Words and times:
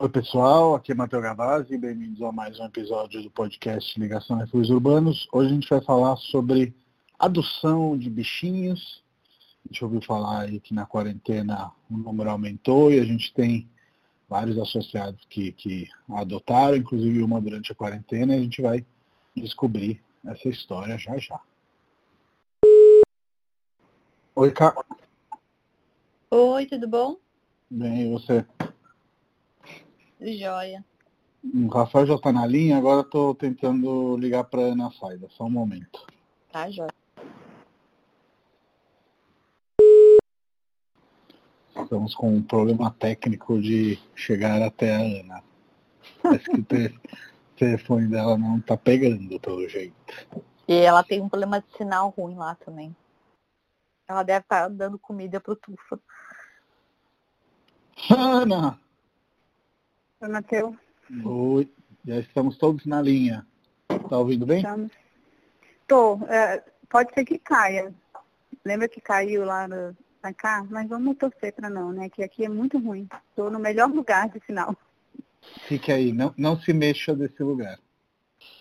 Oi 0.00 0.08
pessoal, 0.08 0.74
aqui 0.74 0.90
é 0.90 0.94
Matheus 0.94 1.22
Gavazzi, 1.22 1.78
bem-vindos 1.78 2.20
a 2.20 2.32
mais 2.32 2.58
um 2.58 2.64
episódio 2.64 3.22
do 3.22 3.30
podcast 3.30 3.98
Ligação 4.00 4.36
Refúgios 4.36 4.70
Urbanos. 4.70 5.28
Hoje 5.32 5.50
a 5.50 5.54
gente 5.54 5.70
vai 5.70 5.80
falar 5.80 6.16
sobre 6.16 6.74
adoção 7.16 7.96
de 7.96 8.10
bichinhos. 8.10 9.04
A 9.64 9.68
gente 9.68 9.84
ouviu 9.84 10.02
falar 10.02 10.40
aí 10.40 10.58
que 10.58 10.74
na 10.74 10.84
quarentena 10.84 11.70
o 11.88 11.96
número 11.96 12.28
aumentou 12.28 12.90
e 12.90 12.98
a 12.98 13.04
gente 13.04 13.32
tem 13.32 13.70
vários 14.28 14.58
associados 14.58 15.24
que, 15.30 15.52
que 15.52 15.88
adotaram, 16.10 16.76
inclusive 16.76 17.22
uma 17.22 17.40
durante 17.40 17.70
a 17.70 17.76
quarentena, 17.76 18.34
e 18.34 18.40
a 18.40 18.42
gente 18.42 18.60
vai 18.60 18.84
descobrir 19.36 20.02
essa 20.26 20.48
história 20.48 20.98
já 20.98 21.16
já. 21.18 21.40
Oi, 24.34 24.50
Cá. 24.50 24.74
Oi, 26.32 26.66
tudo 26.66 26.88
bom? 26.88 27.16
Bem, 27.70 28.08
e 28.08 28.12
você? 28.12 28.44
Joia. 30.20 30.84
O 31.42 31.68
Rafael 31.68 32.06
já 32.06 32.14
está 32.14 32.32
na 32.32 32.46
linha, 32.46 32.78
agora 32.78 33.02
estou 33.02 33.34
tentando 33.34 34.16
ligar 34.16 34.44
para 34.44 34.62
Ana 34.62 34.90
Saida, 34.90 35.28
só 35.30 35.44
um 35.44 35.50
momento. 35.50 36.06
Tá, 36.50 36.70
joia. 36.70 36.90
Estamos 41.76 42.14
com 42.14 42.34
um 42.34 42.42
problema 42.42 42.90
técnico 42.92 43.60
de 43.60 43.98
chegar 44.14 44.62
até 44.62 44.94
a 44.94 45.00
Ana. 45.00 45.44
Parece 46.22 46.44
que 46.44 46.60
o 46.60 46.64
te- 46.64 47.00
telefone 47.56 48.08
dela 48.08 48.38
não 48.38 48.58
está 48.58 48.76
pegando, 48.76 49.38
pelo 49.38 49.68
jeito. 49.68 49.94
E 50.66 50.74
ela 50.74 51.04
tem 51.04 51.20
um 51.20 51.28
problema 51.28 51.60
de 51.60 51.70
sinal 51.76 52.08
ruim 52.08 52.36
lá 52.36 52.54
também. 52.54 52.96
Ela 54.08 54.22
deve 54.22 54.40
estar 54.40 54.68
dando 54.68 54.98
comida 54.98 55.40
pro 55.40 55.56
Tufa. 55.56 56.00
Ana! 58.10 58.80
Oi, 60.24 60.30
Matheus. 60.30 60.74
Oi, 61.22 61.68
já 62.02 62.18
estamos 62.18 62.56
todos 62.56 62.86
na 62.86 63.02
linha. 63.02 63.46
Tá 64.08 64.16
ouvindo 64.16 64.46
bem? 64.46 64.56
Estamos. 64.56 64.90
Tô. 65.86 66.18
é, 66.26 66.64
pode 66.88 67.12
ser 67.12 67.26
que 67.26 67.38
caia. 67.38 67.92
Lembra 68.64 68.88
que 68.88 69.02
caiu 69.02 69.44
lá 69.44 69.68
no, 69.68 69.94
pra 70.22 70.32
cá? 70.32 70.66
Mas 70.70 70.88
vamos 70.88 71.18
torcer 71.18 71.52
pra 71.52 71.68
não, 71.68 71.92
né? 71.92 72.08
Que 72.08 72.22
aqui 72.22 72.42
é 72.42 72.48
muito 72.48 72.78
ruim. 72.78 73.06
Tô 73.36 73.50
no 73.50 73.58
melhor 73.58 73.90
lugar 73.90 74.30
de 74.30 74.40
sinal. 74.46 74.74
Fique 75.68 75.92
aí, 75.92 76.10
não, 76.10 76.32
não 76.38 76.58
se 76.58 76.72
mexa 76.72 77.14
desse 77.14 77.42
lugar. 77.42 77.78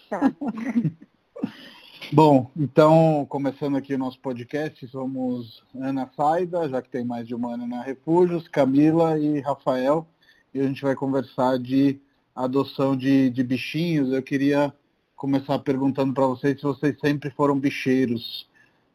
Tá. 0.09 0.19
Bom, 2.11 2.51
então, 2.57 3.25
começando 3.29 3.77
aqui 3.77 3.95
o 3.95 3.97
nosso 3.97 4.19
podcast, 4.19 4.85
somos 4.89 5.63
Ana 5.73 6.11
Saida, 6.13 6.67
já 6.67 6.81
que 6.81 6.89
tem 6.89 7.05
mais 7.05 7.25
de 7.25 7.33
uma 7.33 7.53
Ana 7.53 7.65
na 7.65 7.81
Refúgios, 7.81 8.49
Camila 8.49 9.17
e 9.17 9.39
Rafael, 9.39 10.05
e 10.53 10.59
a 10.59 10.63
gente 10.63 10.81
vai 10.81 10.95
conversar 10.95 11.57
de 11.57 11.99
adoção 12.35 12.95
de, 12.95 13.29
de 13.29 13.43
bichinhos. 13.43 14.11
Eu 14.11 14.21
queria 14.21 14.73
começar 15.15 15.57
perguntando 15.59 16.13
para 16.13 16.27
vocês 16.27 16.57
se 16.57 16.63
vocês 16.63 16.99
sempre 16.99 17.29
foram 17.31 17.59
bicheiros, 17.59 18.49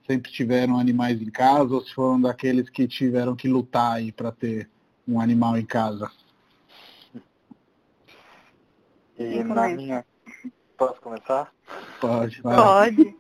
sempre 0.07 0.31
tiveram 0.31 0.79
animais 0.79 1.21
em 1.21 1.31
casa, 1.31 1.75
ou 1.75 1.81
se 1.81 1.95
foram 1.95 2.21
daqueles 2.21 2.69
que 2.71 2.87
tiveram 2.87 3.35
que 3.35 3.49
lutar 3.49 3.95
aí 3.95 4.13
para 4.13 4.31
ter 4.31 4.69
um 5.07 5.21
animal 5.21 5.57
em 5.57 5.65
casa. 5.65 6.11
E 9.19 9.43
na 9.43 9.69
minha. 9.69 10.05
Posso 10.77 11.01
começar? 11.01 11.53
Pode, 12.01 12.41
vai. 12.41 12.57
Pode. 12.57 13.17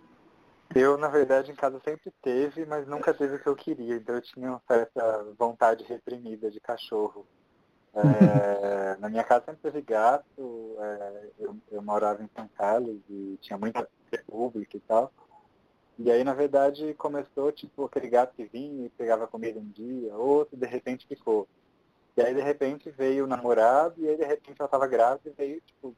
Eu, 0.75 0.97
na 0.98 1.08
verdade, 1.08 1.50
em 1.50 1.55
casa 1.55 1.80
sempre 1.83 2.12
teve, 2.23 2.67
mas 2.67 2.86
nunca 2.86 3.12
teve 3.12 3.36
o 3.36 3.39
que 3.42 3.48
eu 3.48 3.56
queria. 3.56 3.97
Então 3.97 4.14
eu 4.14 4.20
tinha 4.20 4.50
uma 4.50 4.62
certa 4.69 5.27
vontade 5.36 5.83
reprimida 5.84 6.50
de 6.50 6.61
cachorro. 6.61 7.27
É, 8.00 8.96
na 8.98 9.08
minha 9.08 9.24
casa 9.24 9.46
sempre 9.46 9.62
teve 9.62 9.82
gato, 9.82 10.77
é, 10.80 11.30
eu, 11.38 11.56
eu 11.70 11.82
morava 11.82 12.22
em 12.22 12.30
São 12.36 12.48
Carlos 12.56 12.98
e 13.08 13.38
tinha 13.40 13.58
muita 13.58 13.88
república 14.12 14.77
e 14.77 14.80
tal. 14.80 15.12
E 15.98 16.10
aí, 16.10 16.22
na 16.22 16.32
verdade, 16.32 16.94
começou 16.94 17.50
tipo 17.50 17.84
aquele 17.84 18.08
gato 18.08 18.34
que 18.34 18.45
vinha 18.45 18.86
e 18.86 18.90
pegava 18.90 19.27
comida 19.27 19.58
um 19.58 19.68
dia, 19.68 20.14
outro, 20.14 20.56
de 20.56 20.67
repente 20.67 21.06
ficou. 21.06 21.48
E 22.17 22.23
aí, 22.23 22.34
de 22.34 22.40
repente, 22.40 22.90
veio 22.90 23.24
o 23.24 23.28
namorado, 23.28 23.95
e 23.98 24.08
aí, 24.08 24.17
de 24.17 24.24
repente, 24.24 24.61
ela 24.61 24.67
estava 24.67 24.86
grávida 24.86 25.28
e 25.28 25.33
veio, 25.33 25.61
tipo, 25.61 25.94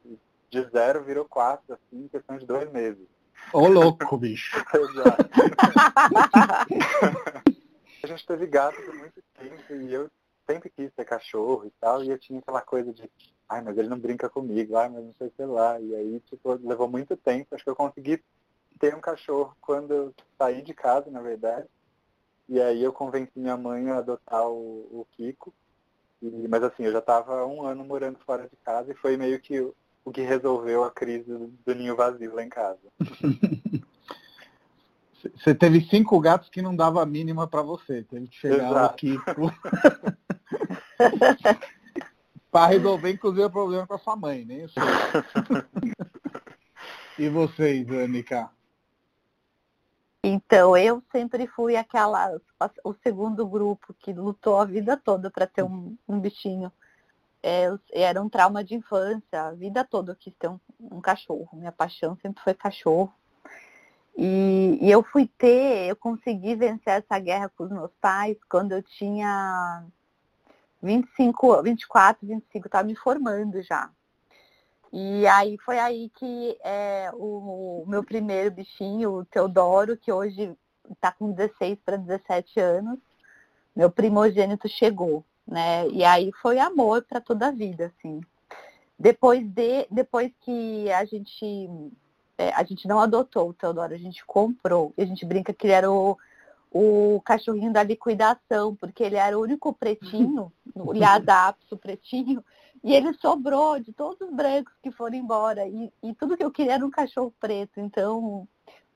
de 0.49 0.63
zero 0.69 1.03
virou 1.03 1.25
quatro, 1.25 1.73
assim, 1.73 2.05
em 2.05 2.07
questão 2.07 2.37
de 2.37 2.45
dois 2.45 2.71
meses. 2.71 3.07
Ô 3.53 3.67
louco, 3.67 4.17
bicho. 4.17 4.55
Exato. 4.73 5.29
a 8.03 8.07
gente 8.07 8.25
teve 8.25 8.47
gato 8.47 8.81
por 8.81 8.95
muito 8.95 9.21
tempo 9.37 9.73
e 9.73 9.93
eu 9.93 10.09
sempre 10.51 10.69
quis 10.69 10.91
ter 10.93 11.05
cachorro 11.05 11.65
e 11.65 11.71
tal, 11.79 12.03
e 12.03 12.09
eu 12.09 12.19
tinha 12.19 12.39
aquela 12.39 12.61
coisa 12.61 12.91
de, 12.91 13.09
ai, 13.47 13.61
mas 13.61 13.77
ele 13.77 13.87
não 13.87 13.97
brinca 13.97 14.29
comigo, 14.29 14.75
ai, 14.75 14.89
mas 14.89 15.03
não 15.03 15.13
sei 15.17 15.31
sei 15.35 15.45
lá. 15.45 15.79
E 15.79 15.95
aí, 15.95 16.19
tipo, 16.21 16.53
levou 16.63 16.89
muito 16.89 17.15
tempo. 17.15 17.55
Acho 17.55 17.63
que 17.63 17.69
eu 17.69 17.75
consegui 17.75 18.21
ter 18.79 18.95
um 18.95 19.01
cachorro 19.01 19.55
quando 19.61 19.93
eu 19.93 20.13
saí 20.37 20.61
de 20.61 20.73
casa, 20.73 21.09
na 21.09 21.21
verdade. 21.21 21.67
E 22.49 22.59
aí 22.61 22.83
eu 22.83 22.91
convenci 22.91 23.31
minha 23.35 23.55
mãe 23.55 23.89
a 23.89 23.99
adotar 23.99 24.45
o, 24.47 25.01
o 25.01 25.07
Kiko. 25.11 25.53
E- 26.21 26.47
mas 26.47 26.63
assim, 26.63 26.83
eu 26.83 26.91
já 26.91 26.99
estava 26.99 27.45
um 27.45 27.65
ano 27.65 27.85
morando 27.85 28.19
fora 28.25 28.43
de 28.43 28.55
casa 28.57 28.91
e 28.91 28.95
foi 28.95 29.15
meio 29.15 29.39
que 29.39 29.59
o, 29.61 29.73
o 30.03 30.11
que 30.11 30.21
resolveu 30.21 30.83
a 30.83 30.91
crise 30.91 31.23
do, 31.25 31.47
do 31.65 31.75
ninho 31.75 31.95
vazio 31.95 32.35
lá 32.35 32.43
em 32.43 32.49
casa. 32.49 32.79
Você 35.37 35.53
teve 35.53 35.81
cinco 35.81 36.19
gatos 36.19 36.49
que 36.49 36.63
não 36.63 36.75
dava 36.75 37.01
a 37.01 37.05
mínima 37.05 37.47
para 37.47 37.61
você. 37.61 38.03
Teve 38.03 38.27
que 38.27 38.35
chegar 38.35 38.69
Exato. 38.69 38.95
aqui 38.95 39.19
para 42.51 42.67
resolver, 42.67 43.11
inclusive, 43.11 43.45
o 43.45 43.49
problema 43.49 43.87
com 43.87 43.93
a 43.93 43.99
sua 43.99 44.15
mãe, 44.15 44.45
seu. 44.45 44.83
e 47.17 47.29
vocês, 47.29 47.89
Anica? 47.89 48.49
Então, 50.23 50.77
eu 50.77 51.01
sempre 51.11 51.47
fui 51.47 51.75
aquela, 51.75 52.39
o 52.83 52.93
segundo 53.01 53.47
grupo 53.47 53.93
que 53.93 54.13
lutou 54.13 54.59
a 54.59 54.65
vida 54.65 54.95
toda 54.95 55.31
para 55.31 55.47
ter 55.47 55.63
um, 55.63 55.97
um 56.07 56.19
bichinho. 56.19 56.71
É, 57.41 57.69
era 57.91 58.21
um 58.21 58.29
trauma 58.29 58.63
de 58.63 58.75
infância, 58.75 59.41
a 59.47 59.51
vida 59.51 59.83
toda 59.83 60.11
eu 60.11 60.15
quis 60.15 60.33
ter 60.35 60.47
um, 60.47 60.59
um 60.79 61.01
cachorro. 61.01 61.49
Minha 61.53 61.71
paixão 61.71 62.15
sempre 62.21 62.43
foi 62.43 62.53
cachorro. 62.53 63.11
E, 64.15 64.77
e 64.79 64.91
eu 64.91 65.01
fui 65.01 65.27
ter, 65.37 65.87
eu 65.87 65.95
consegui 65.95 66.55
vencer 66.55 67.01
essa 67.01 67.17
guerra 67.17 67.49
com 67.49 67.63
os 67.63 67.71
meus 67.71 67.91
pais 67.99 68.37
quando 68.47 68.73
eu 68.73 68.83
tinha 68.83 69.83
25, 70.81 71.61
24, 71.61 72.27
25, 72.27 72.67
estava 72.67 72.87
me 72.87 72.95
formando 72.95 73.61
já. 73.61 73.89
E 74.91 75.25
aí 75.27 75.57
foi 75.59 75.79
aí 75.79 76.09
que 76.15 76.57
é, 76.63 77.09
o, 77.13 77.83
o 77.83 77.85
meu 77.87 78.03
primeiro 78.03 78.51
bichinho, 78.51 79.11
o 79.11 79.25
Teodoro, 79.25 79.95
que 79.95 80.11
hoje 80.11 80.55
está 80.91 81.11
com 81.11 81.31
16 81.31 81.79
para 81.85 81.95
17 81.95 82.59
anos, 82.59 82.99
meu 83.73 83.89
primogênito 83.89 84.67
chegou, 84.67 85.23
né? 85.47 85.87
E 85.87 86.03
aí 86.03 86.31
foi 86.41 86.59
amor 86.59 87.03
para 87.03 87.21
toda 87.21 87.47
a 87.47 87.51
vida, 87.51 87.85
assim. 87.85 88.19
Depois 88.99 89.47
de, 89.47 89.87
depois 89.89 90.31
que 90.41 90.91
a 90.91 91.05
gente 91.05 91.69
é, 92.37 92.49
a 92.53 92.63
gente 92.63 92.87
não 92.87 92.99
adotou 92.99 93.49
o 93.49 93.53
Teodoro, 93.53 93.93
a 93.93 93.97
gente 93.97 94.25
comprou. 94.25 94.93
E 94.97 95.03
a 95.03 95.05
gente 95.05 95.25
brinca 95.25 95.53
que 95.53 95.67
ele 95.67 95.73
era 95.73 95.91
o, 95.91 96.17
o 96.71 97.21
cachorrinho 97.25 97.73
da 97.73 97.83
liquidação, 97.83 98.73
porque 98.75 99.03
ele 99.03 99.17
era 99.17 99.37
o 99.37 99.41
único 99.41 99.73
pretinho, 99.73 100.51
o 100.73 100.93
Lhasapso 100.93 101.75
pretinho, 101.77 102.43
e 102.81 102.93
ele 102.93 103.13
sobrou 103.15 103.77
de 103.79 103.91
todos 103.91 104.19
os 104.21 104.33
brancos 104.33 104.73
que 104.81 104.89
foram 104.89 105.17
embora. 105.17 105.67
E, 105.67 105.91
e 106.01 106.15
tudo 106.15 106.37
que 106.37 106.43
eu 106.43 106.49
queria 106.49 106.75
era 106.75 106.85
um 106.85 106.89
cachorro 106.89 107.33
preto. 107.39 107.79
Então, 107.79 108.47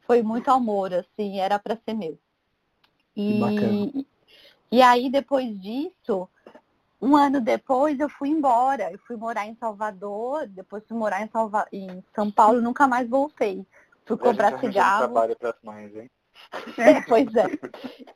foi 0.07 0.23
muito 0.23 0.49
amor, 0.49 0.93
assim, 0.93 1.39
era 1.39 1.59
para 1.59 1.77
ser 1.85 1.93
meu. 1.93 2.17
Bacana. 3.15 3.91
E, 3.93 4.07
e 4.71 4.81
aí, 4.81 5.09
depois 5.09 5.59
disso, 5.59 6.27
um 7.01 7.15
ano 7.15 7.41
depois, 7.41 7.99
eu 7.99 8.09
fui 8.09 8.29
embora. 8.29 8.91
Eu 8.91 8.99
fui 8.99 9.17
morar 9.17 9.45
em 9.45 9.55
Salvador, 9.55 10.47
depois 10.47 10.83
fui 10.87 10.97
morar 10.97 11.21
em, 11.21 11.27
Salva... 11.27 11.67
em 11.71 12.03
São 12.15 12.31
Paulo, 12.31 12.61
nunca 12.61 12.87
mais 12.87 13.07
voltei. 13.07 13.65
Fui 14.05 14.17
comprar 14.17 14.47
arranjando 14.47 14.73
cigarro. 14.73 14.99
trabalho 14.99 15.35
para 15.35 15.49
as 15.49 15.61
mães, 15.61 15.95
hein? 15.95 16.09
É, 16.77 17.01
pois 17.01 17.33
é. 17.35 17.45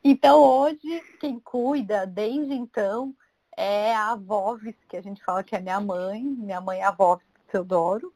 Então 0.02 0.40
hoje 0.42 1.02
quem 1.20 1.38
cuida 1.40 2.06
desde 2.06 2.54
então 2.54 3.14
é 3.56 3.94
a 3.94 4.14
Voves, 4.14 4.74
que 4.88 4.96
a 4.96 5.02
gente 5.02 5.22
fala 5.24 5.42
que 5.42 5.54
é 5.54 5.60
minha 5.60 5.80
mãe, 5.80 6.22
minha 6.22 6.60
mãe 6.60 6.80
é 6.80 6.84
a 6.84 6.90
Voves 6.90 7.26
do 7.26 7.52
Teodoro. 7.52 8.12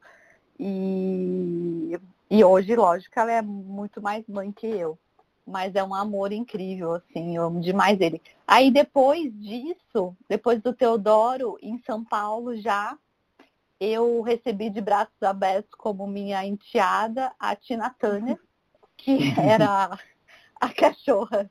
E, 0.58 1.98
e 2.30 2.44
hoje, 2.44 2.74
lógico, 2.74 3.18
ela 3.18 3.32
é 3.32 3.42
muito 3.42 4.00
mais 4.00 4.26
mãe 4.28 4.52
que 4.52 4.66
eu. 4.66 4.98
Mas 5.46 5.74
é 5.74 5.84
um 5.84 5.94
amor 5.94 6.32
incrível, 6.32 6.94
assim, 6.94 7.36
eu 7.36 7.44
amo 7.44 7.60
demais 7.60 8.00
ele. 8.00 8.22
Aí 8.46 8.70
depois 8.70 9.30
disso, 9.40 10.16
depois 10.28 10.62
do 10.62 10.72
Teodoro, 10.72 11.58
em 11.60 11.78
São 11.84 12.02
Paulo 12.02 12.56
já, 12.56 12.96
eu 13.78 14.22
recebi 14.22 14.70
de 14.70 14.80
braços 14.80 15.22
abertos 15.22 15.74
como 15.74 16.06
minha 16.06 16.46
enteada 16.46 17.30
a 17.38 17.54
Tina 17.54 17.90
Turner, 17.90 18.38
que 19.04 19.18
era 19.38 19.98
a 20.60 20.68
cachorra, 20.72 21.50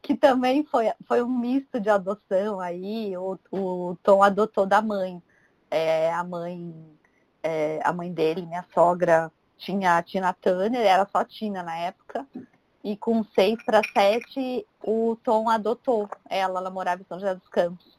que 0.00 0.14
também 0.14 0.64
foi, 0.64 0.92
foi 1.06 1.22
um 1.22 1.28
misto 1.28 1.80
de 1.80 1.90
adoção 1.90 2.60
aí, 2.60 3.16
o, 3.16 3.38
o 3.50 3.96
Tom 4.02 4.22
adotou 4.22 4.64
da 4.66 4.80
mãe. 4.80 5.20
é, 5.70 6.12
a 6.12 6.22
mãe 6.22 6.92
é, 7.42 7.80
a 7.82 7.92
mãe 7.92 8.12
dele, 8.12 8.46
minha 8.46 8.64
sogra, 8.72 9.30
tinha 9.58 9.96
a 9.96 10.02
Tina 10.02 10.32
Turner, 10.32 10.86
era 10.86 11.06
só 11.06 11.24
Tina 11.24 11.62
na 11.62 11.76
época. 11.76 12.26
E 12.84 12.96
com 12.96 13.24
seis 13.24 13.62
para 13.64 13.80
sete, 13.92 14.66
o 14.82 15.16
Tom 15.22 15.48
adotou 15.48 16.08
ela, 16.28 16.60
ela 16.60 16.70
morava 16.70 17.02
em 17.02 17.04
São 17.04 17.18
José 17.18 17.34
dos 17.34 17.48
Campos. 17.48 17.98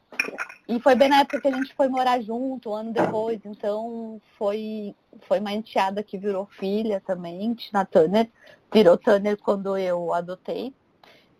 E 0.66 0.80
foi 0.80 0.94
bem 0.94 1.10
na 1.10 1.20
época 1.20 1.40
que 1.40 1.48
a 1.48 1.50
gente 1.50 1.74
foi 1.74 1.88
morar 1.88 2.20
junto, 2.22 2.70
um 2.70 2.74
ano 2.74 2.92
depois, 2.92 3.38
então 3.44 4.20
foi, 4.38 4.94
foi 5.28 5.38
uma 5.38 5.52
enteada 5.52 6.02
que 6.02 6.16
virou 6.16 6.46
filha 6.46 7.02
também, 7.06 7.52
Tina 7.54 7.84
Turner. 7.84 8.30
Virou 8.72 8.96
Turner 8.96 9.36
quando 9.36 9.76
eu 9.76 10.12
adotei. 10.12 10.74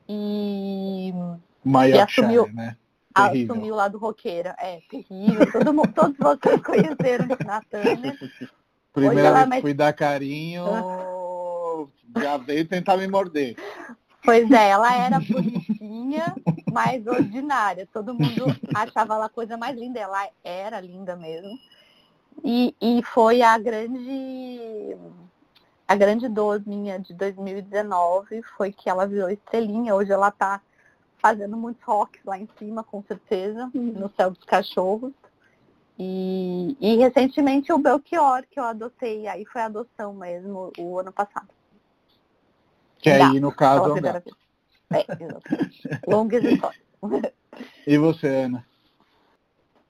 E, 0.07 1.13
Maior 1.65 1.97
e 1.97 2.01
assumiu, 2.01 2.47
né? 2.53 2.77
Terrível. 3.15 3.55
assumiu 3.55 3.75
lá 3.75 3.89
do 3.89 3.97
roqueira. 3.97 4.55
É, 4.59 4.81
terrível. 4.91 5.51
Todo 5.51 5.73
mundo, 5.73 5.93
todos 5.95 6.17
vocês 6.19 6.61
conheceram 6.63 7.29
Tina 7.29 7.63
Turner. 7.71 8.19
Primeira 8.93 9.33
vez 9.33 9.49
que 9.49 9.61
fui 9.63 9.75
dar 9.75 9.93
carinho, 9.95 10.65
já 12.17 12.37
veio 12.37 12.69
tentar 12.69 12.97
me 12.99 13.09
morder. 13.09 13.57
Pois 14.25 14.51
é, 14.51 14.71
ela 14.71 14.95
era 14.95 15.21
bonitinha, 15.21 16.35
mas 16.73 17.07
ordinária. 17.07 17.87
Todo 17.93 18.15
mundo 18.15 18.47
achava 18.75 19.15
ela 19.15 19.27
a 19.27 19.29
coisa 19.29 19.57
mais 19.57 19.77
linda. 19.77 20.01
Ela 20.01 20.29
era 20.43 20.81
linda 20.81 21.15
mesmo. 21.15 21.59
E, 22.43 22.75
e 22.81 23.03
foi 23.03 23.43
a 23.43 23.57
grande 23.59 24.97
a 25.87 25.95
grande 25.95 26.27
dor 26.29 26.63
minha 26.67 26.99
de 26.99 27.13
2019 27.13 28.43
foi 28.57 28.73
que 28.73 28.89
ela 28.89 29.07
virou 29.07 29.29
estrelinha. 29.29 29.95
Hoje 29.95 30.13
ela 30.13 30.29
está 30.29 30.61
fazendo 31.19 31.57
muitos 31.57 31.83
rocks 31.85 32.21
lá 32.25 32.39
em 32.39 32.49
cima, 32.59 32.83
com 32.83 33.03
certeza, 33.03 33.71
no 33.75 34.11
céu 34.17 34.31
dos 34.31 34.45
cachorros. 34.45 35.13
E, 35.99 36.77
e 36.81 36.97
recentemente 36.97 37.73
o 37.73 37.79
Belchior, 37.79 38.45
que 38.51 38.59
eu 38.59 38.65
adotei, 38.65 39.29
aí 39.29 39.45
foi 39.45 39.61
adoção 39.61 40.15
mesmo, 40.15 40.73
o 40.79 40.99
ano 40.99 41.13
passado. 41.13 41.49
Que 43.05 43.11
aí, 43.11 43.39
no 43.39 43.55
caso, 43.55 43.91
é 43.91 43.93
um 43.93 44.01
gato. 44.01 44.37
É, 44.91 45.01
exatamente. 45.23 45.89
Longas 46.09 46.43
histórias. 46.43 46.83
E 47.87 47.97
você, 47.99 48.27
Ana? 48.27 48.67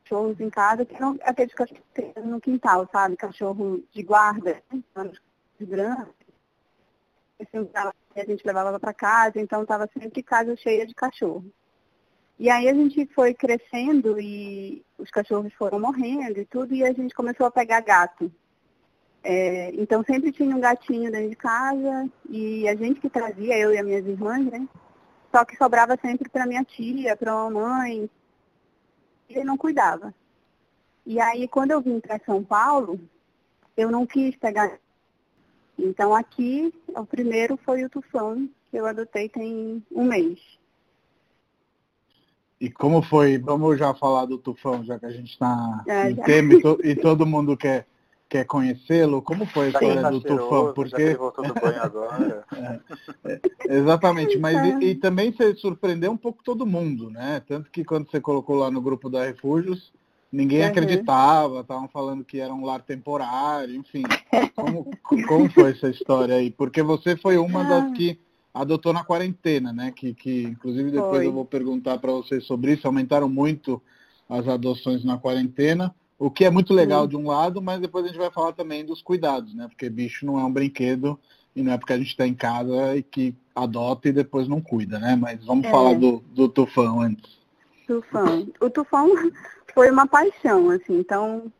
Cachorros 0.02 0.38
em 0.38 0.50
casa, 0.50 0.84
que 0.84 1.00
não, 1.00 1.19
aqueles 1.22 1.55
cachorros 1.55 1.82
no 2.22 2.38
quintal, 2.38 2.87
sabe? 2.93 3.16
Cachorro 3.16 3.82
de 3.90 4.02
guarda, 4.02 4.62
né? 4.70 5.12
de 5.58 5.64
grande. 5.64 6.11
A 7.40 8.25
gente 8.26 8.46
levava 8.46 8.78
para 8.78 8.93
casa, 8.93 9.40
então 9.40 9.62
estava 9.62 9.88
sempre 9.99 10.22
casa 10.22 10.55
cheia 10.56 10.87
de 10.87 10.94
cachorro. 10.94 11.50
E 12.38 12.50
aí 12.50 12.69
a 12.69 12.75
gente 12.75 13.06
foi 13.14 13.32
crescendo 13.32 14.20
e 14.20 14.84
os 14.99 15.11
cachorros 15.11 15.55
foram 15.55 15.81
morrendo 15.81 16.38
e 16.38 16.44
tudo, 16.44 16.75
e 16.75 16.84
a 16.84 16.93
gente 16.93 17.14
começou 17.14 17.46
a 17.46 17.50
pegar 17.50 17.81
gato. 17.81 18.31
É, 19.26 19.71
então 19.81 20.05
sempre 20.05 20.31
tinha 20.31 20.55
um 20.55 20.61
gatinho 20.61 21.11
dentro 21.11 21.31
de 21.31 21.37
casa 21.37 22.11
e 22.29 22.69
a 22.69 22.76
gente 22.76 23.00
que 23.00 23.09
trazia, 23.09 23.59
eu 23.59 23.73
e 23.73 23.79
as 23.79 23.85
minhas 23.85 24.06
irmãs, 24.06 24.44
né? 24.44 24.69
Só 25.35 25.47
que 25.47 25.56
sobrava 25.56 25.97
sempre 25.97 26.29
para 26.29 26.47
minha 26.47 26.62
tia, 26.62 27.17
para 27.17 27.32
a 27.32 27.50
mamãe. 27.50 28.09
E 29.26 29.35
ele 29.35 29.44
não 29.44 29.56
cuidava. 29.56 30.15
E 31.06 31.19
aí 31.19 31.49
quando 31.49 31.71
eu 31.71 31.81
vim 31.81 31.99
para 32.00 32.21
São 32.26 32.44
Paulo, 32.44 33.00
eu 33.75 33.91
não 33.91 34.06
quis 34.06 34.37
pegar. 34.37 34.79
Então 35.79 36.15
aqui, 36.15 36.73
o 36.88 37.06
primeiro 37.06 37.56
foi 37.65 37.82
o 37.82 37.88
Tufão, 37.88 38.47
que 38.71 38.76
eu 38.76 38.85
adotei 38.85 39.31
tem 39.31 39.82
um 39.91 40.05
mês. 40.05 40.38
E 42.61 42.71
como 42.71 43.03
foi, 43.03 43.38
vamos 43.38 43.79
já 43.79 43.94
falar 43.94 44.26
do 44.26 44.37
Tufão, 44.37 44.85
já 44.85 44.99
que 44.99 45.06
a 45.06 45.11
gente 45.11 45.31
está 45.31 45.82
é, 45.88 46.11
em 46.11 46.17
tema 46.17 46.55
e, 46.55 46.61
to, 46.61 46.79
e 46.85 46.94
todo 46.94 47.26
mundo 47.26 47.56
quer 47.56 47.87
quer 48.34 48.44
conhecê-lo, 48.46 49.22
como 49.22 49.46
foi 49.46 49.66
a 49.66 49.69
história 49.69 50.02
tá 50.02 50.10
do 50.10 50.20
Tufão? 50.20 50.72
Porque 50.75 51.02
é, 52.52 52.81
é, 53.25 53.76
exatamente, 53.76 54.36
mas 54.36 54.56
e, 54.82 54.86
e, 54.86 54.94
também 54.96 55.31
você 55.31 55.54
surpreendeu 55.54 56.10
um 56.10 56.16
pouco 56.16 56.42
todo 56.42 56.66
mundo, 56.66 57.10
né? 57.10 57.40
Tanto 57.46 57.70
que 57.70 57.84
quando 57.84 58.10
você 58.10 58.20
colocou 58.20 58.56
lá 58.56 58.72
no 58.72 58.81
grupo 58.81 59.08
da 59.08 59.25
Refúgios, 59.25 59.92
ninguém 60.32 60.62
uhum. 60.62 60.66
acreditava, 60.66 61.60
estavam 61.60 61.86
falando 61.86 62.25
que 62.25 62.40
era 62.40 62.52
um 62.52 62.64
lar 62.64 62.82
temporário, 62.82 63.76
enfim. 63.76 64.02
Como, 64.56 64.90
como 65.28 65.48
foi 65.50 65.70
essa 65.70 65.88
história 65.88 66.34
aí? 66.34 66.50
Porque 66.50 66.82
você 66.82 67.16
foi 67.16 67.37
uma 67.38 67.62
das 67.62 67.92
que 67.92 68.19
adotou 68.52 68.92
na 68.92 69.04
quarentena, 69.04 69.72
né? 69.72 69.92
Que, 69.94 70.12
que 70.12 70.42
inclusive 70.42 70.90
depois 70.90 71.19
foi. 71.19 71.26
eu 71.28 71.32
vou 71.32 71.44
perguntar 71.44 71.98
para 71.98 72.10
vocês 72.10 72.44
sobre 72.44 72.72
isso, 72.72 72.84
aumentaram 72.84 73.28
muito 73.28 73.80
as 74.28 74.48
adoções 74.48 75.04
na 75.04 75.19
quarentena. 75.19 75.94
O 76.19 76.31
que 76.31 76.44
é 76.44 76.50
muito 76.50 76.72
legal 76.72 77.06
de 77.06 77.16
um 77.16 77.26
lado, 77.26 77.61
mas 77.61 77.81
depois 77.81 78.05
a 78.05 78.08
gente 78.08 78.19
vai 78.19 78.31
falar 78.31 78.52
também 78.52 78.84
dos 78.84 79.02
cuidados, 79.02 79.55
né? 79.55 79.66
Porque 79.69 79.90
bicho 79.90 80.25
não 80.25 80.38
é 80.38 80.44
um 80.44 80.52
brinquedo 80.52 81.19
e 81.55 81.62
não 81.62 81.72
é 81.72 81.78
porque 81.78 81.93
a 81.93 81.99
gente 81.99 82.08
está 82.08 82.26
em 82.26 82.34
casa 82.34 82.96
e 82.96 83.02
que 83.02 83.34
adota 83.55 84.08
e 84.08 84.12
depois 84.12 84.49
não 84.49 84.61
cuida, 84.61 84.99
né? 84.99 85.16
Mas 85.16 85.44
vamos 85.44 85.66
é. 85.66 85.70
falar 85.70 85.94
do, 85.94 86.19
do 86.32 86.49
tufão 86.49 87.00
antes. 87.00 87.38
Tufão. 87.87 88.49
O 88.61 88.70
tufão 88.70 89.11
foi 89.75 89.90
uma 89.90 90.06
paixão, 90.06 90.70
assim, 90.70 90.99
então 90.99 91.52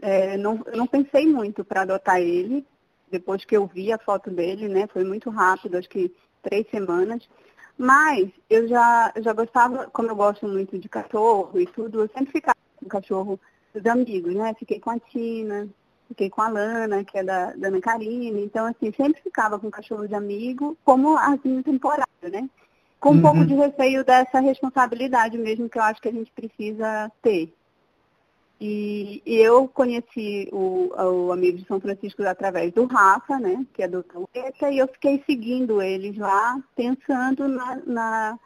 é, 0.00 0.36
não, 0.36 0.62
eu 0.66 0.76
não 0.76 0.86
pensei 0.86 1.26
muito 1.26 1.64
para 1.64 1.82
adotar 1.82 2.20
ele. 2.20 2.66
Depois 3.10 3.44
que 3.44 3.56
eu 3.56 3.66
vi 3.66 3.92
a 3.92 3.98
foto 3.98 4.30
dele, 4.30 4.68
né? 4.68 4.86
Foi 4.92 5.04
muito 5.04 5.30
rápido, 5.30 5.76
acho 5.76 5.88
que 5.88 6.14
três 6.42 6.68
semanas. 6.70 7.28
Mas 7.76 8.28
eu 8.48 8.68
já, 8.68 9.12
já 9.20 9.32
gostava, 9.32 9.86
como 9.86 10.10
eu 10.10 10.16
gosto 10.16 10.46
muito 10.46 10.78
de 10.78 10.88
cachorro 10.88 11.58
e 11.58 11.66
tudo, 11.66 12.00
eu 12.00 12.08
sempre 12.08 12.32
ficava 12.32 12.56
com 12.76 12.86
cachorro 12.86 13.40
os 13.74 13.86
amigos, 13.86 14.34
né? 14.34 14.54
Fiquei 14.58 14.80
com 14.80 14.90
a 14.90 14.98
Tina, 14.98 15.68
fiquei 16.08 16.28
com 16.28 16.42
a 16.42 16.48
Lana, 16.48 17.04
que 17.04 17.18
é 17.18 17.24
da, 17.24 17.52
da 17.52 17.68
Ana 17.68 17.80
Karine. 17.80 18.44
Então, 18.44 18.66
assim, 18.66 18.92
sempre 18.92 19.22
ficava 19.22 19.58
com 19.58 19.70
cachorro 19.70 20.06
de 20.06 20.14
amigo, 20.14 20.76
como 20.84 21.16
assim, 21.16 21.62
temporário, 21.62 22.06
né? 22.22 22.48
Com 22.98 23.10
um 23.10 23.14
uhum. 23.14 23.22
pouco 23.22 23.46
de 23.46 23.54
receio 23.54 24.04
dessa 24.04 24.40
responsabilidade 24.40 25.38
mesmo 25.38 25.68
que 25.68 25.78
eu 25.78 25.82
acho 25.82 26.02
que 26.02 26.08
a 26.08 26.12
gente 26.12 26.30
precisa 26.32 27.10
ter. 27.22 27.54
E, 28.60 29.22
e 29.24 29.36
eu 29.36 29.66
conheci 29.66 30.50
o, 30.52 30.92
o 30.94 31.32
Amigo 31.32 31.56
de 31.56 31.66
São 31.66 31.80
Francisco 31.80 32.22
através 32.24 32.70
do 32.74 32.84
Rafa, 32.84 33.38
né? 33.38 33.64
Que 33.72 33.84
é 33.84 33.88
do 33.88 34.04
Caleta, 34.04 34.70
e 34.70 34.78
eu 34.78 34.88
fiquei 34.88 35.22
seguindo 35.24 35.80
eles 35.80 36.18
lá, 36.18 36.62
pensando 36.76 37.48
na, 37.48 37.76
na 37.86 38.38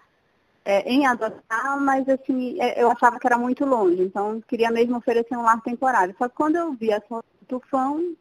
é, 0.64 0.80
em 0.90 1.06
adotar, 1.06 1.78
mas 1.80 2.08
assim, 2.08 2.60
é, 2.60 2.82
eu 2.82 2.90
achava 2.90 3.18
que 3.18 3.26
era 3.26 3.36
muito 3.36 3.64
longe, 3.66 4.02
então 4.02 4.40
queria 4.48 4.70
mesmo 4.70 4.96
oferecer 4.96 5.36
um 5.36 5.42
lar 5.42 5.60
temporário. 5.62 6.14
Só 6.16 6.28
que 6.28 6.34
quando 6.34 6.56
eu 6.56 6.72
vi 6.72 6.92
a 6.92 7.00
foto 7.02 7.26
do 7.40 7.60
tufão, 7.60 8.16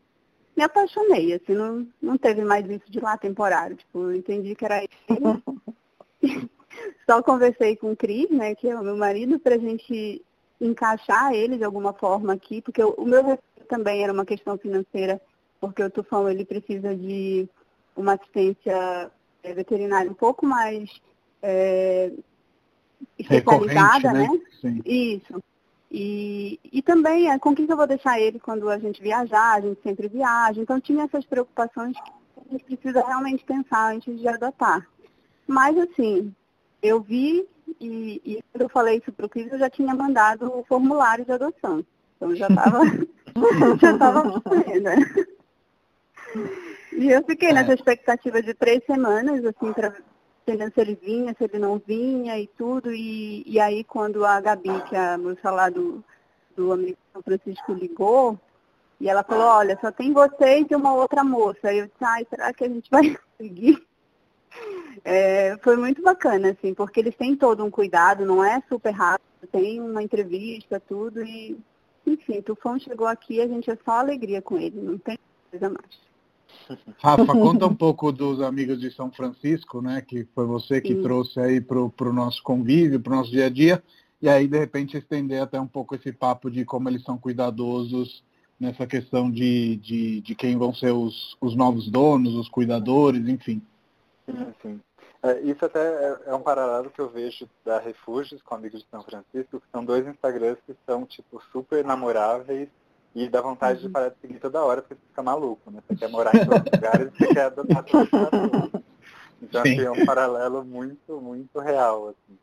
me 0.56 0.64
apaixonei, 0.64 1.34
assim, 1.34 1.54
não, 1.54 1.88
não 2.02 2.18
teve 2.18 2.44
mais 2.44 2.70
isso 2.70 2.92
de 2.92 3.00
lar 3.00 3.18
temporário. 3.18 3.78
Tipo, 3.78 4.04
eu 4.04 4.16
entendi 4.16 4.56
que 4.56 4.66
era 4.66 4.84
isso. 4.84 5.44
Só 7.10 7.22
conversei 7.22 7.76
com 7.76 7.92
o 7.92 7.96
Cris, 7.96 8.30
né, 8.30 8.56
que 8.56 8.68
é 8.68 8.76
o 8.76 8.84
meu 8.84 8.98
marido, 8.98 9.40
para 9.40 9.56
a 9.56 9.60
gente 9.60 10.24
encaixar 10.60 11.34
ele 11.34 11.58
de 11.58 11.64
alguma 11.64 11.94
forma 11.94 12.34
aqui, 12.34 12.62
porque 12.62 12.84
o 12.84 13.06
meu 13.06 13.38
também 13.68 14.04
era 14.04 14.12
uma 14.12 14.26
questão 14.26 14.58
financeira, 14.58 15.22
porque 15.60 15.84
o 15.84 15.90
tufão 15.90 16.30
ele 16.30 16.46
precisa 16.46 16.96
de 16.96 17.48
uma 17.96 18.14
assistência 18.14 19.12
veterinária 19.44 20.10
um 20.10 20.16
pouco 20.16 20.46
mais 20.46 20.90
é, 21.42 22.12
especializada, 23.18 24.14
né? 24.14 24.28
né? 24.64 24.80
Isso. 24.86 25.42
E, 25.92 26.60
e 26.72 26.82
também 26.82 27.30
é, 27.30 27.38
com 27.38 27.54
quem 27.54 27.68
que 27.68 27.72
eu 27.72 27.78
vou 27.78 27.86
deixar 27.86 28.20
ele 28.20 28.40
quando 28.40 28.68
a 28.70 28.80
gente 28.80 29.02
viajar, 29.02 29.54
a 29.54 29.62
gente 29.62 29.80
sempre 29.84 30.08
viaja. 30.08 30.60
Então 30.60 30.82
tinha 30.82 31.04
essas 31.04 31.26
preocupações 31.26 31.96
que 31.96 32.12
a 32.40 32.52
gente 32.52 32.64
precisa 32.64 33.06
realmente 33.06 33.46
pensar 33.46 33.94
antes 33.94 34.20
de 34.20 34.28
adotar. 34.28 34.88
Mas 35.48 35.78
assim, 35.78 36.34
eu 36.82 37.00
vi 37.02 37.46
e, 37.80 38.22
e 38.26 38.44
quando 38.52 38.64
eu 38.64 38.70
falei 38.70 38.98
isso 38.98 39.12
para 39.12 39.26
o 39.26 39.30
Cris, 39.30 39.52
eu 39.52 39.60
já 39.60 39.70
tinha 39.70 39.94
mandado 39.94 40.52
o 40.52 40.64
formulário 40.64 41.26
de 41.26 41.32
adoção. 41.32 41.86
Então 42.18 42.36
já 42.36 42.48
estava 42.48 42.80
já 43.80 43.94
estava 43.94 44.24
né? 44.82 44.96
E 46.94 47.10
eu 47.10 47.24
fiquei 47.24 47.50
é. 47.50 47.54
nessa 47.54 47.74
expectativa 47.74 48.42
de 48.42 48.54
três 48.54 48.84
semanas, 48.86 49.44
assim, 49.46 49.74
para 49.74 49.94
entendendo 50.44 50.74
se 50.74 50.82
ele 50.82 50.96
vinha, 50.96 51.36
se 51.38 51.44
ele 51.44 51.60
não 51.60 51.82
vinha 51.86 52.38
e 52.38 52.48
tudo. 52.48 52.94
E, 52.94 53.44
e 53.46 53.60
aí 53.60 53.84
quando 53.84 54.26
a 54.26 54.40
Gabi, 54.40 54.82
que 54.88 54.96
é 54.96 55.14
a 55.14 55.18
moça 55.18 55.50
lá 55.50 55.70
do, 55.70 56.04
do 56.56 56.72
amigo 56.72 56.98
São 57.12 57.22
Francisco, 57.22 57.74
ligou, 57.74 58.40
e 59.00 59.10
ela 59.10 59.24
falou, 59.24 59.48
olha, 59.48 59.78
só 59.82 59.92
tem 59.92 60.14
você 60.14 60.66
e 60.70 60.76
uma 60.76 60.94
outra 60.94 61.24
moça. 61.24 61.74
E 61.74 61.80
eu 61.80 61.88
disse, 61.88 62.04
ai, 62.04 62.26
será 62.30 62.54
que 62.54 62.64
a 62.64 62.70
gente 62.70 62.90
vai 62.90 63.18
conseguir? 63.38 63.86
É, 65.04 65.58
foi 65.64 65.76
muito 65.76 66.02
bacana, 66.02 66.52
assim, 66.52 66.74
porque 66.74 67.00
eles 67.00 67.16
têm 67.16 67.36
todo 67.36 67.66
um 67.66 67.72
cuidado, 67.72 68.26
não 68.26 68.44
é 68.44 68.62
super 68.70 68.92
rápido, 68.92 69.48
tem 69.52 69.82
uma 69.82 70.04
entrevista, 70.04 70.80
tudo, 70.80 71.24
e 71.24 71.58
enfim, 72.06 72.42
Tufão 72.42 72.78
chegou 72.80 73.08
aqui, 73.08 73.42
a 73.42 73.48
gente 73.48 73.70
é 73.70 73.78
só 73.84 73.92
alegria 73.92 74.42
com 74.42 74.58
ele, 74.58 74.80
não 74.80 74.98
tem 74.98 75.18
coisa 75.50 75.70
mais. 75.70 76.12
Rafa, 76.98 77.26
conta 77.34 77.66
um 77.66 77.76
pouco 77.76 78.12
dos 78.12 78.42
amigos 78.42 78.80
de 78.80 78.92
São 78.92 79.12
Francisco, 79.12 79.82
né? 79.82 80.02
Que 80.02 80.26
foi 80.34 80.46
você 80.46 80.82
que 80.82 80.96
Sim. 80.96 81.02
trouxe 81.02 81.40
aí 81.40 81.62
para 81.62 81.80
o 81.80 82.14
nosso 82.14 82.42
convívio, 82.44 83.00
para 83.00 83.14
o 83.14 83.16
nosso 83.18 83.32
dia 83.32 83.48
a 83.48 83.50
dia. 83.50 83.84
e 84.22 84.30
aí 84.30 84.48
de 84.48 84.58
repente 84.58 84.98
estender 84.98 85.42
até 85.42 85.60
um 85.60 85.68
pouco 85.68 85.96
esse 85.96 86.12
papo 86.12 86.50
de 86.50 86.64
como 86.64 86.90
eles 86.90 87.04
são 87.04 87.18
cuidadosos 87.18 88.24
nessa 88.60 88.88
questão 88.88 89.30
de, 89.30 89.76
de, 89.78 90.22
de 90.22 90.36
quem 90.36 90.58
vão 90.58 90.74
ser 90.74 90.92
os, 90.92 91.36
os 91.42 91.56
novos 91.56 91.90
donos, 91.90 92.36
os 92.36 92.48
cuidadores, 92.48 93.28
enfim. 93.28 93.62
Sim. 94.62 94.80
É, 95.22 95.40
isso 95.42 95.66
até 95.66 95.80
é, 95.80 96.20
é, 96.28 96.36
um 96.36 96.42
paralelo 96.42 96.90
que 96.90 97.00
eu 97.00 97.10
vejo 97.10 97.50
da 97.66 97.80
Refúgios 97.80 98.42
com 98.42 98.56
Amigos 98.56 98.82
de 98.82 98.90
São 98.90 99.02
Francisco, 99.04 99.62
que 99.62 99.72
são 99.72 99.84
dois 99.84 100.06
Instagrams 100.06 100.60
que 100.66 100.76
são, 100.86 101.06
tipo, 101.06 101.42
super 101.52 101.84
namoráveis 101.84 102.70
e 103.15 103.29
dá 103.29 103.41
vontade 103.41 103.79
uhum. 103.79 103.88
de 103.88 103.93
parar 103.93 104.10
de 104.10 104.20
seguir 104.20 104.39
toda 104.39 104.63
hora 104.63 104.82
porque 104.82 104.96
você 104.96 105.08
fica 105.08 105.22
maluco, 105.24 105.70
né? 105.70 105.82
Você 105.88 105.96
quer 105.96 106.10
morar 106.10 106.36
em 106.36 106.46
todos 106.46 106.63
os 106.65 106.72
lugares 106.74 107.13
e 107.13 107.17
você 107.17 107.34
quer 107.34 107.46
adotar 107.46 107.84
todos 107.84 108.08
os 108.08 108.84
Então, 109.41 109.62
assim, 109.62 109.82
é 109.82 109.91
um 109.91 110.05
paralelo 110.05 110.63
muito, 110.63 111.22
muito 111.22 111.60
real, 111.60 112.10
assim. 112.10 112.38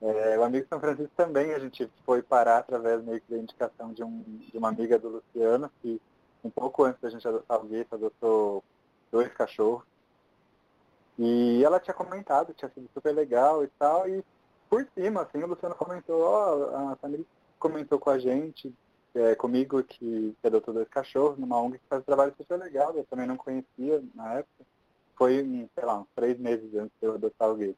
É, 0.00 0.38
o 0.38 0.42
Amigo 0.42 0.64
de 0.64 0.68
São 0.68 0.80
Francisco 0.80 1.12
também 1.16 1.52
a 1.52 1.58
gente 1.58 1.88
foi 2.04 2.22
parar 2.22 2.58
através 2.58 3.04
meio 3.04 3.20
que 3.20 3.30
da 3.30 3.38
indicação 3.38 3.92
de, 3.92 4.02
um, 4.02 4.22
de 4.50 4.58
uma 4.58 4.68
amiga 4.68 4.98
do 4.98 5.08
Luciano, 5.08 5.70
que 5.80 6.00
um 6.42 6.50
pouco 6.50 6.84
antes 6.84 7.00
da 7.00 7.08
gente 7.08 7.26
adotar 7.26 7.60
o 7.60 7.68
Gueto, 7.68 7.94
adotou 7.94 8.64
dois 9.12 9.32
cachorros. 9.32 9.84
E 11.18 11.62
ela 11.64 11.78
tinha 11.78 11.94
comentado, 11.94 12.54
tinha 12.54 12.70
sido 12.70 12.88
super 12.92 13.12
legal 13.12 13.62
e 13.62 13.68
tal, 13.78 14.08
e 14.08 14.24
por 14.68 14.84
cima, 14.94 15.22
assim, 15.22 15.42
o 15.42 15.46
Luciano 15.46 15.74
comentou, 15.74 16.22
ó, 16.22 16.56
oh, 16.56 16.88
a 16.88 16.96
Samir 16.96 17.24
comentou 17.58 17.98
com 17.98 18.10
a 18.10 18.18
gente, 18.18 18.74
é, 19.14 19.34
comigo, 19.34 19.82
que, 19.82 20.36
que 20.40 20.46
adotou 20.46 20.74
dois 20.74 20.88
cachorros, 20.88 21.38
numa 21.38 21.60
ONG 21.60 21.78
que 21.78 21.86
faz 21.88 22.02
um 22.02 22.04
trabalho 22.04 22.34
super 22.36 22.58
legal, 22.58 22.94
eu 22.96 23.04
também 23.04 23.26
não 23.26 23.36
conhecia 23.36 24.02
na 24.14 24.34
época. 24.34 24.64
Foi, 25.16 25.68
sei 25.74 25.84
lá, 25.84 25.98
uns 25.98 26.08
três 26.14 26.38
meses 26.38 26.74
antes 26.74 26.92
de 27.00 27.06
eu 27.06 27.14
adotar 27.14 27.50
o 27.50 27.56
Gui. 27.56 27.76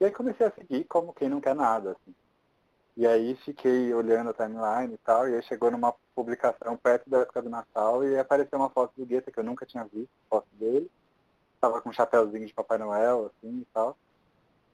E 0.00 0.04
aí 0.04 0.10
comecei 0.10 0.46
a 0.46 0.52
seguir 0.52 0.84
como 0.84 1.12
quem 1.12 1.28
não 1.28 1.40
quer 1.40 1.54
nada, 1.54 1.92
assim. 1.92 2.14
E 2.96 3.06
aí 3.06 3.36
fiquei 3.36 3.94
olhando 3.94 4.30
a 4.30 4.34
timeline 4.34 4.94
e 4.94 4.98
tal, 4.98 5.28
e 5.28 5.34
aí 5.34 5.42
chegou 5.42 5.70
numa 5.70 5.94
publicação 6.14 6.76
perto 6.76 7.08
da 7.08 7.20
época 7.20 7.42
do 7.42 7.48
Natal 7.48 8.04
e 8.04 8.18
apareceu 8.18 8.58
uma 8.58 8.70
foto 8.70 8.92
do 8.96 9.06
Guetta 9.06 9.30
que 9.30 9.38
eu 9.38 9.44
nunca 9.44 9.64
tinha 9.64 9.84
visto, 9.84 10.10
foto 10.28 10.48
dele 10.52 10.90
tava 11.60 11.80
com 11.80 11.90
um 11.90 11.92
chapéuzinho 11.92 12.46
de 12.46 12.54
Papai 12.54 12.78
Noel, 12.78 13.26
assim 13.26 13.60
e 13.60 13.66
tal. 13.72 13.96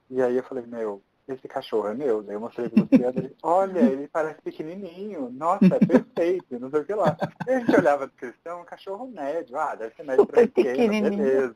E 0.09 0.21
aí 0.21 0.35
eu 0.35 0.43
falei, 0.43 0.65
meu, 0.65 1.01
esse 1.27 1.47
cachorro 1.47 1.87
é 1.87 1.93
meu. 1.93 2.21
Daí 2.23 2.35
eu 2.35 2.39
mostrei 2.39 2.69
pro 2.69 2.81
Luciano, 2.83 3.17
ele, 3.17 3.35
olha, 3.41 3.79
ele 3.79 4.07
parece 4.07 4.41
pequenininho, 4.41 5.29
nossa, 5.31 5.65
é 5.65 5.79
perfeito, 5.85 6.59
não 6.59 6.69
sei 6.69 6.81
o 6.81 6.85
que 6.85 6.93
lá. 6.93 7.17
E 7.47 7.51
a 7.51 7.59
gente 7.59 7.75
olhava 7.75 8.03
a 8.03 8.07
descrição, 8.07 8.61
um 8.61 8.65
cachorro 8.65 9.07
médio, 9.07 9.57
ah, 9.57 9.75
deve 9.75 9.95
ser 9.95 10.03
médio 10.03 10.25
pra 10.25 10.41
pequeno, 10.41 11.09
beleza, 11.09 11.55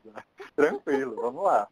tranquilo, 0.56 1.16
vamos 1.16 1.44
lá. 1.44 1.68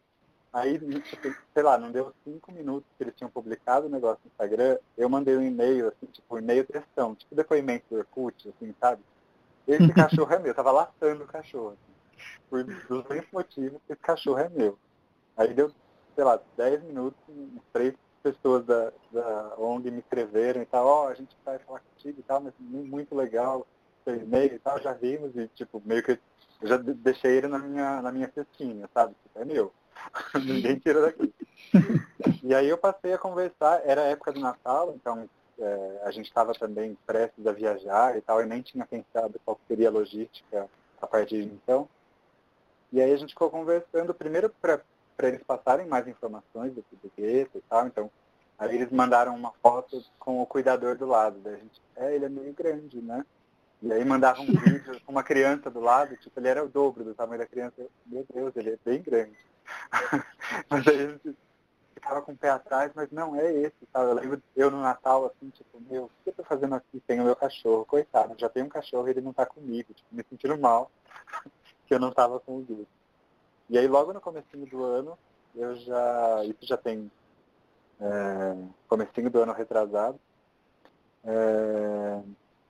Aí, 0.52 0.78
tipo, 0.78 1.34
sei 1.52 1.62
lá, 1.62 1.76
não 1.76 1.92
deu 1.92 2.12
cinco 2.24 2.50
minutos 2.50 2.88
que 2.96 3.04
eles 3.04 3.14
tinham 3.14 3.30
publicado 3.30 3.86
o 3.86 3.90
negócio 3.90 4.20
no 4.24 4.30
Instagram, 4.30 4.78
eu 4.96 5.08
mandei 5.08 5.36
um 5.36 5.42
e-mail, 5.42 5.88
assim, 5.88 6.06
tipo, 6.06 6.34
um 6.34 6.38
e-mail 6.38 6.64
textão, 6.64 7.14
tipo 7.14 7.34
depoimento 7.34 7.84
do 7.90 7.98
Orkut, 7.98 8.48
assim, 8.48 8.74
sabe? 8.80 9.02
Esse 9.66 9.92
cachorro 9.92 10.32
é 10.32 10.38
meu, 10.38 10.48
eu 10.48 10.54
tava 10.54 10.72
laçando 10.72 11.24
o 11.24 11.26
cachorro. 11.26 11.70
Assim 11.70 11.88
por 12.48 12.64
mesmos 12.64 13.32
motivos 13.32 13.80
esse 13.88 14.00
cachorro 14.00 14.38
é 14.38 14.48
meu. 14.48 14.78
Aí 15.36 15.54
deu, 15.54 15.70
sei 16.18 16.24
lá, 16.24 16.40
10 16.56 16.82
minutos, 16.82 17.16
três 17.72 17.94
pessoas 18.24 18.66
da, 18.66 18.92
da 19.12 19.54
ONG 19.56 19.88
me 19.88 20.00
escreveram 20.00 20.60
e 20.60 20.66
tal, 20.66 20.84
ó, 20.84 21.04
oh, 21.04 21.08
a 21.10 21.14
gente 21.14 21.36
vai 21.44 21.60
falar 21.60 21.78
contigo 21.78 22.18
e 22.18 22.22
tal, 22.24 22.40
mas 22.40 22.52
muito 22.58 23.14
legal, 23.14 23.64
seu 24.02 24.16
e-mail 24.16 24.52
e 24.52 24.58
tal, 24.58 24.82
já 24.82 24.92
vimos 24.92 25.36
e 25.36 25.46
tipo, 25.54 25.80
meio 25.86 26.02
que 26.02 26.18
eu 26.60 26.66
já 26.66 26.76
deixei 26.76 27.36
ele 27.36 27.46
na 27.46 27.60
minha, 27.60 28.02
na 28.02 28.10
minha 28.10 28.28
cestinha, 28.34 28.90
sabe? 28.92 29.14
Tipo, 29.22 29.38
é 29.38 29.44
meu. 29.44 29.72
Ninguém 30.44 30.80
tira 30.80 31.02
daqui. 31.02 31.32
e 32.42 32.52
aí 32.52 32.68
eu 32.68 32.78
passei 32.78 33.12
a 33.12 33.18
conversar, 33.18 33.80
era 33.84 34.02
época 34.02 34.32
do 34.32 34.40
Natal, 34.40 34.92
então 34.96 35.30
é, 35.56 36.00
a 36.02 36.10
gente 36.10 36.26
estava 36.26 36.52
também 36.52 36.98
prestes 37.06 37.46
a 37.46 37.52
viajar 37.52 38.18
e 38.18 38.22
tal, 38.22 38.42
e 38.42 38.46
nem 38.46 38.60
tinha 38.60 38.84
pensado 38.84 39.40
qual 39.44 39.56
seria 39.68 39.86
a 39.86 39.92
logística 39.92 40.68
a 41.00 41.06
partir 41.06 41.44
de 41.44 41.54
então. 41.54 41.88
E 42.90 43.00
aí 43.00 43.12
a 43.12 43.16
gente 43.16 43.34
ficou 43.34 43.48
conversando, 43.50 44.12
primeiro 44.12 44.52
para 44.60 44.80
eles 45.26 45.42
passarem 45.42 45.86
mais 45.86 46.06
informações 46.06 46.72
do, 46.72 46.84
do 47.02 47.12
e 47.18 47.48
tal. 47.68 47.86
Então, 47.86 48.10
aí 48.58 48.76
eles 48.76 48.90
mandaram 48.92 49.34
uma 49.34 49.52
foto 49.62 50.04
com 50.18 50.40
o 50.40 50.46
cuidador 50.46 50.96
do 50.96 51.06
lado. 51.06 51.40
Daí 51.42 51.54
a 51.54 51.56
gente, 51.56 51.82
é, 51.96 52.14
ele 52.14 52.26
é 52.26 52.28
meio 52.28 52.52
grande, 52.52 53.00
né? 53.00 53.24
E 53.82 53.92
aí 53.92 54.04
mandavam 54.04 54.44
um 54.44 54.46
vídeo 54.46 55.00
com 55.04 55.12
uma 55.12 55.22
criança 55.22 55.70
do 55.70 55.80
lado, 55.80 56.16
tipo, 56.16 56.38
ele 56.38 56.48
era 56.48 56.64
o 56.64 56.68
dobro 56.68 57.04
do 57.04 57.14
tamanho 57.14 57.40
da 57.40 57.46
criança. 57.46 57.74
Meu 58.06 58.26
Deus, 58.32 58.54
ele 58.56 58.70
é 58.70 58.78
bem 58.84 59.00
grande. 59.02 59.36
mas 60.68 60.86
aí 60.86 60.96
a 60.96 61.08
gente 61.10 61.36
ficava 61.94 62.22
com 62.22 62.32
o 62.32 62.36
pé 62.36 62.50
atrás, 62.50 62.90
mas 62.94 63.10
não 63.10 63.36
é 63.36 63.52
esse, 63.52 63.76
sabe? 63.92 64.10
Eu 64.10 64.14
lembro 64.14 64.42
eu 64.56 64.70
no 64.70 64.80
Natal, 64.80 65.26
assim, 65.26 65.50
tipo, 65.50 65.80
meu, 65.88 66.04
o 66.04 66.10
que 66.24 66.30
eu 66.30 66.32
tô 66.32 66.44
fazendo 66.44 66.74
aqui? 66.74 67.00
Tem 67.06 67.20
o 67.20 67.24
meu 67.24 67.36
cachorro, 67.36 67.84
coitado, 67.84 68.34
já 68.38 68.48
tem 68.48 68.62
um 68.62 68.68
cachorro 68.68 69.06
e 69.06 69.10
ele 69.10 69.20
não 69.20 69.32
tá 69.32 69.46
comigo, 69.46 69.92
tipo, 69.92 70.08
me 70.10 70.24
sentindo 70.28 70.58
mal 70.58 70.90
que 71.86 71.94
eu 71.94 72.00
não 72.00 72.08
estava 72.08 72.40
com 72.40 72.58
o 72.58 72.62
Gus. 72.62 72.86
E 73.68 73.78
aí 73.78 73.86
logo 73.86 74.12
no 74.12 74.20
comecinho 74.20 74.66
do 74.66 74.82
ano, 74.84 75.18
eu 75.54 75.76
já. 75.76 76.44
Isso 76.44 76.66
já 76.66 76.76
tem 76.76 77.10
é, 78.00 78.56
comecinho 78.88 79.30
do 79.30 79.40
ano 79.40 79.52
retrasado. 79.52 80.18
É, 81.24 82.20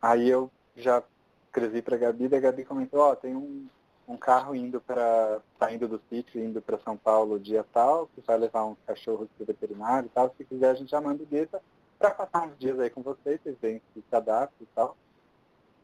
aí 0.00 0.28
eu 0.28 0.50
já 0.76 1.02
escrevi 1.47 1.83
para 1.83 1.97
a 1.97 1.99
Gabi, 1.99 2.28
e 2.31 2.37
a 2.37 2.40
Gabi 2.40 2.64
comentou, 2.64 3.00
ó, 3.00 3.12
oh, 3.12 3.17
tem 3.17 3.35
um, 3.35 3.67
um 4.07 4.17
carro 4.17 4.55
indo 4.55 4.81
para 4.81 5.40
saindo 5.59 5.88
do 5.88 6.00
sítio, 6.09 6.43
indo 6.43 6.62
para 6.62 6.78
São 6.78 6.97
Paulo 6.97 7.38
dia 7.38 7.64
tal, 7.73 8.09
que 8.14 8.21
vai 8.21 8.38
levar 8.38 8.64
uns 8.64 8.78
cachorros 8.87 9.28
para 9.37 9.45
o 9.45 9.47
veterinário 9.47 10.07
e 10.07 10.11
tal. 10.11 10.35
Se 10.37 10.45
quiser 10.45 10.71
a 10.71 10.75
gente 10.75 10.90
já 10.90 11.00
manda 11.00 11.23
o 11.23 11.26
Gueta 11.26 11.61
para 11.99 12.11
passar 12.11 12.47
uns 12.47 12.59
dias 12.59 12.78
aí 12.78 12.90
com 12.90 13.02
vocês, 13.02 13.40
vocês 13.43 13.57
veem 13.61 13.83
se 13.95 14.02
adaptam 14.12 14.57
e 14.61 14.67
tal. 14.75 14.97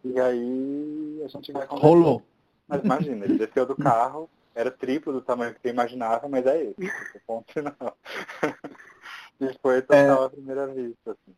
E 0.04 0.20
aí 0.20 1.22
a 1.24 1.28
gente 1.28 1.52
vai 1.52 1.66
conversar. 1.66 1.88
Rolou. 1.88 2.22
Mas 2.68 2.82
imagina, 2.82 3.24
ele 3.24 3.38
desceu 3.38 3.66
do 3.66 3.76
carro, 3.76 4.28
era 4.54 4.70
triplo 4.70 5.12
do 5.12 5.20
tamanho 5.20 5.54
que 5.54 5.60
você 5.60 5.68
imaginava, 5.68 6.28
mas 6.28 6.46
é 6.46 6.62
esse. 6.62 6.92
Ponto 7.26 7.52
final. 7.52 7.98
e 9.40 9.52
foi 9.60 9.82
total 9.82 10.22
é... 10.22 10.26
a 10.26 10.30
primeira 10.30 10.66
vista. 10.68 11.10
Assim. 11.10 11.36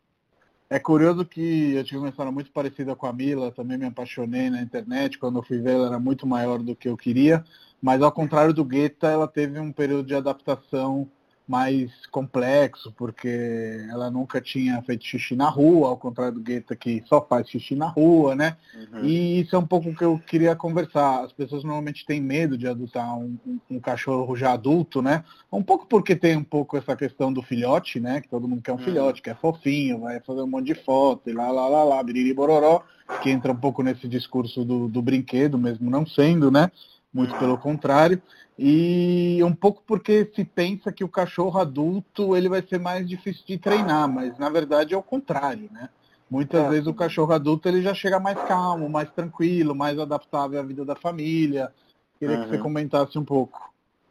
É 0.69 0.79
curioso 0.79 1.25
que 1.25 1.75
eu 1.75 1.83
tive 1.83 1.99
uma 1.99 2.09
história 2.09 2.31
muito 2.31 2.51
parecida 2.51 2.95
com 2.95 3.07
a 3.07 3.13
Mila, 3.13 3.53
também 3.53 3.77
me 3.77 3.85
apaixonei 3.85 4.49
na 4.49 4.61
internet, 4.61 5.17
quando 5.17 5.39
eu 5.39 5.43
fui 5.43 5.59
ver 5.59 5.71
ela 5.71 5.87
era 5.87 5.99
muito 5.99 6.27
maior 6.27 6.61
do 6.61 6.75
que 6.75 6.89
eu 6.89 6.97
queria, 6.97 7.43
mas 7.81 8.01
ao 8.01 8.11
contrário 8.11 8.53
do 8.53 8.65
Guetta, 8.65 9.07
ela 9.07 9.27
teve 9.27 9.59
um 9.59 9.71
período 9.71 10.07
de 10.07 10.15
adaptação 10.15 11.09
mais 11.47 12.05
complexo, 12.07 12.91
porque 12.97 13.85
ela 13.89 14.11
nunca 14.11 14.41
tinha 14.41 14.81
feito 14.81 15.05
xixi 15.05 15.35
na 15.35 15.49
rua, 15.49 15.87
ao 15.87 15.97
contrário 15.97 16.33
do 16.33 16.41
Guetta 16.41 16.75
que 16.75 17.01
só 17.07 17.25
faz 17.25 17.49
xixi 17.49 17.73
na 17.73 17.87
rua, 17.87 18.35
né? 18.35 18.57
Uhum. 18.75 19.05
E 19.05 19.39
isso 19.39 19.55
é 19.55 19.59
um 19.59 19.65
pouco 19.65 19.95
que 19.95 20.03
eu 20.03 20.19
queria 20.27 20.55
conversar. 20.55 21.23
As 21.23 21.31
pessoas 21.31 21.63
normalmente 21.63 22.05
têm 22.05 22.19
medo 22.19 22.57
de 22.57 22.67
adotar 22.67 23.17
um, 23.17 23.37
um, 23.47 23.59
um, 23.71 23.79
cachorro 23.79 24.35
já 24.35 24.51
adulto, 24.51 25.01
né? 25.01 25.23
Um 25.51 25.63
pouco 25.63 25.85
porque 25.85 26.15
tem 26.15 26.35
um 26.35 26.43
pouco 26.43 26.75
essa 26.75 26.95
questão 26.97 27.31
do 27.31 27.41
filhote, 27.41 27.99
né? 27.99 28.19
Que 28.19 28.27
todo 28.27 28.47
mundo 28.47 28.61
quer 28.61 28.73
um 28.73 28.75
uhum. 28.75 28.83
filhote, 28.83 29.21
que 29.21 29.29
é 29.29 29.35
fofinho, 29.35 30.01
vai 30.01 30.19
fazer 30.19 30.41
um 30.41 30.47
monte 30.47 30.65
de 30.65 30.75
foto 30.75 31.29
e 31.29 31.33
lá, 31.33 31.49
lá, 31.49 31.67
lá, 31.69 31.83
lá, 31.83 32.03
biriri 32.03 32.33
bororó, 32.33 32.83
que 33.23 33.29
entra 33.29 33.53
um 33.53 33.55
pouco 33.55 33.81
nesse 33.81 34.05
discurso 34.07 34.65
do, 34.65 34.89
do 34.89 35.01
brinquedo, 35.01 35.57
mesmo 35.57 35.89
não 35.89 36.05
sendo, 36.05 36.51
né? 36.51 36.69
Muito 37.13 37.33
uhum. 37.33 37.39
pelo 37.39 37.57
contrário. 37.57 38.21
E 38.57 39.39
um 39.43 39.53
pouco 39.53 39.83
porque 39.85 40.31
se 40.35 40.43
pensa 40.43 40.91
que 40.91 41.03
o 41.03 41.09
cachorro 41.09 41.59
adulto 41.59 42.35
ele 42.35 42.49
vai 42.49 42.61
ser 42.61 42.79
mais 42.79 43.07
difícil 43.07 43.43
de 43.45 43.57
treinar, 43.57 44.07
mas 44.07 44.37
na 44.37 44.49
verdade 44.49 44.93
é 44.93 44.97
o 44.97 45.03
contrário, 45.03 45.69
né? 45.71 45.89
Muitas 46.29 46.65
é. 46.65 46.69
vezes 46.69 46.87
o 46.87 46.93
cachorro 46.93 47.33
adulto 47.33 47.69
ele 47.69 47.81
já 47.81 47.93
chega 47.93 48.19
mais 48.19 48.37
calmo, 48.43 48.89
mais 48.89 49.09
tranquilo, 49.11 49.75
mais 49.75 49.97
adaptável 49.97 50.59
à 50.59 50.63
vida 50.63 50.83
da 50.83 50.95
família. 50.95 51.71
Queria 52.19 52.35
uhum. 52.35 52.43
que 52.43 52.49
você 52.49 52.57
uhum. 52.57 52.63
comentasse 52.63 53.17
um 53.17 53.23
pouco. 53.23 53.67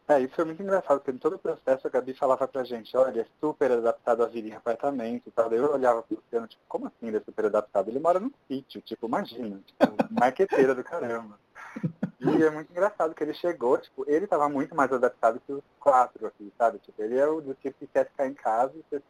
É, 0.09 0.21
isso 0.21 0.35
foi 0.37 0.45
muito 0.45 0.62
engraçado, 0.62 1.00
porque 1.00 1.11
em 1.11 1.19
todo 1.19 1.35
o 1.35 1.38
processo 1.38 1.85
a 1.85 1.91
Gabi 1.91 2.15
falava 2.15 2.47
pra 2.47 2.62
gente, 2.62 2.97
olha, 2.97 3.23
é 3.23 3.26
super 3.41 3.73
adaptado 3.73 4.23
a 4.23 4.26
vida 4.26 4.49
em 4.49 4.53
apartamento 4.53 5.25
e 5.26 5.31
tal. 5.33 5.50
Daí 5.50 5.59
eu 5.59 5.73
olhava 5.73 6.00
pro 6.03 6.17
Luciano, 6.17 6.47
tipo, 6.47 6.62
como 6.69 6.87
assim 6.87 7.09
ele 7.09 7.17
é 7.17 7.21
super 7.21 7.47
adaptado? 7.47 7.88
Ele 7.88 7.99
mora 7.99 8.21
num 8.21 8.31
sítio, 8.47 8.81
tipo, 8.81 9.07
imagina, 9.09 9.61
tipo, 9.67 9.97
marqueteira 10.12 10.76
do 10.76 10.85
caramba. 10.85 11.37
E 12.18 12.42
é 12.42 12.50
muito 12.50 12.70
engraçado 12.70 13.14
que 13.14 13.23
ele 13.23 13.35
chegou, 13.35 13.76
tipo, 13.76 14.04
ele 14.08 14.25
estava 14.25 14.49
muito 14.49 14.75
mais 14.75 14.90
adaptado 14.90 15.40
que 15.46 15.52
os 15.52 15.62
quatro 15.78 16.26
aqui, 16.26 16.50
sabe? 16.56 16.78
Tipo, 16.78 17.02
ele 17.02 17.18
é 17.18 17.26
o 17.26 17.40
do 17.40 17.54
tipo 17.54 17.78
que 17.78 17.87
quer 17.87 18.06
ficar 18.06 18.26
em 18.26 18.35
casa 18.35 18.73
e 18.75 18.82
você 18.88 19.02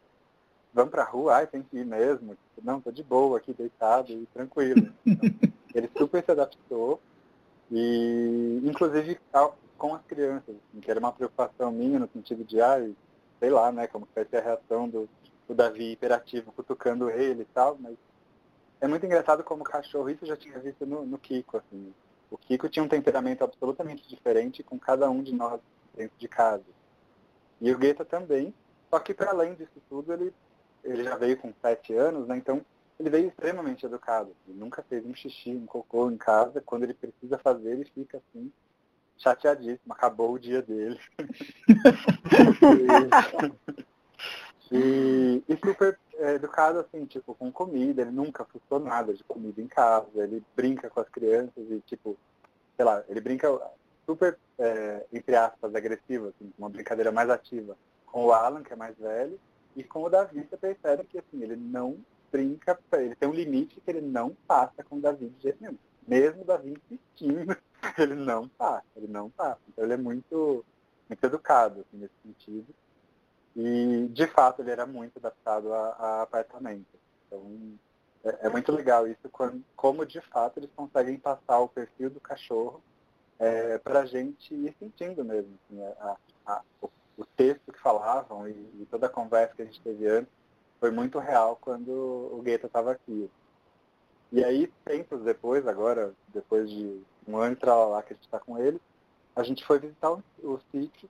vamos 0.76 0.90
pra 0.90 1.04
rua, 1.04 1.36
ai, 1.36 1.46
tem 1.46 1.62
que 1.62 1.78
ir 1.78 1.86
mesmo. 1.86 2.34
Tipo, 2.34 2.62
não, 2.62 2.80
tô 2.80 2.92
de 2.92 3.02
boa 3.02 3.38
aqui, 3.38 3.54
deitado 3.54 4.12
e 4.12 4.26
tranquilo. 4.26 4.92
Então, 5.06 5.30
ele 5.74 5.90
super 5.96 6.22
se 6.22 6.30
adaptou. 6.30 7.00
E, 7.70 8.60
inclusive, 8.62 9.18
com 9.78 9.94
as 9.94 10.02
crianças, 10.02 10.54
assim, 10.54 10.80
que 10.80 10.90
era 10.90 11.00
uma 11.00 11.12
preocupação 11.12 11.72
minha 11.72 11.98
no 11.98 12.08
sentido 12.08 12.44
de, 12.44 12.60
ai, 12.60 12.94
sei 13.40 13.50
lá, 13.50 13.72
né, 13.72 13.86
como 13.86 14.06
vai 14.14 14.24
ser 14.26 14.36
a 14.36 14.42
reação 14.42 14.88
do, 14.88 15.08
do 15.48 15.54
Davi 15.54 15.92
hiperativo 15.92 16.52
cutucando 16.52 17.10
ele 17.10 17.42
e 17.42 17.46
tal, 17.46 17.76
mas 17.80 17.96
é 18.80 18.86
muito 18.86 19.04
engraçado 19.04 19.42
como 19.42 19.64
cachorro, 19.64 20.10
isso 20.10 20.24
eu 20.24 20.28
já 20.28 20.36
tinha 20.36 20.58
visto 20.58 20.86
no, 20.86 21.04
no 21.04 21.18
Kiko, 21.18 21.56
assim, 21.56 21.92
o 22.30 22.38
Kiko 22.38 22.68
tinha 22.68 22.84
um 22.84 22.88
temperamento 22.88 23.44
absolutamente 23.44 24.08
diferente 24.08 24.62
com 24.62 24.78
cada 24.78 25.08
um 25.10 25.22
de 25.22 25.34
nós 25.34 25.60
dentro 25.94 26.16
de 26.18 26.28
casa. 26.28 26.64
E 27.60 27.72
o 27.72 27.78
Guetta 27.78 28.04
também, 28.04 28.52
só 28.90 28.98
que 28.98 29.14
para 29.14 29.30
além 29.30 29.54
disso 29.54 29.80
tudo, 29.88 30.12
ele, 30.12 30.34
ele 30.84 31.04
já 31.04 31.16
veio 31.16 31.36
com 31.36 31.52
sete 31.60 31.94
anos, 31.94 32.26
né? 32.26 32.36
Então 32.36 32.64
ele 32.98 33.10
veio 33.10 33.28
extremamente 33.28 33.86
educado. 33.86 34.34
Ele 34.48 34.58
nunca 34.58 34.82
fez 34.82 35.04
um 35.04 35.14
xixi, 35.14 35.50
um 35.50 35.66
cocô 35.66 36.10
em 36.10 36.16
casa. 36.16 36.60
Quando 36.60 36.84
ele 36.84 36.94
precisa 36.94 37.38
fazer, 37.38 37.72
ele 37.72 37.84
fica 37.84 38.18
assim, 38.18 38.52
chateadíssimo. 39.18 39.92
Acabou 39.92 40.32
o 40.32 40.38
dia 40.38 40.62
dele. 40.62 40.98
e, 44.72 45.42
e, 45.48 45.56
super 45.56 45.98
é, 46.14 46.34
educado, 46.34 46.80
assim, 46.80 47.04
tipo, 47.04 47.34
com 47.34 47.50
comida. 47.52 48.02
Ele 48.02 48.10
nunca 48.10 48.44
frustrou 48.44 48.80
nada 48.80 49.12
de 49.12 49.22
comida 49.24 49.60
em 49.60 49.66
casa. 49.66 50.24
Ele 50.24 50.42
brinca 50.54 50.90
com 50.90 51.00
as 51.00 51.08
crianças 51.08 51.70
e, 51.70 51.80
tipo, 51.86 52.16
sei 52.76 52.84
lá, 52.84 53.02
ele 53.08 53.20
brinca 53.20 53.48
super, 54.06 54.38
é, 54.58 55.04
entre 55.12 55.34
aspas, 55.34 55.74
agressivo, 55.74 56.28
assim, 56.28 56.52
uma 56.58 56.68
brincadeira 56.68 57.10
mais 57.10 57.28
ativa 57.30 57.76
com 58.06 58.26
o 58.26 58.32
Alan, 58.32 58.62
que 58.62 58.72
é 58.72 58.76
mais 58.76 58.96
velho, 58.96 59.38
e 59.76 59.84
com 59.84 60.04
o 60.04 60.08
Davi, 60.08 60.46
você 60.48 60.56
percebe 60.56 61.04
que 61.04 61.18
assim, 61.18 61.42
ele 61.42 61.56
não 61.56 61.98
brinca, 62.32 62.78
ele 62.94 63.14
tem 63.14 63.28
um 63.28 63.34
limite 63.34 63.78
que 63.78 63.90
ele 63.90 64.00
não 64.00 64.34
passa 64.46 64.82
com 64.82 64.96
o 64.96 65.00
Davi 65.00 65.28
de 65.28 65.42
jeito 65.42 65.58
nenhum. 65.60 65.76
Mesmo 66.08 66.42
o 66.42 66.44
Davi 66.46 66.72
insistindo, 66.90 67.54
ele 67.98 68.14
não 68.14 68.48
passa, 68.48 68.86
ele 68.96 69.08
não 69.08 69.28
passa. 69.28 69.60
Então 69.68 69.84
ele 69.84 69.94
é 69.94 69.98
muito, 69.98 70.64
muito 71.08 71.24
educado 71.24 71.80
assim, 71.80 71.98
nesse 71.98 72.14
sentido. 72.22 72.66
E 73.56 74.08
de 74.08 74.26
fato 74.26 74.60
ele 74.60 74.70
era 74.70 74.84
muito 74.86 75.18
adaptado 75.18 75.72
a, 75.72 75.88
a 75.98 76.22
apartamento. 76.22 76.86
Então 77.26 77.78
é, 78.22 78.46
é, 78.46 78.48
muito 78.50 78.70
legal 78.70 79.06
isso, 79.06 79.28
quando, 79.30 79.64
como 79.74 80.04
de 80.04 80.20
fato 80.20 80.58
eles 80.58 80.70
conseguem 80.74 81.16
passar 81.16 81.60
o 81.60 81.68
perfil 81.68 82.10
do 82.10 82.20
cachorro 82.20 82.82
é, 83.38 83.78
para 83.78 84.00
a 84.00 84.06
gente 84.06 84.52
ir 84.52 84.74
sentindo 84.78 85.24
mesmo 85.24 85.54
assim, 85.54 85.82
a, 86.00 86.16
a, 86.46 86.62
o, 86.82 86.90
o, 87.16 87.24
texto 87.24 87.72
que 87.72 87.78
falavam 87.78 88.48
e, 88.48 88.52
e, 88.52 88.88
toda 88.90 89.06
a 89.06 89.10
conversa 89.10 89.54
que 89.54 89.62
a 89.62 89.64
gente 89.64 89.80
teve 89.80 90.06
antes 90.08 90.32
foi 90.80 90.90
muito 90.90 91.18
real 91.18 91.56
quando 91.60 91.90
o 91.90 92.42
Guetta 92.42 92.66
estava 92.66 92.92
aqui. 92.92 93.30
E 94.32 94.44
aí, 94.44 94.70
tempos 94.84 95.22
depois, 95.22 95.66
agora, 95.66 96.12
depois 96.28 96.68
de 96.68 97.00
um 97.26 97.36
ano 97.36 97.56
e 97.60 97.66
lá 97.66 98.02
que 98.02 98.12
a 98.12 98.16
gente 98.16 98.24
está 98.24 98.40
com 98.40 98.58
ele, 98.58 98.80
a 99.34 99.42
gente 99.42 99.64
foi 99.64 99.78
visitar 99.78 100.12
o, 100.12 100.22
o 100.42 100.60
sítio 100.72 101.08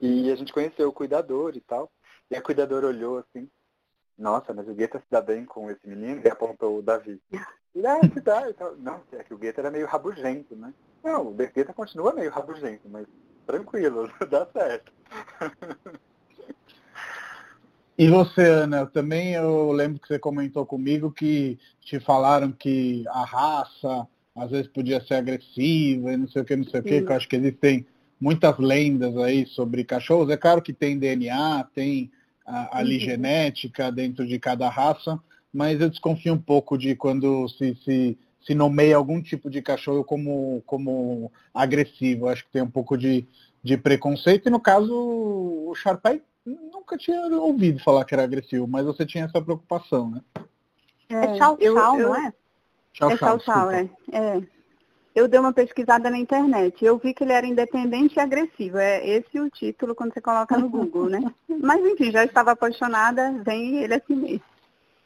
e 0.00 0.30
a 0.30 0.36
gente 0.36 0.52
conheceu 0.52 0.88
o 0.88 0.92
cuidador 0.92 1.56
e 1.56 1.60
tal. 1.60 1.90
E 2.30 2.36
a 2.36 2.42
cuidadora 2.42 2.86
olhou 2.86 3.18
assim, 3.18 3.48
nossa, 4.16 4.52
mas 4.52 4.68
o 4.68 4.74
Guetta 4.74 4.98
se 4.98 5.06
dá 5.10 5.20
bem 5.20 5.44
com 5.44 5.70
esse 5.70 5.86
menino 5.86 6.20
e 6.24 6.28
apontou 6.28 6.78
o 6.78 6.82
Davi. 6.82 7.20
E 7.72 7.86
ah, 7.86 8.00
se 8.02 8.20
dá. 8.20 8.52
Não, 8.78 9.00
é 9.12 9.22
que 9.22 9.32
o 9.32 9.38
Guetta 9.38 9.60
era 9.60 9.70
meio 9.70 9.86
rabugento, 9.86 10.56
né? 10.56 10.74
Não, 11.04 11.28
o 11.28 11.30
Guetta 11.30 11.72
continua 11.72 12.12
meio 12.12 12.28
rabugento, 12.28 12.88
mas 12.88 13.06
tranquilo, 13.46 14.10
dá 14.28 14.44
certo. 14.46 14.92
E 17.96 18.08
você, 18.08 18.42
Ana, 18.42 18.86
também 18.86 19.34
eu 19.34 19.70
lembro 19.70 20.00
que 20.00 20.08
você 20.08 20.18
comentou 20.18 20.66
comigo 20.66 21.12
que 21.12 21.60
te 21.80 22.00
falaram 22.00 22.50
que 22.50 23.04
a 23.06 23.24
raça 23.24 24.08
às 24.34 24.50
vezes 24.50 24.66
podia 24.66 25.00
ser 25.00 25.14
agressiva 25.14 26.12
e 26.12 26.16
não 26.16 26.26
sei 26.26 26.42
o 26.42 26.44
que, 26.44 26.56
não 26.56 26.64
sei 26.64 26.80
o 26.80 26.82
que, 26.82 27.02
que 27.02 27.12
eu 27.12 27.16
acho 27.16 27.28
que 27.28 27.36
existem 27.36 27.86
muitas 28.20 28.58
lendas 28.58 29.16
aí 29.16 29.46
sobre 29.46 29.82
cachorros. 29.82 30.30
É 30.30 30.36
claro 30.36 30.60
que 30.60 30.72
tem 30.72 30.98
DNA, 30.98 31.64
tem 31.74 32.10
ali 32.44 32.96
uhum. 32.96 33.00
genética 33.00 33.90
dentro 33.90 34.26
de 34.26 34.38
cada 34.38 34.68
raça, 34.68 35.18
mas 35.52 35.80
eu 35.80 35.88
desconfio 35.88 36.34
um 36.34 36.38
pouco 36.38 36.76
de 36.76 36.94
quando 36.94 37.48
se, 37.48 37.76
se, 37.84 38.18
se 38.42 38.54
nomeia 38.54 38.96
algum 38.96 39.22
tipo 39.22 39.48
de 39.48 39.62
cachorro 39.62 40.04
como, 40.04 40.62
como 40.66 41.32
agressivo. 41.54 42.28
Acho 42.28 42.44
que 42.44 42.50
tem 42.50 42.62
um 42.62 42.70
pouco 42.70 42.98
de, 42.98 43.26
de 43.62 43.76
preconceito. 43.76 44.48
E 44.48 44.50
no 44.50 44.60
caso, 44.60 44.92
o 44.94 45.74
Sharpei 45.74 46.22
nunca 46.44 46.96
tinha 46.96 47.26
ouvido 47.36 47.82
falar 47.82 48.04
que 48.04 48.14
era 48.14 48.24
agressivo, 48.24 48.66
mas 48.66 48.84
você 48.84 49.06
tinha 49.06 49.24
essa 49.24 49.40
preocupação, 49.40 50.10
né? 50.10 50.20
É, 51.08 51.34
tchau, 51.34 51.56
tchau, 51.56 51.98
não 51.98 52.16
é? 52.16 52.32
Tchau, 52.92 53.10
é 53.10 53.16
tchau, 53.16 53.38
tchau, 53.38 53.70
é. 53.70 53.88
é 54.12 54.42
eu 55.14 55.26
dei 55.26 55.40
uma 55.40 55.52
pesquisada 55.52 56.10
na 56.10 56.18
internet. 56.18 56.84
Eu 56.84 56.98
vi 56.98 57.12
que 57.12 57.24
ele 57.24 57.32
era 57.32 57.46
independente 57.46 58.16
e 58.16 58.20
agressivo. 58.20 58.78
É 58.78 59.06
esse 59.06 59.40
o 59.40 59.50
título 59.50 59.94
quando 59.94 60.14
você 60.14 60.20
coloca 60.20 60.56
no 60.56 60.68
Google, 60.68 61.08
né? 61.08 61.20
Mas 61.48 61.84
enfim, 61.84 62.10
já 62.10 62.24
estava 62.24 62.52
apaixonada, 62.52 63.32
vem 63.44 63.78
ele 63.78 63.94
assim 63.94 64.14
mesmo. 64.14 64.44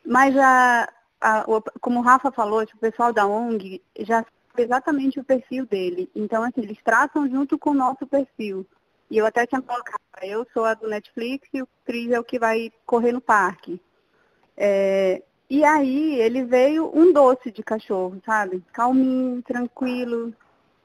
Mas 0.05 0.37
a, 0.37 0.89
a, 1.21 1.45
como 1.81 2.01
o 2.01 2.03
Rafa 2.03 2.31
falou, 2.31 2.65
tipo, 2.67 2.77
o 2.77 2.91
pessoal 2.91 3.13
da 3.13 3.27
ONG 3.27 3.83
já 4.01 4.17
sabe 4.17 4.63
exatamente 4.63 5.19
o 5.19 5.25
perfil 5.25 5.67
dele. 5.67 6.11
Então, 6.15 6.43
assim, 6.43 6.61
eles 6.61 6.79
traçam 6.85 7.29
junto 7.29 7.59
com 7.59 7.71
o 7.71 7.75
nosso 7.75 8.07
perfil. 8.07 8.67
E 9.11 9.17
eu 9.17 9.27
até 9.27 9.47
tinha 9.47 9.63
colocado, 9.63 10.01
eu 10.23 10.47
sou 10.53 10.65
a 10.65 10.75
do 10.75 10.89
Netflix 10.89 11.49
e 11.53 11.63
o 11.63 11.69
Cris 11.85 12.11
é 12.11 12.21
o 12.21 12.25
que 12.25 12.39
vai 12.39 12.71
correr 12.85 13.13
no 13.13 13.21
parque. 13.21 13.81
É, 14.57 15.23
e 15.49 15.65
aí 15.65 16.21
ele 16.21 16.45
veio 16.45 16.91
um 16.95 17.13
doce 17.13 17.51
de 17.51 17.63
cachorro, 17.63 18.21
sabe? 18.25 18.63
Calminho, 18.73 19.43
tranquilo. 19.43 20.33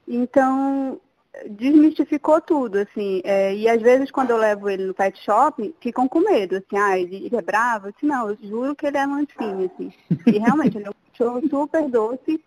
Então, 0.07 0.99
desmistificou 1.49 2.41
tudo, 2.41 2.79
assim. 2.79 3.21
É, 3.23 3.55
e 3.55 3.69
às 3.69 3.81
vezes 3.81 4.11
quando 4.11 4.31
eu 4.31 4.37
levo 4.37 4.69
ele 4.69 4.85
no 4.85 4.93
pet 4.93 5.17
shop, 5.23 5.73
ficam 5.79 6.07
com 6.07 6.19
medo, 6.19 6.57
assim, 6.57 6.77
ah, 6.77 6.99
ele, 6.99 7.25
ele 7.25 7.35
é 7.35 7.41
bravo. 7.41 7.91
Disse, 7.91 8.05
não, 8.05 8.29
eu 8.29 8.37
juro 8.41 8.75
que 8.75 8.85
ele 8.85 8.97
é 8.97 9.05
mansinho, 9.05 9.71
assim. 9.73 9.93
E 10.27 10.37
realmente, 10.39 10.77
ele 10.77 10.87
é 10.87 10.89
um 10.89 11.11
cachorro 11.11 11.41
super 11.49 11.89
doce, 11.89 12.43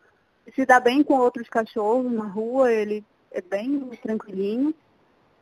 se 0.54 0.66
dá 0.66 0.80
bem 0.80 1.02
com 1.02 1.14
outros 1.14 1.48
cachorros 1.48 2.12
na 2.12 2.24
rua, 2.24 2.72
ele 2.72 3.04
é 3.30 3.40
bem 3.40 3.80
tranquilinho. 4.02 4.74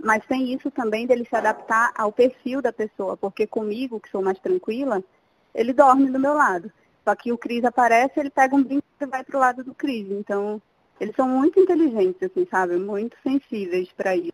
Mas 0.03 0.25
tem 0.27 0.55
isso 0.55 0.71
também 0.71 1.07
dele 1.07 1.27
se 1.29 1.37
adaptar 1.37 1.93
ao 1.95 2.11
perfil 2.11 2.63
da 2.63 2.73
pessoa, 2.73 3.17
porque 3.17 3.47
comigo, 3.47 4.01
que 4.01 4.09
sou 4.09 4.23
mais 4.23 4.39
tranquila, 4.39 5.03
ele 5.55 5.73
dorme 5.73 6.11
do 6.11 6.19
meu 6.19 6.35
lado. 6.35 6.71
Só 7.05 7.15
que 7.15 7.33
o 7.33 7.39
Cris 7.39 7.65
aparece, 7.65 8.21
ele 8.21 8.31
pega 8.31 8.55
um 8.55 8.63
brinco 8.63 8.85
e 9.01 9.07
vai 9.07 9.25
pro 9.25 9.39
lado 9.39 9.65
do 9.65 9.75
Cris. 9.75 10.11
Então, 10.11 10.61
eles 11.01 11.15
são 11.17 11.29
muito 11.29 11.59
inteligentes, 11.59 12.23
assim, 12.23 12.47
sabe? 12.51 12.77
Muito 12.77 13.17
sensíveis 13.23 13.89
para 13.97 14.15
isso. 14.17 14.33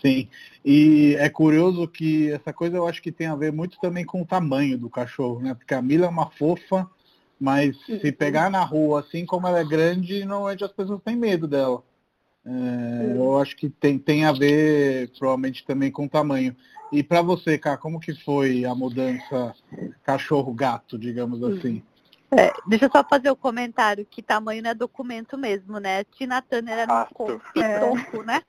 Sim, 0.00 0.28
e 0.64 1.14
é 1.18 1.28
curioso 1.28 1.86
que 1.86 2.32
essa 2.32 2.52
coisa 2.52 2.76
eu 2.76 2.88
acho 2.88 3.00
que 3.00 3.12
tem 3.12 3.28
a 3.28 3.36
ver 3.36 3.52
muito 3.52 3.78
também 3.80 4.04
com 4.04 4.20
o 4.20 4.26
tamanho 4.26 4.76
do 4.76 4.90
cachorro, 4.90 5.40
né? 5.40 5.54
Porque 5.54 5.74
a 5.74 5.80
Mila 5.80 6.06
é 6.06 6.08
uma 6.08 6.28
fofa, 6.28 6.90
mas 7.38 7.76
Sim. 7.86 8.00
se 8.00 8.10
pegar 8.10 8.50
na 8.50 8.64
rua, 8.64 9.00
assim 9.00 9.24
como 9.24 9.46
ela 9.46 9.60
é 9.60 9.64
grande, 9.64 10.24
normalmente 10.24 10.64
as 10.64 10.72
pessoas 10.72 11.00
têm 11.04 11.14
medo 11.14 11.46
dela. 11.46 11.84
É, 12.44 13.16
eu 13.16 13.38
acho 13.38 13.56
que 13.56 13.68
tem, 13.70 13.98
tem 13.98 14.24
a 14.24 14.32
ver 14.32 15.10
provavelmente 15.18 15.64
também 15.64 15.90
com 15.90 16.06
o 16.06 16.08
tamanho. 16.08 16.56
E 16.90 17.02
para 17.02 17.22
você, 17.22 17.56
Cá, 17.56 17.76
como 17.76 18.00
que 18.00 18.14
foi 18.14 18.64
a 18.64 18.74
mudança 18.74 19.54
cachorro-gato, 20.04 20.98
digamos 20.98 21.40
hum. 21.42 21.56
assim? 21.56 21.82
É, 22.34 22.50
deixa 22.66 22.86
eu 22.86 22.90
só 22.90 23.04
fazer 23.04 23.28
o 23.28 23.34
um 23.34 23.36
comentário 23.36 24.06
que 24.06 24.22
tamanho 24.22 24.62
não 24.62 24.70
é 24.70 24.74
documento 24.74 25.36
mesmo, 25.36 25.78
né? 25.78 26.02
Tina 26.04 26.40
Turner 26.40 26.78
era 26.78 27.06
um 27.10 27.38
pitoco, 27.52 28.22
é. 28.22 28.24
né? 28.24 28.42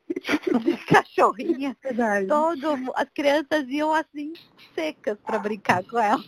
De 0.61 0.77
cachorrinha. 0.87 1.75
Verdade. 1.83 2.27
Todo, 2.27 2.93
as 2.95 3.09
crianças 3.13 3.67
iam 3.67 3.93
assim 3.93 4.31
secas 4.73 5.17
para 5.25 5.37
brincar 5.37 5.83
com 5.83 5.99
ela. 5.99 6.23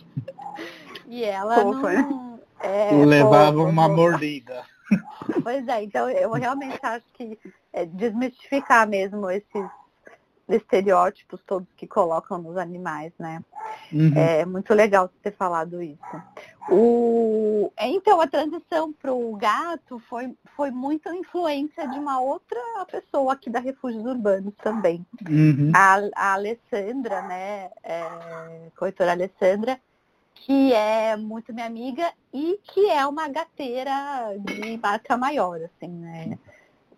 E 1.06 1.24
ela 1.24 1.62
Fofa, 1.62 1.92
não... 1.94 2.40
É, 2.60 2.92
levava 2.92 3.62
uma 3.62 3.88
mordida. 3.88 4.64
Pois 5.42 5.66
é, 5.68 5.82
então 5.82 6.08
eu 6.08 6.32
realmente 6.32 6.78
acho 6.82 7.06
que 7.14 7.38
é 7.72 7.84
desmistificar 7.84 8.88
mesmo 8.88 9.28
esses 9.30 9.66
estereótipos 10.48 11.40
todos 11.44 11.68
que 11.76 11.86
colocam 11.86 12.38
nos 12.38 12.56
animais, 12.56 13.12
né? 13.18 13.42
Uhum. 13.92 14.12
É 14.16 14.44
muito 14.44 14.72
legal 14.74 15.08
você 15.08 15.30
ter 15.30 15.36
falado 15.36 15.82
isso. 15.82 16.00
O... 16.70 17.72
Então, 17.78 18.20
a 18.20 18.26
transição 18.26 18.92
para 18.92 19.12
o 19.12 19.36
gato 19.36 19.98
foi, 20.08 20.34
foi 20.56 20.70
muita 20.70 21.14
influência 21.14 21.86
de 21.88 21.98
uma 21.98 22.20
outra 22.20 22.60
pessoa 22.90 23.32
aqui 23.32 23.50
da 23.50 23.60
Refúgios 23.60 24.04
Urbanos 24.04 24.54
também. 24.62 25.04
Uhum. 25.28 25.72
A, 25.74 25.96
a, 26.14 26.32
Alessandra, 26.34 27.22
né? 27.22 27.70
É, 27.82 28.70
corretora 28.76 29.12
Alessandra, 29.12 29.80
que 30.36 30.72
é 30.72 31.16
muito 31.16 31.52
minha 31.52 31.66
amiga 31.66 32.12
e 32.32 32.60
que 32.62 32.88
é 32.88 33.04
uma 33.06 33.28
gateira 33.28 34.36
de 34.38 34.76
marca 34.78 35.16
maior, 35.16 35.60
assim, 35.62 35.88
né? 35.88 36.38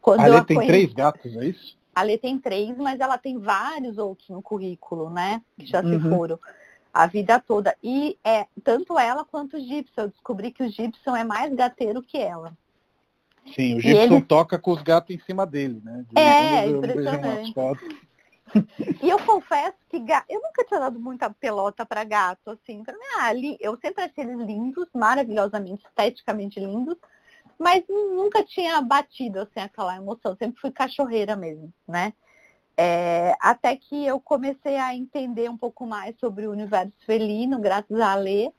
Quando 0.01 0.21
a 0.21 0.25
Alê 0.25 0.45
tem 0.45 0.57
conheci... 0.57 0.73
três 0.73 0.93
gatos, 0.93 1.37
é 1.37 1.45
isso? 1.47 1.79
A 1.95 2.03
Lê 2.03 2.19
tem 2.19 2.39
três, 2.39 2.77
mas 2.77 3.01
ela 3.01 3.19
tem 3.19 3.39
vários 3.39 3.99
outros 3.99 4.29
no 4.29 4.43
currículo, 4.43 5.11
né? 5.11 5.43
Que 5.59 5.67
já 5.67 5.83
uhum. 5.83 6.01
se 6.01 6.09
foram 6.09 6.39
a 6.93 7.07
vida 7.07 7.41
toda. 7.41 7.77
E 7.83 8.17
é 8.25 8.47
tanto 8.63 8.99
ela 8.99 9.25
quanto 9.25 9.57
o 9.57 9.61
Gibson. 9.61 10.03
Eu 10.03 10.09
descobri 10.09 10.53
que 10.53 10.63
o 10.63 10.71
Gibson 10.71 11.17
é 11.17 11.25
mais 11.25 11.53
gateiro 11.55 12.03
que 12.03 12.19
ela. 12.19 12.57
Sim, 13.55 13.77
o 13.77 13.81
Gibson 13.81 14.17
ele... 14.17 14.23
toca 14.23 14.59
com 14.59 14.73
os 14.73 14.83
gatos 14.83 15.15
em 15.15 15.19
cima 15.21 15.47
dele, 15.47 15.81
né? 15.85 16.05
De 16.09 16.21
é, 16.21 16.69
impressionante. 16.69 17.55
e 19.03 19.09
eu 19.09 19.19
confesso 19.25 19.77
que 19.89 19.97
eu 20.29 20.41
nunca 20.41 20.65
tinha 20.65 20.81
dado 20.81 20.99
muita 20.99 21.31
pelota 21.31 21.85
para 21.85 22.05
gato, 22.05 22.51
assim. 22.51 22.83
Pra 22.83 22.95
mim, 22.95 23.05
ah, 23.19 23.33
eu 23.61 23.79
sempre 23.81 24.05
achei 24.05 24.25
eles 24.25 24.39
lindos, 24.39 24.89
maravilhosamente, 24.95 25.85
esteticamente 25.87 26.59
lindos 26.59 26.97
mas 27.59 27.83
nunca 27.89 28.45
tinha 28.45 28.81
batido 28.81 29.41
assim 29.41 29.59
aquela 29.59 29.97
emoção, 29.97 30.37
sempre 30.37 30.61
fui 30.61 30.71
cachorreira 30.71 31.35
mesmo, 31.35 31.73
né? 31.87 32.13
É, 32.77 33.35
até 33.41 33.75
que 33.75 34.07
eu 34.07 34.21
comecei 34.21 34.77
a 34.77 34.95
entender 34.95 35.51
um 35.51 35.57
pouco 35.57 35.85
mais 35.85 36.17
sobre 36.21 36.47
o 36.47 36.53
universo 36.53 36.93
felino, 37.05 37.59
graças 37.61 38.01
a 38.01 38.15
Lê. 38.15 38.53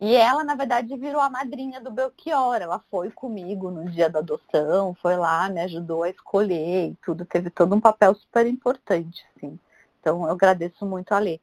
E 0.00 0.14
ela, 0.14 0.44
na 0.44 0.54
verdade, 0.54 0.96
virou 0.96 1.20
a 1.20 1.30
madrinha 1.30 1.80
do 1.80 1.90
Belchior. 1.90 2.56
Ela 2.56 2.78
foi 2.90 3.10
comigo 3.10 3.70
no 3.70 3.90
dia 3.90 4.10
da 4.10 4.18
adoção, 4.18 4.94
foi 4.94 5.16
lá, 5.16 5.48
me 5.48 5.60
ajudou 5.60 6.02
a 6.02 6.10
escolher 6.10 6.88
e 6.90 6.94
tudo. 7.04 7.24
Teve 7.24 7.50
todo 7.50 7.74
um 7.74 7.80
papel 7.80 8.14
super 8.14 8.46
importante, 8.46 9.24
assim. 9.36 9.58
Então, 10.00 10.24
eu 10.24 10.32
agradeço 10.32 10.84
muito 10.84 11.12
a 11.12 11.18
Lê. 11.18 11.40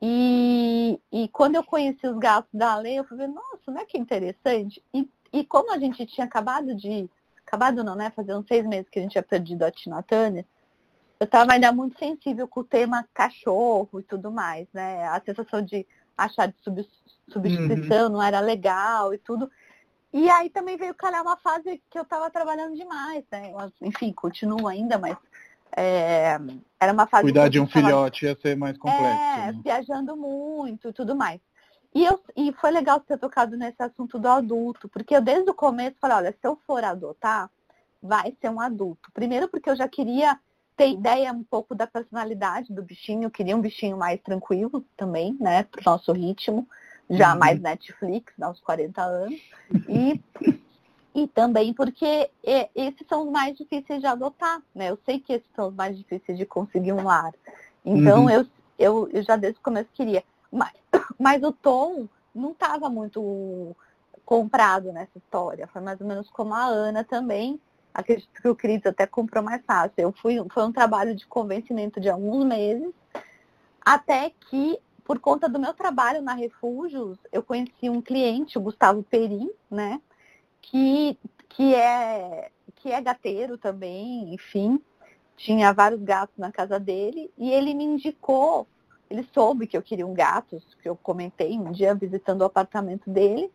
E, 0.00 1.00
e 1.10 1.28
quando 1.28 1.56
eu 1.56 1.64
conheci 1.64 2.06
os 2.06 2.18
gatos 2.18 2.50
da 2.52 2.76
Lê, 2.76 2.94
eu 2.94 3.04
falei, 3.04 3.26
nossa, 3.26 3.70
não 3.70 3.80
é 3.80 3.84
que 3.84 3.98
interessante? 3.98 4.82
E, 4.94 5.08
e 5.32 5.44
como 5.44 5.72
a 5.72 5.78
gente 5.78 6.06
tinha 6.06 6.26
acabado 6.26 6.74
de... 6.74 7.10
Acabado 7.46 7.82
não, 7.82 7.94
né? 7.94 8.10
Fazer 8.10 8.34
uns 8.34 8.46
seis 8.46 8.64
meses 8.66 8.88
que 8.90 8.98
a 8.98 9.02
gente 9.02 9.12
tinha 9.12 9.22
perdido 9.22 9.62
a 9.64 9.70
Tina 9.70 10.02
Turner 10.02 10.44
eu 11.20 11.24
estava 11.24 11.52
ainda 11.52 11.72
muito 11.72 11.98
sensível 11.98 12.46
com 12.46 12.60
o 12.60 12.64
tema 12.64 13.06
cachorro 13.12 13.98
e 13.98 14.02
tudo 14.02 14.30
mais, 14.30 14.68
né? 14.72 15.04
A 15.08 15.20
sensação 15.20 15.60
de 15.60 15.84
achar 16.16 16.46
de 16.46 16.54
substituição 17.30 18.06
uhum. 18.06 18.12
não 18.12 18.22
era 18.22 18.40
legal 18.40 19.12
e 19.12 19.18
tudo. 19.18 19.50
E 20.12 20.28
aí 20.30 20.48
também 20.48 20.76
veio 20.76 20.94
calhar 20.94 21.22
uma 21.22 21.36
fase 21.36 21.82
que 21.90 21.98
eu 21.98 22.02
estava 22.02 22.30
trabalhando 22.30 22.74
demais, 22.74 23.24
né? 23.30 23.52
enfim, 23.82 24.12
continuo 24.12 24.66
ainda, 24.66 24.98
mas 24.98 25.16
é, 25.76 26.38
era 26.80 26.92
uma 26.92 27.06
fase. 27.06 27.24
Cuidar 27.24 27.48
de 27.48 27.60
um 27.60 27.66
tava, 27.66 27.86
filhote 27.86 28.24
ia 28.24 28.36
ser 28.36 28.56
mais 28.56 28.76
complexo. 28.78 29.04
É, 29.04 29.52
né? 29.52 29.60
viajando 29.62 30.16
muito 30.16 30.88
e 30.88 30.92
tudo 30.92 31.14
mais. 31.14 31.40
E, 31.94 32.04
eu, 32.04 32.22
e 32.36 32.52
foi 32.52 32.70
legal 32.70 33.00
ter 33.00 33.18
tocado 33.18 33.56
nesse 33.56 33.82
assunto 33.82 34.18
do 34.18 34.28
adulto, 34.28 34.88
porque 34.88 35.14
eu 35.14 35.20
desde 35.20 35.50
o 35.50 35.54
começo 35.54 35.96
falei, 36.00 36.16
olha, 36.16 36.32
se 36.32 36.46
eu 36.46 36.58
for 36.66 36.84
adotar, 36.84 37.50
vai 38.02 38.34
ser 38.40 38.50
um 38.50 38.60
adulto. 38.60 39.10
Primeiro 39.12 39.48
porque 39.48 39.70
eu 39.70 39.76
já 39.76 39.88
queria 39.88 40.38
ter 40.76 40.90
ideia 40.90 41.32
um 41.32 41.42
pouco 41.42 41.74
da 41.74 41.86
personalidade 41.86 42.72
do 42.72 42.82
bichinho. 42.82 43.24
Eu 43.24 43.30
queria 43.30 43.56
um 43.56 43.60
bichinho 43.60 43.96
mais 43.96 44.20
tranquilo 44.20 44.84
também, 44.96 45.36
né? 45.40 45.64
Pro 45.64 45.82
nosso 45.84 46.12
ritmo. 46.12 46.68
Já 47.10 47.32
uhum. 47.32 47.38
mais 47.38 47.60
Netflix, 47.60 48.32
aos 48.40 48.60
40 48.60 49.02
anos. 49.02 49.40
E, 49.88 50.20
e 51.14 51.26
também 51.28 51.72
porque 51.72 52.30
esses 52.74 53.06
são 53.08 53.26
os 53.26 53.30
mais 53.30 53.56
difíceis 53.56 54.00
de 54.00 54.06
adotar, 54.06 54.62
né? 54.74 54.90
Eu 54.90 54.98
sei 55.04 55.18
que 55.18 55.32
esses 55.32 55.48
são 55.54 55.68
os 55.68 55.74
mais 55.74 55.96
difíceis 55.96 56.36
de 56.36 56.44
conseguir 56.44 56.92
um 56.92 57.04
lar. 57.04 57.32
Então 57.84 58.24
uhum. 58.24 58.30
eu, 58.30 58.46
eu, 58.78 59.08
eu 59.12 59.22
já 59.22 59.36
desde 59.36 59.58
o 59.58 59.62
começo 59.62 59.88
queria. 59.94 60.22
Mas, 60.52 60.72
mas 61.18 61.42
o 61.42 61.52
Tom 61.52 62.08
não 62.34 62.52
estava 62.52 62.88
muito 62.88 63.74
comprado 64.24 64.92
nessa 64.92 65.16
história. 65.16 65.66
Foi 65.68 65.80
mais 65.80 66.00
ou 66.00 66.06
menos 66.06 66.28
como 66.30 66.54
a 66.54 66.66
Ana 66.66 67.02
também 67.02 67.58
acredito 67.98 68.28
que 68.40 68.48
o 68.48 68.54
Cris 68.54 68.84
até 68.86 69.06
comprou 69.06 69.42
mais 69.42 69.62
fácil. 69.66 69.94
Eu 69.96 70.12
fui, 70.12 70.36
foi 70.50 70.64
um 70.64 70.72
trabalho 70.72 71.14
de 71.14 71.26
convencimento 71.26 72.00
de 72.00 72.08
alguns 72.08 72.44
meses, 72.44 72.92
até 73.84 74.30
que, 74.48 74.78
por 75.08 75.18
conta 75.18 75.48
do 75.48 75.58
meu 75.58 75.72
trabalho 75.72 76.20
na 76.20 76.34
Refúgios, 76.34 77.16
eu 77.32 77.42
conheci 77.42 77.88
um 77.88 78.02
cliente, 78.02 78.58
o 78.58 78.60
Gustavo 78.60 79.02
Perim, 79.02 79.50
né? 79.70 80.02
Que, 80.60 81.18
que, 81.48 81.74
é, 81.74 82.50
que 82.74 82.92
é 82.92 83.00
gateiro 83.00 83.56
também, 83.56 84.34
enfim, 84.34 84.78
tinha 85.34 85.72
vários 85.72 86.02
gatos 86.02 86.36
na 86.36 86.52
casa 86.52 86.78
dele, 86.78 87.32
e 87.38 87.50
ele 87.50 87.72
me 87.72 87.84
indicou, 87.84 88.66
ele 89.08 89.26
soube 89.32 89.66
que 89.66 89.78
eu 89.78 89.82
queria 89.82 90.06
um 90.06 90.12
gato, 90.12 90.60
que 90.82 90.86
eu 90.86 90.94
comentei 90.94 91.58
um 91.58 91.72
dia 91.72 91.94
visitando 91.94 92.42
o 92.42 92.44
apartamento 92.44 93.08
dele, 93.08 93.50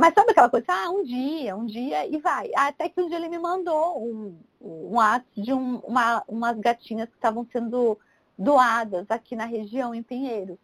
mas 0.00 0.14
sabe 0.14 0.30
aquela 0.30 0.48
coisa, 0.48 0.64
ah, 0.68 0.88
um 0.88 1.02
dia, 1.02 1.54
um 1.54 1.66
dia 1.66 2.06
e 2.06 2.16
vai. 2.16 2.50
Até 2.56 2.88
que 2.88 2.98
um 3.02 3.08
dia 3.08 3.18
ele 3.18 3.28
me 3.28 3.38
mandou 3.38 4.02
um, 4.02 4.38
um 4.62 4.98
ato 4.98 5.26
de 5.36 5.52
um, 5.52 5.76
uma, 5.80 6.22
umas 6.26 6.58
gatinhas 6.58 7.10
que 7.10 7.16
estavam 7.16 7.46
sendo 7.52 7.98
doadas 8.38 9.10
aqui 9.10 9.36
na 9.36 9.44
região, 9.44 9.94
em 9.94 10.02
Pinheiros. 10.02 10.58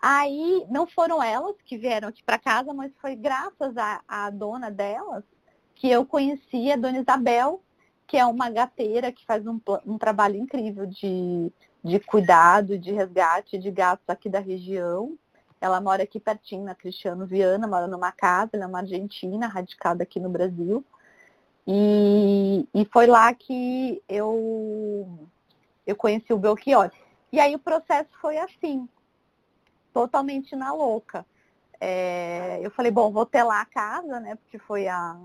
Aí 0.00 0.66
não 0.68 0.86
foram 0.86 1.22
elas 1.22 1.56
que 1.64 1.78
vieram 1.78 2.08
aqui 2.08 2.22
para 2.22 2.38
casa, 2.38 2.72
mas 2.72 2.92
foi 3.00 3.16
graças 3.16 3.74
à, 4.06 4.30
dona 4.30 4.70
delas 4.70 5.24
que 5.74 5.90
eu 5.90 6.04
conheci 6.04 6.70
a 6.70 6.76
dona 6.76 6.98
Isabel, 6.98 7.62
que 8.06 8.16
é 8.16 8.24
uma 8.24 8.50
gateira 8.50 9.10
que 9.10 9.24
faz 9.24 9.46
um, 9.46 9.60
um 9.84 9.98
trabalho 9.98 10.36
incrível 10.36 10.86
de, 10.86 11.52
de 11.82 12.00
cuidado, 12.00 12.78
de 12.78 12.92
resgate 12.92 13.58
de 13.58 13.70
gatos 13.70 14.04
aqui 14.08 14.28
da 14.28 14.38
região. 14.38 15.16
Ela 15.60 15.80
mora 15.80 16.02
aqui 16.02 16.20
pertinho, 16.20 16.64
na 16.64 16.74
Cristiano 16.74 17.26
Viana, 17.26 17.66
mora 17.66 17.86
numa 17.86 18.12
casa, 18.12 18.50
ela 18.54 18.64
é 18.64 18.66
uma 18.66 18.80
argentina, 18.80 19.46
radicada 19.46 20.02
aqui 20.02 20.20
no 20.20 20.28
Brasil. 20.28 20.84
E, 21.66 22.68
e 22.72 22.84
foi 22.92 23.06
lá 23.06 23.34
que 23.34 24.00
eu, 24.08 25.18
eu 25.86 25.96
conheci 25.96 26.32
o 26.32 26.38
Belchior. 26.38 26.90
E 27.32 27.38
aí 27.38 27.54
o 27.54 27.58
processo 27.58 28.10
foi 28.20 28.38
assim, 28.38 28.88
totalmente 29.92 30.54
na 30.56 30.72
louca. 30.72 31.24
É, 31.80 32.58
eu 32.62 32.70
falei, 32.70 32.90
bom, 32.90 33.10
vou 33.10 33.28
lá 33.32 33.60
a 33.60 33.66
casa, 33.66 34.20
né? 34.20 34.34
Porque 34.36 34.58
foi 34.58 34.88
a, 34.88 35.16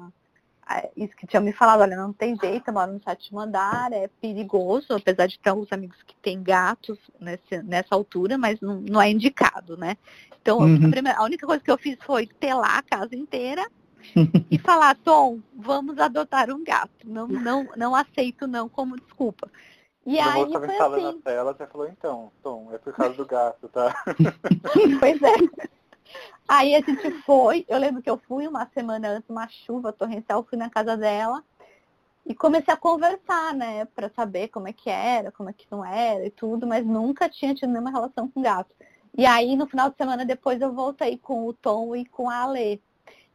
isso 0.95 1.15
que 1.15 1.27
tinha 1.27 1.41
me 1.41 1.51
falado, 1.51 1.81
olha, 1.81 1.95
não 1.95 2.13
tem 2.13 2.35
jeito, 2.35 2.67
eu 2.67 2.73
moro 2.73 2.93
no 2.93 3.03
sétimo 3.03 3.39
andar, 3.39 3.91
é 3.91 4.07
perigoso, 4.21 4.93
apesar 4.93 5.27
de 5.27 5.39
ter 5.39 5.49
alguns 5.49 5.71
amigos 5.71 5.97
que 6.03 6.15
têm 6.15 6.41
gatos 6.41 6.97
nesse, 7.19 7.61
nessa 7.63 7.95
altura, 7.95 8.37
mas 8.37 8.59
não, 8.61 8.81
não 8.81 9.01
é 9.01 9.09
indicado, 9.09 9.77
né? 9.77 9.97
Então, 10.41 10.59
uhum. 10.59 10.87
a, 10.87 10.89
primeira, 10.89 11.19
a, 11.19 11.23
única 11.23 11.45
coisa 11.45 11.63
que 11.63 11.71
eu 11.71 11.77
fiz 11.77 11.97
foi 12.01 12.27
telar 12.27 12.79
a 12.79 12.83
casa 12.83 13.15
inteira 13.15 13.69
e 14.49 14.57
falar, 14.57 14.95
Tom, 15.03 15.39
vamos 15.55 15.97
adotar 15.99 16.49
um 16.49 16.63
gato. 16.63 17.05
Não, 17.05 17.27
não, 17.27 17.67
não 17.75 17.95
aceito 17.95 18.47
não 18.47 18.67
como 18.67 18.99
desculpa. 18.99 19.49
E 20.05 20.17
Quando 20.17 20.57
aí 20.57 20.67
foi 20.67 20.77
assim. 20.77 21.03
na 21.03 21.13
tela, 21.21 21.53
você 21.53 21.67
falou, 21.67 21.87
então, 21.87 22.31
Tom, 22.41 22.69
é 22.73 22.77
por 22.77 22.93
causa 22.93 23.13
do 23.13 23.25
gato, 23.25 23.67
tá? 23.69 23.95
pois 24.99 25.21
é. 25.21 25.69
Aí 26.47 26.75
a 26.75 26.81
gente 26.81 27.11
foi, 27.21 27.65
eu 27.69 27.77
lembro 27.77 28.01
que 28.01 28.09
eu 28.09 28.17
fui 28.27 28.47
uma 28.47 28.67
semana 28.73 29.09
antes, 29.09 29.29
uma 29.29 29.47
chuva 29.47 29.93
torrencial, 29.93 30.43
fui 30.43 30.57
na 30.57 30.69
casa 30.69 30.97
dela 30.97 31.43
e 32.25 32.35
comecei 32.35 32.73
a 32.73 32.77
conversar, 32.77 33.53
né, 33.53 33.85
para 33.85 34.09
saber 34.09 34.49
como 34.49 34.67
é 34.67 34.73
que 34.73 34.89
era, 34.89 35.31
como 35.31 35.49
é 35.49 35.53
que 35.53 35.65
não 35.71 35.85
era 35.85 36.25
e 36.25 36.29
tudo, 36.29 36.67
mas 36.67 36.85
nunca 36.85 37.29
tinha 37.29 37.55
tido 37.55 37.69
nenhuma 37.71 37.91
relação 37.91 38.27
com 38.27 38.41
gato. 38.41 38.75
E 39.17 39.25
aí 39.25 39.55
no 39.55 39.67
final 39.67 39.89
de 39.89 39.97
semana 39.97 40.25
depois 40.25 40.61
eu 40.61 40.73
voltei 40.73 41.17
com 41.17 41.47
o 41.47 41.53
Tom 41.53 41.95
e 41.95 42.05
com 42.05 42.29
a 42.29 42.43
Ale. 42.43 42.81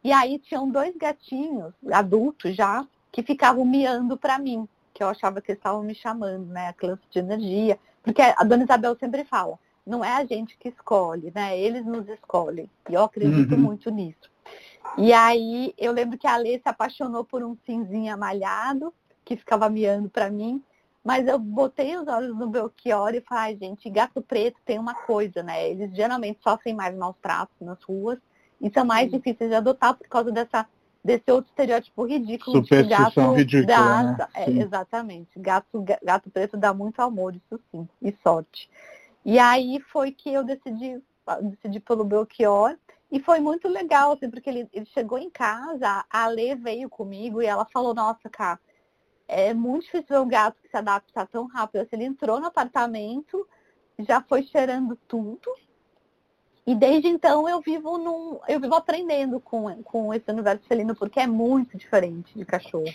E 0.05 0.13
aí 0.13 0.39
tinham 0.39 0.71
dois 0.71 0.95
gatinhos, 0.97 1.73
adultos 1.91 2.55
já, 2.55 2.87
que 3.11 3.23
ficavam 3.23 3.65
miando 3.65 4.17
para 4.17 4.39
mim, 4.39 4.69
que 4.97 5.03
eu 5.03 5.09
achava 5.09 5.43
que 5.43 5.51
eles 5.51 5.59
estavam 5.59 5.83
me 5.83 5.95
chamando, 5.95 6.47
né, 6.47 6.69
a 6.69 6.73
criança 6.73 7.03
de 7.11 7.19
energia. 7.19 7.79
Porque 8.03 8.23
a 8.23 8.43
dona 8.43 8.65
Isabel 8.65 8.97
sempre 8.99 9.27
fala, 9.27 9.59
não 9.87 10.03
é 10.03 10.17
a 10.17 10.25
gente 10.25 10.57
que 10.57 10.71
escolhe, 10.71 11.31
né? 11.35 11.59
Eles 11.59 11.85
nos 11.85 12.09
escolhem. 12.09 12.71
E 12.89 12.95
eu 12.95 13.05
acredito 13.05 13.55
uhum. 13.55 13.61
muito 13.61 13.91
nisso. 13.91 14.31
E 14.97 15.13
aí 15.13 15.75
eu 15.77 15.93
lembro 15.93 16.17
que 16.17 16.27
a 16.27 16.33
Alê 16.33 16.59
se 16.59 16.69
apaixonou 16.69 17.25
por 17.25 17.45
um 17.45 17.55
cinzinho 17.67 18.17
malhado, 18.17 18.93
que 19.23 19.37
ficava 19.37 19.69
miando 19.69 20.09
para 20.09 20.31
mim. 20.31 20.63
Mas 21.05 21.29
eu 21.29 21.39
botei 21.39 21.95
os 21.97 22.09
olhos 22.09 22.35
no 22.35 22.49
Belchior 22.49 23.15
e 23.15 23.21
falei, 23.21 23.55
ah, 23.55 23.59
gente, 23.67 23.91
gato 23.91 24.23
preto 24.23 24.59
tem 24.65 24.79
uma 24.79 24.95
coisa, 24.95 25.43
né? 25.43 25.69
Eles 25.69 25.95
geralmente 25.95 26.41
sofrem 26.43 26.75
mais 26.75 26.97
maus 26.97 27.17
tratos 27.21 27.55
nas 27.61 27.83
ruas 27.83 28.19
e 28.61 28.71
são 28.71 28.85
mais 28.85 29.11
difíceis 29.11 29.51
de 29.51 29.57
adotar 29.57 29.95
por 29.95 30.09
causa 30.09 30.33
dessa, 30.33 30.67
desse 31.07 31.31
outro 31.31 31.49
estereótipo 31.49 32.05
ridículo 32.05 32.61
de 32.61 32.83
gato 32.83 33.33
ridícula, 33.33 33.65
dá, 33.77 34.03
né? 34.03 34.29
é, 34.35 34.51
exatamente. 34.51 35.39
Gato, 35.39 35.85
gato 36.03 36.29
preto 36.29 36.57
dá 36.57 36.75
muito 36.75 37.01
amor, 37.01 37.37
isso 37.37 37.63
sim, 37.71 37.89
e 38.03 38.13
sorte. 38.25 38.69
E 39.25 39.39
aí 39.39 39.79
foi 39.93 40.11
que 40.11 40.33
eu 40.33 40.43
decidi, 40.43 41.01
decidi 41.43 41.79
pelo 41.79 42.03
Belchior. 42.03 42.77
E 43.11 43.21
foi 43.21 43.39
muito 43.39 43.69
legal, 43.69 44.13
assim, 44.13 44.29
porque 44.29 44.51
ele, 44.51 44.69
ele 44.73 44.87
chegou 44.87 45.17
em 45.17 45.31
casa, 45.31 46.05
a 46.11 46.27
Lê 46.27 46.57
veio 46.57 46.91
comigo 46.91 47.41
e 47.41 47.47
ela 47.47 47.65
falou, 47.65 47.95
nossa, 47.95 48.29
cara, 48.29 48.59
é 49.29 49.55
muito 49.55 49.85
difícil 49.85 50.07
ver 50.09 50.19
um 50.19 50.29
gato 50.29 50.61
que 50.61 50.69
se 50.69 50.77
adapta 50.77 51.25
tão 51.25 51.47
rápido. 51.47 51.83
Assim, 51.83 51.91
ele 51.93 52.05
entrou 52.05 52.41
no 52.41 52.47
apartamento, 52.47 53.47
já 54.01 54.21
foi 54.21 54.43
cheirando 54.43 54.99
tudo. 55.07 55.55
E 56.67 56.75
desde 56.75 57.07
então 57.07 57.49
eu 57.49 57.61
vivo 57.61 57.97
num, 57.97 58.41
eu 58.49 58.59
vivo 58.59 58.75
aprendendo 58.75 59.39
com, 59.39 59.83
com 59.85 60.13
esse 60.13 60.29
universo 60.31 60.65
felino, 60.67 60.97
porque 60.97 61.21
é 61.21 61.27
muito 61.27 61.79
diferente 61.79 62.37
de 62.37 62.45
cachorro. 62.45 62.93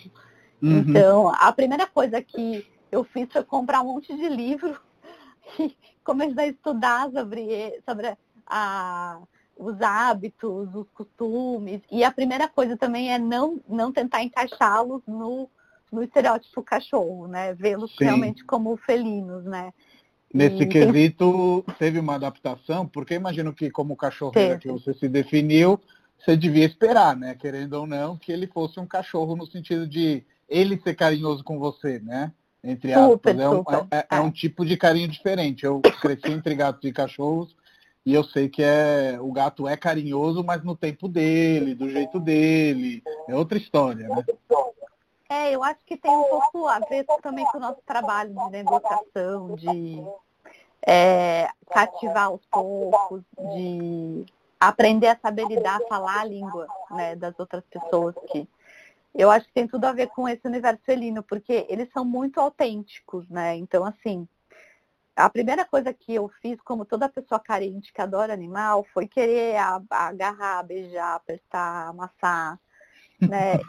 Uhum. 0.61 0.79
Então, 0.79 1.29
a 1.29 1.51
primeira 1.53 1.87
coisa 1.87 2.21
que 2.21 2.67
eu 2.91 3.03
fiz 3.05 3.31
foi 3.31 3.43
comprar 3.43 3.81
um 3.81 3.93
monte 3.93 4.13
de 4.13 4.27
livro 4.27 4.77
e 5.57 5.73
começar 6.03 6.41
a 6.41 6.47
estudar 6.47 7.09
sobre, 7.11 7.81
sobre 7.87 8.17
a, 8.45 9.19
os 9.57 9.81
hábitos, 9.81 10.75
os 10.75 10.89
costumes. 10.89 11.81
E 11.89 12.03
a 12.03 12.11
primeira 12.11 12.49
coisa 12.49 12.75
também 12.75 13.13
é 13.13 13.17
não, 13.17 13.61
não 13.69 13.91
tentar 13.91 14.21
encaixá-los 14.21 15.01
no, 15.07 15.49
no 15.89 16.03
estereótipo 16.03 16.61
cachorro, 16.61 17.27
né? 17.27 17.53
Vê-los 17.53 17.95
realmente 17.97 18.43
como 18.43 18.75
felinos, 18.75 19.45
né? 19.45 19.73
Nesse 20.33 20.63
e 20.63 20.65
quesito, 20.65 21.63
teve 21.77 21.99
uma 21.99 22.15
adaptação, 22.15 22.87
porque 22.87 23.15
imagino 23.15 23.53
que 23.53 23.69
como 23.69 23.95
cachorro 23.95 24.33
que 24.59 24.67
você 24.67 24.93
se 24.93 25.07
definiu, 25.07 25.79
você 26.17 26.37
devia 26.37 26.65
esperar, 26.65 27.15
né? 27.15 27.35
Querendo 27.35 27.73
ou 27.73 27.87
não, 27.87 28.15
que 28.15 28.31
ele 28.31 28.47
fosse 28.47 28.79
um 28.79 28.85
cachorro 28.85 29.35
no 29.35 29.45
sentido 29.45 29.87
de 29.87 30.23
ele 30.47 30.79
ser 30.81 30.95
carinhoso 30.95 31.43
com 31.43 31.59
você, 31.59 31.99
né? 31.99 32.31
entre 32.63 32.93
aspas. 32.93 33.39
é, 33.39 33.49
um, 33.49 33.59
é, 33.59 33.97
é, 33.97 34.07
é, 34.11 34.19
um 34.19 34.31
tipo 34.31 34.65
de 34.65 34.77
carinho 34.77 35.07
diferente. 35.07 35.65
Eu 35.65 35.81
cresci 36.01 36.31
entre 36.31 36.55
gatos 36.55 36.83
e 36.87 36.93
cachorros 36.93 37.55
e 38.05 38.13
eu 38.13 38.23
sei 38.23 38.49
que 38.49 38.63
é 38.63 39.17
o 39.19 39.31
gato 39.31 39.67
é 39.67 39.75
carinhoso, 39.75 40.43
mas 40.43 40.63
no 40.63 40.75
tempo 40.75 41.07
dele, 41.07 41.75
do 41.75 41.89
jeito 41.89 42.19
dele. 42.19 43.03
É 43.27 43.35
outra 43.35 43.57
história, 43.57 44.07
né? 44.07 44.23
É, 45.31 45.55
eu 45.55 45.63
acho 45.63 45.79
que 45.85 45.95
tem 45.95 46.11
um 46.11 46.25
pouco 46.25 46.67
a 46.67 46.79
ver 46.79 47.05
também 47.23 47.45
com 47.45 47.57
o 47.57 47.61
nosso 47.61 47.81
trabalho 47.85 48.33
de 48.33 48.49
negociação, 48.51 49.55
de 49.55 50.03
é, 50.85 51.47
cativar 51.69 52.25
aos 52.25 52.45
poucos, 52.47 53.23
de 53.55 54.25
aprender 54.59 55.07
a 55.07 55.17
saber 55.17 55.45
lidar, 55.47 55.79
falar 55.87 56.19
a 56.19 56.25
língua 56.25 56.67
né, 56.89 57.15
das 57.15 57.39
outras 57.39 57.63
pessoas 57.63 58.13
que 58.29 58.45
eu 59.15 59.31
acho 59.31 59.45
que 59.47 59.53
tem 59.53 59.65
tudo 59.69 59.85
a 59.85 59.93
ver 59.93 60.07
com 60.07 60.27
esse 60.27 60.45
universo 60.45 60.81
felino, 60.83 61.23
porque 61.23 61.65
eles 61.69 61.89
são 61.93 62.03
muito 62.03 62.37
autênticos, 62.37 63.29
né? 63.29 63.55
Então, 63.55 63.85
assim, 63.85 64.27
a 65.15 65.29
primeira 65.29 65.63
coisa 65.63 65.93
que 65.93 66.13
eu 66.13 66.29
fiz, 66.41 66.59
como 66.61 66.83
toda 66.83 67.07
pessoa 67.07 67.39
carente 67.39 67.93
que 67.93 68.01
adora 68.01 68.33
animal, 68.33 68.85
foi 68.93 69.07
querer 69.07 69.55
agarrar, 69.89 70.63
beijar, 70.63 71.15
apertar, 71.15 71.87
amassar, 71.87 72.59
né? 73.21 73.59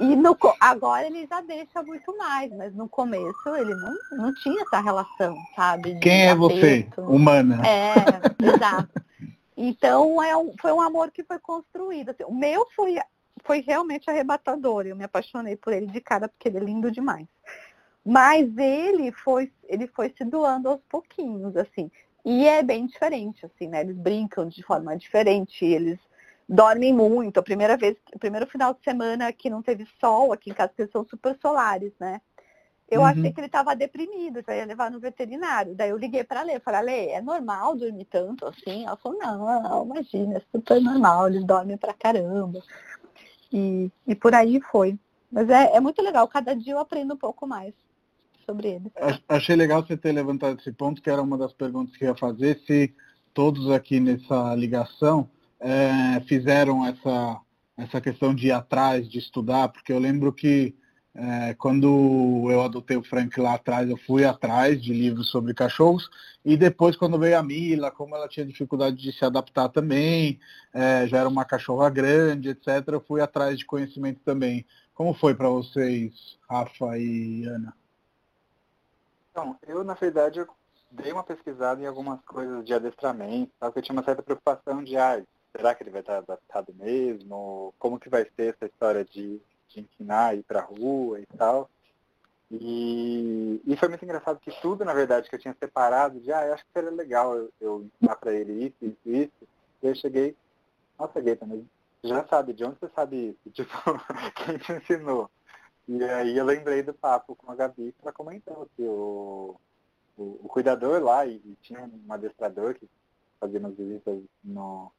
E, 0.00 0.04
e 0.04 0.16
no, 0.16 0.36
agora 0.60 1.06
ele 1.06 1.26
já 1.26 1.40
deixa 1.40 1.82
muito 1.82 2.16
mais, 2.16 2.50
mas 2.52 2.74
no 2.74 2.88
começo 2.88 3.56
ele 3.56 3.74
não, 3.74 3.94
não 4.12 4.34
tinha 4.34 4.62
essa 4.62 4.80
relação, 4.80 5.36
sabe? 5.56 5.98
Quem 6.00 6.28
é 6.28 6.34
você? 6.34 6.88
Humana. 6.96 7.62
É, 7.66 7.94
exato. 8.44 9.02
Então 9.56 10.22
é 10.22 10.36
um, 10.36 10.54
foi 10.60 10.72
um 10.72 10.80
amor 10.80 11.10
que 11.10 11.22
foi 11.22 11.38
construído. 11.38 12.10
Assim, 12.10 12.24
o 12.24 12.34
meu 12.34 12.66
foi 12.74 12.98
foi 13.42 13.60
realmente 13.60 14.08
arrebatador. 14.08 14.86
Eu 14.86 14.96
me 14.96 15.04
apaixonei 15.04 15.56
por 15.56 15.72
ele 15.72 15.86
de 15.86 16.00
cara 16.00 16.28
porque 16.28 16.48
ele 16.48 16.58
é 16.58 16.60
lindo 16.60 16.90
demais. 16.90 17.26
Mas 18.04 18.56
ele 18.56 19.12
foi, 19.12 19.52
ele 19.64 19.86
foi 19.86 20.12
se 20.16 20.24
doando 20.24 20.68
aos 20.68 20.80
pouquinhos, 20.88 21.56
assim. 21.56 21.90
E 22.24 22.46
é 22.46 22.62
bem 22.62 22.86
diferente, 22.86 23.46
assim, 23.46 23.68
né? 23.68 23.80
Eles 23.80 23.96
brincam 23.96 24.46
de 24.46 24.62
forma 24.62 24.96
diferente, 24.96 25.64
eles 25.64 25.98
dormem 26.50 26.92
muito. 26.92 27.38
A 27.38 27.42
primeira 27.42 27.76
vez, 27.76 27.96
o 28.12 28.18
primeiro 28.18 28.44
final 28.46 28.74
de 28.74 28.82
semana 28.82 29.32
que 29.32 29.48
não 29.48 29.62
teve 29.62 29.86
sol 30.00 30.32
aqui 30.32 30.50
em 30.50 30.52
casa, 30.52 30.70
porque 30.70 30.82
eles 30.82 30.92
são 30.92 31.06
super 31.08 31.38
solares, 31.40 31.92
né? 32.00 32.20
Eu 32.90 33.02
uhum. 33.02 33.06
achei 33.06 33.32
que 33.32 33.38
ele 33.38 33.46
estava 33.46 33.76
deprimido, 33.76 34.42
já 34.44 34.56
ia 34.56 34.64
levar 34.64 34.90
no 34.90 34.98
veterinário. 34.98 35.76
Daí 35.76 35.90
eu 35.90 35.96
liguei 35.96 36.24
para 36.24 36.42
Lê, 36.42 36.58
falei, 36.58 36.82
Lê, 36.82 37.10
é 37.10 37.22
normal 37.22 37.76
dormir 37.76 38.04
tanto 38.06 38.44
assim? 38.46 38.84
Ela 38.84 38.96
falou, 38.96 39.16
não, 39.16 39.62
não, 39.62 39.84
imagina, 39.84 40.38
é 40.38 40.42
super 40.50 40.80
normal, 40.80 41.28
eles 41.28 41.44
dormem 41.44 41.76
pra 41.76 41.94
caramba. 41.94 42.60
E, 43.52 43.88
e 44.04 44.14
por 44.16 44.34
aí 44.34 44.60
foi. 44.72 44.98
Mas 45.30 45.48
é, 45.48 45.76
é 45.76 45.78
muito 45.78 46.02
legal, 46.02 46.26
cada 46.26 46.52
dia 46.52 46.72
eu 46.72 46.80
aprendo 46.80 47.14
um 47.14 47.16
pouco 47.16 47.46
mais 47.46 47.72
sobre 48.44 48.70
ele. 48.70 48.92
Achei 49.28 49.54
legal 49.54 49.86
você 49.86 49.96
ter 49.96 50.10
levantado 50.10 50.58
esse 50.58 50.72
ponto, 50.72 51.00
que 51.00 51.08
era 51.08 51.22
uma 51.22 51.38
das 51.38 51.52
perguntas 51.52 51.96
que 51.96 52.04
eu 52.04 52.08
ia 52.08 52.16
fazer, 52.16 52.58
se 52.66 52.92
todos 53.32 53.70
aqui 53.70 54.00
nessa 54.00 54.52
ligação 54.56 55.30
é, 55.60 56.20
fizeram 56.26 56.86
essa, 56.86 57.40
essa 57.76 58.00
questão 58.00 58.34
de 58.34 58.48
ir 58.48 58.52
atrás, 58.52 59.08
de 59.08 59.18
estudar, 59.18 59.68
porque 59.68 59.92
eu 59.92 59.98
lembro 59.98 60.32
que 60.32 60.74
é, 61.14 61.54
quando 61.54 62.46
eu 62.50 62.62
adotei 62.62 62.96
o 62.96 63.02
Frank 63.02 63.38
lá 63.40 63.54
atrás, 63.54 63.90
eu 63.90 63.96
fui 63.96 64.24
atrás 64.24 64.80
de 64.80 64.92
livros 64.92 65.28
sobre 65.28 65.52
cachorros. 65.52 66.08
E 66.44 66.56
depois, 66.56 66.96
quando 66.96 67.18
veio 67.18 67.36
a 67.38 67.42
Mila, 67.42 67.90
como 67.90 68.14
ela 68.14 68.28
tinha 68.28 68.46
dificuldade 68.46 68.96
de 68.96 69.12
se 69.12 69.24
adaptar 69.24 69.68
também, 69.68 70.38
é, 70.72 71.06
já 71.06 71.18
era 71.18 71.28
uma 71.28 71.44
cachorra 71.44 71.90
grande, 71.90 72.50
etc., 72.50 72.66
eu 72.92 73.00
fui 73.00 73.20
atrás 73.20 73.58
de 73.58 73.66
conhecimento 73.66 74.20
também. 74.24 74.64
Como 74.94 75.12
foi 75.12 75.34
para 75.34 75.48
vocês, 75.48 76.38
Rafa 76.48 76.96
e 76.96 77.44
Ana? 77.44 77.74
Então, 79.30 79.56
eu, 79.66 79.82
na 79.82 79.94
verdade, 79.94 80.40
eu 80.40 80.48
dei 80.90 81.12
uma 81.12 81.24
pesquisada 81.24 81.80
em 81.82 81.86
algumas 81.86 82.20
coisas 82.22 82.64
de 82.64 82.72
adestramento, 82.72 83.52
porque 83.58 83.78
eu 83.78 83.82
tinha 83.82 83.96
uma 83.96 84.04
certa 84.04 84.22
preocupação 84.22 84.82
de, 84.82 84.96
ah, 84.96 85.22
será 85.56 85.74
que 85.74 85.82
ele 85.82 85.90
vai 85.90 86.00
estar 86.00 86.18
adaptado 86.18 86.72
mesmo? 86.74 87.74
Como 87.78 87.98
que 87.98 88.08
vai 88.08 88.24
ser 88.36 88.54
essa 88.54 88.66
história 88.66 89.04
de 89.04 89.40
de 89.70 89.80
ensinar, 89.80 90.36
ir 90.36 90.42
pra 90.42 90.60
rua 90.60 91.20
e 91.20 91.26
tal. 91.38 91.70
E, 92.50 93.62
e 93.64 93.76
foi 93.76 93.88
muito 93.88 94.04
engraçado 94.04 94.40
que 94.40 94.50
tudo, 94.60 94.84
na 94.84 94.92
verdade, 94.92 95.28
que 95.28 95.36
eu 95.36 95.38
tinha 95.38 95.54
separado 95.58 96.20
de, 96.20 96.32
ah, 96.32 96.46
eu 96.46 96.54
acho 96.54 96.64
que 96.64 96.72
seria 96.72 96.90
legal 96.90 97.36
eu, 97.36 97.52
eu 97.60 97.82
ensinar 97.84 98.16
para 98.16 98.32
ele 98.32 98.66
isso, 98.66 98.76
isso, 98.82 98.98
isso. 99.04 99.48
E 99.82 99.86
eu 99.86 99.94
cheguei, 99.94 100.36
nossa, 100.98 101.20
Gueta, 101.20 101.46
mas 101.46 101.62
já 102.02 102.26
sabe, 102.26 102.52
de 102.52 102.64
onde 102.64 102.76
você 102.78 102.88
sabe 102.94 103.28
isso? 103.28 103.50
Tipo, 103.54 103.72
quem 104.34 104.58
te 104.58 104.72
ensinou? 104.72 105.30
E 105.86 106.02
aí 106.04 106.36
eu 106.36 106.44
lembrei 106.44 106.82
do 106.82 106.92
papo 106.92 107.36
com 107.36 107.50
a 107.50 107.54
Gabi 107.54 107.94
para 108.02 108.12
comentar 108.12 108.56
que 108.76 108.82
o, 108.82 109.56
o, 110.16 110.22
o, 110.42 110.48
cuidador 110.48 111.02
lá, 111.02 111.24
e, 111.26 111.36
e, 111.36 111.56
tinha 111.62 111.80
um 111.80 112.12
adestrador 112.12 112.74
que 112.74 112.88
fazia 113.38 113.60
umas 113.60 113.76
visitas 113.76 114.20
no, 114.42 114.92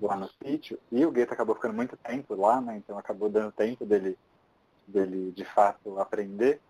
lá 0.00 0.16
no 0.16 0.28
sítio, 0.42 0.78
e 0.90 1.04
o 1.04 1.10
Gueto 1.10 1.32
acabou 1.32 1.54
ficando 1.54 1.74
muito 1.74 1.96
tempo 1.96 2.34
lá, 2.34 2.60
né? 2.60 2.76
Então 2.76 2.98
acabou 2.98 3.28
dando 3.28 3.52
tempo 3.52 3.84
dele, 3.84 4.18
dele 4.86 5.32
de 5.32 5.44
fato 5.44 5.98
aprender. 5.98 6.60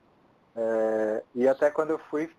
É, 0.56 1.22
e 1.34 1.48
até 1.48 1.70
quando 1.70 1.90
eu 1.90 1.98
fui 1.98 2.30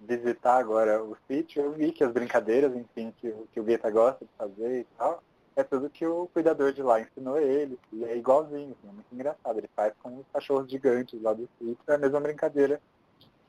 visitar 0.00 0.56
agora 0.56 1.02
o 1.02 1.16
sítio, 1.28 1.62
eu 1.62 1.72
vi 1.72 1.92
que 1.92 2.02
as 2.02 2.12
brincadeiras, 2.12 2.74
enfim, 2.74 3.12
que, 3.18 3.32
que 3.52 3.60
o 3.60 3.64
Gueta 3.64 3.90
gosta 3.90 4.24
de 4.24 4.30
fazer 4.36 4.80
e 4.80 4.86
tal, 4.96 5.22
é 5.56 5.62
tudo 5.62 5.90
que 5.90 6.06
o 6.06 6.26
cuidador 6.32 6.72
de 6.72 6.82
lá 6.82 7.00
ensinou 7.00 7.38
ele. 7.38 7.78
E 7.92 8.04
é 8.04 8.16
igualzinho, 8.16 8.74
assim, 8.78 8.88
é 8.88 8.92
muito 8.92 9.12
engraçado. 9.12 9.58
Ele 9.58 9.70
faz 9.76 9.92
com 10.02 10.18
os 10.18 10.26
cachorros 10.32 10.70
gigantes 10.70 11.20
lá 11.20 11.32
do 11.32 11.48
sítio, 11.58 11.78
é 11.86 11.94
a 11.94 11.98
mesma 11.98 12.20
brincadeira 12.20 12.80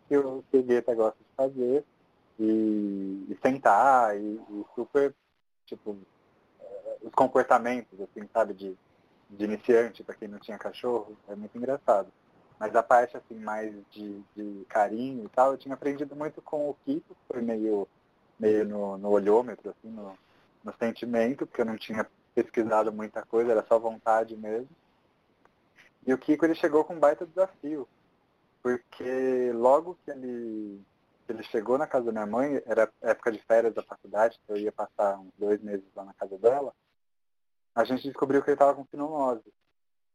que 0.07 0.17
o, 0.17 0.43
que 0.51 0.57
o 0.57 0.63
Gueta 0.63 0.93
gosta 0.93 1.17
de 1.19 1.35
fazer. 1.35 1.85
E, 2.39 3.27
e 3.29 3.37
sentar, 3.39 4.17
e, 4.17 4.41
e 4.49 4.65
super, 4.73 5.13
tipo, 5.65 5.95
os 7.01 7.11
comportamentos, 7.13 7.99
assim, 7.99 8.27
sabe, 8.31 8.53
de, 8.53 8.77
de 9.29 9.45
iniciante, 9.45 10.03
para 10.03 10.15
quem 10.15 10.27
não 10.27 10.39
tinha 10.39 10.57
cachorro, 10.57 11.17
é 11.27 11.35
muito 11.35 11.57
engraçado. 11.57 12.11
Mas 12.59 12.75
a 12.75 12.83
parte, 12.83 13.17
assim, 13.17 13.35
mais 13.35 13.73
de, 13.89 14.21
de 14.35 14.65
carinho 14.69 15.25
e 15.25 15.29
tal, 15.29 15.51
eu 15.51 15.57
tinha 15.57 15.73
aprendido 15.73 16.15
muito 16.15 16.41
com 16.41 16.69
o 16.69 16.75
Kiko, 16.85 17.15
foi 17.27 17.41
meio, 17.41 17.87
meio 18.39 18.65
no, 18.65 18.97
no 18.97 19.09
olhômetro, 19.09 19.71
assim, 19.71 19.89
no, 19.89 20.17
no 20.63 20.73
sentimento, 20.77 21.47
porque 21.47 21.61
eu 21.61 21.65
não 21.65 21.77
tinha 21.77 22.05
pesquisado 22.35 22.93
muita 22.93 23.23
coisa, 23.25 23.51
era 23.51 23.65
só 23.67 23.79
vontade 23.79 24.35
mesmo. 24.37 24.69
E 26.05 26.13
o 26.13 26.17
Kiko, 26.17 26.45
ele 26.45 26.55
chegou 26.55 26.83
com 26.83 26.95
um 26.95 26.99
baita 26.99 27.25
desafio, 27.25 27.87
porque 28.61 29.51
logo 29.53 29.97
que 30.03 30.11
ele 30.11 30.81
ele 31.31 31.43
chegou 31.43 31.77
na 31.77 31.87
casa 31.87 32.05
da 32.07 32.11
minha 32.11 32.25
mãe, 32.25 32.61
era 32.65 32.91
época 33.01 33.31
de 33.31 33.39
férias 33.39 33.73
da 33.73 33.81
faculdade, 33.81 34.39
eu 34.47 34.57
ia 34.57 34.71
passar 34.71 35.17
uns 35.17 35.31
dois 35.37 35.61
meses 35.61 35.85
lá 35.95 36.03
na 36.03 36.13
casa 36.13 36.37
dela, 36.37 36.73
a 37.75 37.83
gente 37.83 38.03
descobriu 38.03 38.41
que 38.41 38.49
ele 38.49 38.55
estava 38.55 38.73
com 38.73 38.85
finomose, 38.85 39.43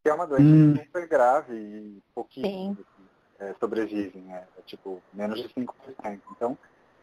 que 0.02 0.08
é 0.08 0.14
uma 0.14 0.26
doença 0.26 0.44
hum. 0.44 0.76
super 0.84 1.08
grave 1.08 1.54
e 1.54 2.02
pouquíssimos 2.14 2.78
é, 3.38 3.54
sobrevivem, 3.54 4.32
é, 4.32 4.46
é, 4.56 4.62
tipo 4.62 5.02
menos 5.12 5.40
de 5.40 5.48
5%. 5.48 6.20
Então, 6.32 6.56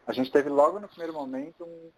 a 0.06 0.12
gente 0.12 0.30
teve 0.30 0.48
logo 0.48 0.78
no 0.78 0.88
primeiro 0.88 1.12
momento 1.12 1.64
um... 1.64 1.90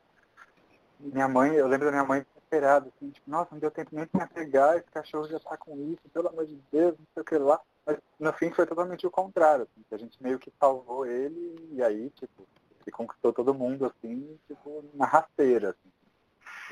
Minha 0.99 1.29
mãe, 1.29 1.53
eu 1.55 1.67
lembro 1.67 1.87
da 1.87 1.93
minha 1.93 2.05
mãe 2.05 2.25
desesperada, 2.25 2.89
assim, 2.89 3.11
tipo, 3.11 3.31
nossa, 3.31 3.51
não 3.53 3.59
deu 3.59 3.71
tempo 3.71 3.91
nem 3.93 4.07
de 4.07 4.11
me 4.15 4.27
pegar, 4.29 4.79
esse 4.79 4.91
cachorro 4.91 5.29
já 5.29 5.37
está 5.37 5.57
com 5.59 5.77
isso, 5.93 6.09
pelo 6.11 6.29
amor 6.29 6.47
de 6.47 6.59
Deus, 6.73 6.97
não 6.99 7.07
sei 7.13 7.23
o 7.23 7.25
que 7.25 7.37
lá. 7.37 7.61
Mas 7.85 7.99
no 8.19 8.33
fim 8.33 8.51
foi 8.51 8.67
totalmente 8.67 9.07
o 9.07 9.11
contrário, 9.11 9.65
assim, 9.65 9.85
a 9.93 9.97
gente 9.99 10.23
meio 10.23 10.39
que 10.39 10.51
salvou 10.59 11.05
ele 11.05 11.69
e 11.73 11.83
aí, 11.83 12.09
tipo, 12.11 12.49
ele 12.81 12.93
conquistou 12.93 13.33
todo 13.33 13.53
mundo, 13.53 13.85
assim, 13.85 14.39
tipo, 14.47 14.85
na 14.95 15.05
rasteira, 15.05 15.71
assim. 15.71 15.93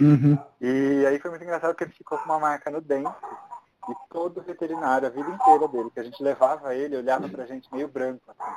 Uhum. 0.00 0.38
E 0.60 1.06
aí 1.06 1.18
foi 1.18 1.30
muito 1.30 1.44
engraçado 1.44 1.70
porque 1.70 1.84
ele 1.84 1.92
ficou 1.92 2.18
com 2.18 2.24
uma 2.24 2.40
marca 2.40 2.70
no 2.70 2.80
dente. 2.80 3.14
E 3.88 3.94
todo 4.08 4.42
veterinário, 4.42 5.06
a 5.06 5.10
vida 5.10 5.28
inteira 5.28 5.68
dele, 5.68 5.90
que 5.90 6.00
a 6.00 6.04
gente 6.04 6.22
levava 6.22 6.74
ele, 6.74 6.96
olhava 6.96 7.28
pra 7.28 7.46
gente 7.46 7.72
meio 7.72 7.86
branco, 7.86 8.22
assim. 8.30 8.50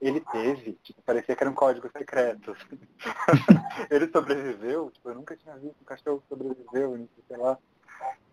Ele 0.00 0.20
teve, 0.20 0.72
tipo, 0.82 1.02
parecia 1.02 1.36
que 1.36 1.42
era 1.42 1.50
um 1.50 1.54
código 1.54 1.90
secreto. 1.90 2.56
Ele 3.90 4.10
sobreviveu, 4.10 4.90
tipo, 4.90 5.10
eu 5.10 5.14
nunca 5.14 5.36
tinha 5.36 5.54
visto 5.56 5.76
um 5.78 5.84
cachorro 5.84 6.22
que 6.22 6.28
sobreviveu, 6.28 7.06
sei 7.28 7.36
lá. 7.36 7.58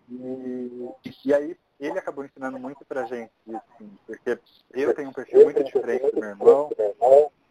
E, 0.09 0.89
e 1.25 1.33
aí 1.33 1.57
ele 1.79 1.99
acabou 1.99 2.23
ensinando 2.23 2.57
muito 2.57 2.85
pra 2.85 3.03
gente 3.05 3.31
assim, 3.45 3.91
porque 4.05 4.39
eu 4.71 4.93
tenho 4.93 5.09
um 5.09 5.13
perfil 5.13 5.43
muito 5.43 5.63
diferente 5.63 6.09
do 6.11 6.19
meu 6.19 6.29
irmão, 6.29 6.69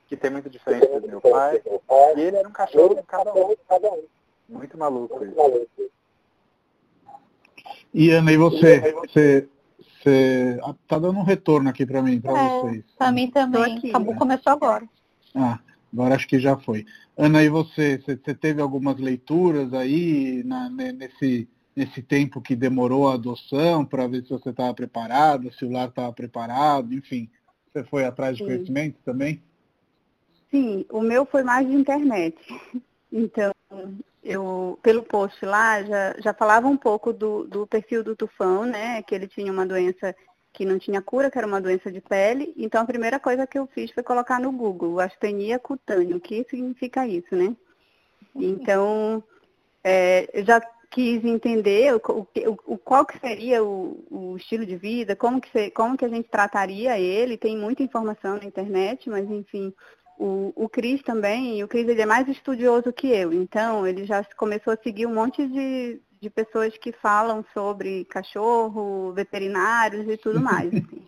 que 0.06 0.16
tem 0.16 0.30
muito 0.30 0.48
diferente 0.48 0.86
do 0.98 1.06
meu 1.06 1.20
pai, 1.20 1.62
e 2.16 2.20
ele 2.20 2.36
era 2.38 2.48
um 2.48 2.52
cachorro 2.52 3.02
cada 3.06 3.32
um. 3.34 3.54
Muito 4.48 4.78
maluco 4.78 5.24
isso. 5.24 5.90
E 7.92 8.10
Ana, 8.10 8.32
e 8.32 8.36
você? 8.36 8.92
Você, 8.92 9.48
você 9.78 10.60
ah, 10.62 10.74
tá 10.86 10.98
dando 10.98 11.18
um 11.18 11.24
retorno 11.24 11.68
aqui 11.68 11.84
para 11.84 12.02
mim, 12.02 12.20
para 12.20 12.38
é, 12.38 12.60
vocês. 12.60 12.84
Para 12.96 13.12
mim 13.12 13.30
também. 13.30 13.76
Aqui, 13.76 13.90
Acabou, 13.90 14.14
começou 14.14 14.52
agora. 14.52 14.88
Ah, 15.34 15.58
agora 15.92 16.14
acho 16.14 16.28
que 16.28 16.38
já 16.38 16.56
foi. 16.56 16.86
Ana, 17.16 17.42
e 17.42 17.48
você? 17.48 17.98
Você, 17.98 18.16
você 18.16 18.34
teve 18.34 18.60
algumas 18.60 18.98
leituras 18.98 19.72
aí 19.72 20.42
na, 20.44 20.68
nesse, 20.68 21.48
nesse 21.74 22.02
tempo 22.02 22.40
que 22.40 22.54
demorou 22.54 23.08
a 23.08 23.14
adoção 23.14 23.84
para 23.84 24.06
ver 24.06 24.22
se 24.22 24.30
você 24.30 24.50
estava 24.50 24.72
preparada, 24.74 25.50
se 25.52 25.64
o 25.64 25.70
lar 25.70 25.88
estava 25.88 26.12
preparado, 26.12 26.94
enfim. 26.94 27.28
Você 27.72 27.82
foi 27.84 28.04
atrás 28.04 28.36
de 28.36 28.44
Sim. 28.44 28.50
conhecimento 28.50 28.98
também? 29.04 29.42
Sim, 30.50 30.86
o 30.90 31.00
meu 31.00 31.26
foi 31.26 31.42
mais 31.42 31.66
de 31.66 31.74
internet. 31.74 32.36
Então, 33.12 33.52
eu, 34.26 34.78
pelo 34.82 35.04
post 35.04 35.44
lá, 35.44 35.82
já, 35.84 36.14
já 36.18 36.34
falava 36.34 36.66
um 36.66 36.76
pouco 36.76 37.12
do, 37.12 37.44
do 37.44 37.66
perfil 37.66 38.02
do 38.02 38.16
tufão, 38.16 38.64
né? 38.64 39.02
Que 39.02 39.14
ele 39.14 39.28
tinha 39.28 39.52
uma 39.52 39.64
doença 39.64 40.14
que 40.52 40.64
não 40.64 40.78
tinha 40.78 41.00
cura, 41.00 41.30
que 41.30 41.38
era 41.38 41.46
uma 41.46 41.60
doença 41.60 41.92
de 41.92 42.00
pele. 42.00 42.52
Então, 42.56 42.82
a 42.82 42.86
primeira 42.86 43.20
coisa 43.20 43.46
que 43.46 43.58
eu 43.58 43.66
fiz 43.68 43.90
foi 43.92 44.02
colocar 44.02 44.40
no 44.40 44.50
Google, 44.50 44.98
astenia 44.98 45.58
cutânea. 45.58 46.16
O 46.16 46.20
que 46.20 46.44
significa 46.50 47.06
isso, 47.06 47.36
né? 47.36 47.54
Então, 48.34 49.22
é, 49.84 50.28
eu 50.32 50.44
já 50.44 50.60
quis 50.90 51.24
entender 51.24 51.94
o, 51.94 52.00
o, 52.08 52.26
o, 52.74 52.78
qual 52.78 53.06
que 53.06 53.18
seria 53.20 53.62
o, 53.62 54.04
o, 54.10 54.36
estilo 54.36 54.66
de 54.66 54.76
vida, 54.76 55.14
como 55.14 55.40
que, 55.40 55.70
como 55.70 55.96
que 55.96 56.04
a 56.04 56.08
gente 56.08 56.28
trataria 56.28 56.98
ele. 56.98 57.36
Tem 57.36 57.56
muita 57.56 57.82
informação 57.82 58.38
na 58.38 58.44
internet, 58.44 59.08
mas, 59.08 59.30
enfim, 59.30 59.72
o, 60.18 60.52
o 60.54 60.68
Cris 60.68 61.02
também, 61.02 61.62
o 61.62 61.68
Cris 61.68 61.88
ele 61.88 62.02
é 62.02 62.06
mais 62.06 62.28
estudioso 62.28 62.92
que 62.92 63.08
eu, 63.08 63.32
então 63.32 63.86
ele 63.86 64.04
já 64.04 64.24
começou 64.36 64.72
a 64.72 64.78
seguir 64.82 65.06
um 65.06 65.14
monte 65.14 65.46
de, 65.46 66.00
de 66.20 66.30
pessoas 66.30 66.76
que 66.78 66.92
falam 66.92 67.44
sobre 67.52 68.04
cachorro, 68.06 69.12
veterinários 69.12 70.08
e 70.08 70.16
tudo 70.16 70.40
mais. 70.40 70.72
Assim. 70.74 71.06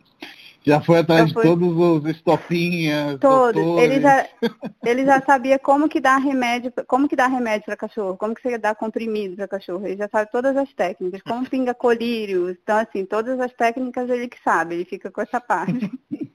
Já 0.69 0.83
foi 0.83 0.99
atrás 0.99 1.29
já 1.29 1.35
foi... 1.35 1.43
de 1.45 1.49
todos 1.49 1.77
os 1.77 2.11
estopinhas. 2.11 3.19
Todos. 3.21 3.81
Ele 3.81 4.01
já, 4.01 4.27
ele 4.85 5.07
já 5.07 5.21
sabia 5.23 5.59
como 5.59 5.89
que 5.89 5.99
dá 5.99 6.19
remédio, 6.19 6.71
como 6.87 7.09
que 7.09 7.17
dá 7.17 7.27
remédio 7.27 7.65
para 7.65 7.77
cachorro, 7.77 8.19
como 8.19 8.35
que 8.35 8.43
você 8.43 8.59
dá 8.59 8.75
comprimido 8.75 9.37
para 9.37 9.49
cachorro. 9.49 9.87
Ele 9.87 9.97
já 9.97 10.09
sabe 10.09 10.31
todas 10.31 10.55
as 10.57 10.71
técnicas, 10.75 11.23
como 11.23 11.49
pinga 11.49 11.73
colírio. 11.73 12.51
Então, 12.51 12.77
assim, 12.77 13.07
todas 13.07 13.41
as 13.41 13.53
técnicas 13.55 14.11
ele 14.11 14.29
que 14.29 14.39
sabe, 14.43 14.75
ele 14.75 14.85
fica 14.85 15.11
com 15.11 15.23
essa 15.23 15.41
parte. 15.41 15.91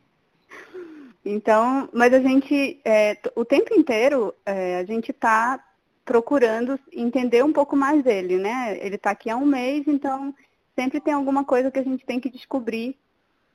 Então, 1.26 1.90
mas 1.94 2.14
a 2.14 2.20
gente, 2.20 2.82
é, 2.84 3.18
o 3.36 3.46
tempo 3.46 3.74
inteiro, 3.74 4.34
é, 4.46 4.78
a 4.78 4.84
gente 4.84 5.12
está 5.12 5.64
procurando 6.04 6.78
entender 6.92 7.44
um 7.44 7.54
pouco 7.54 7.76
mais 7.76 8.04
dele, 8.04 8.38
né? 8.38 8.78
Ele 8.82 8.96
está 8.96 9.12
aqui 9.12 9.30
há 9.30 9.38
um 9.38 9.46
mês, 9.46 9.84
então 9.88 10.36
sempre 10.76 11.00
tem 11.00 11.14
alguma 11.14 11.46
coisa 11.46 11.72
que 11.72 11.80
a 11.80 11.84
gente 11.84 12.06
tem 12.06 12.20
que 12.20 12.30
descobrir 12.30 12.98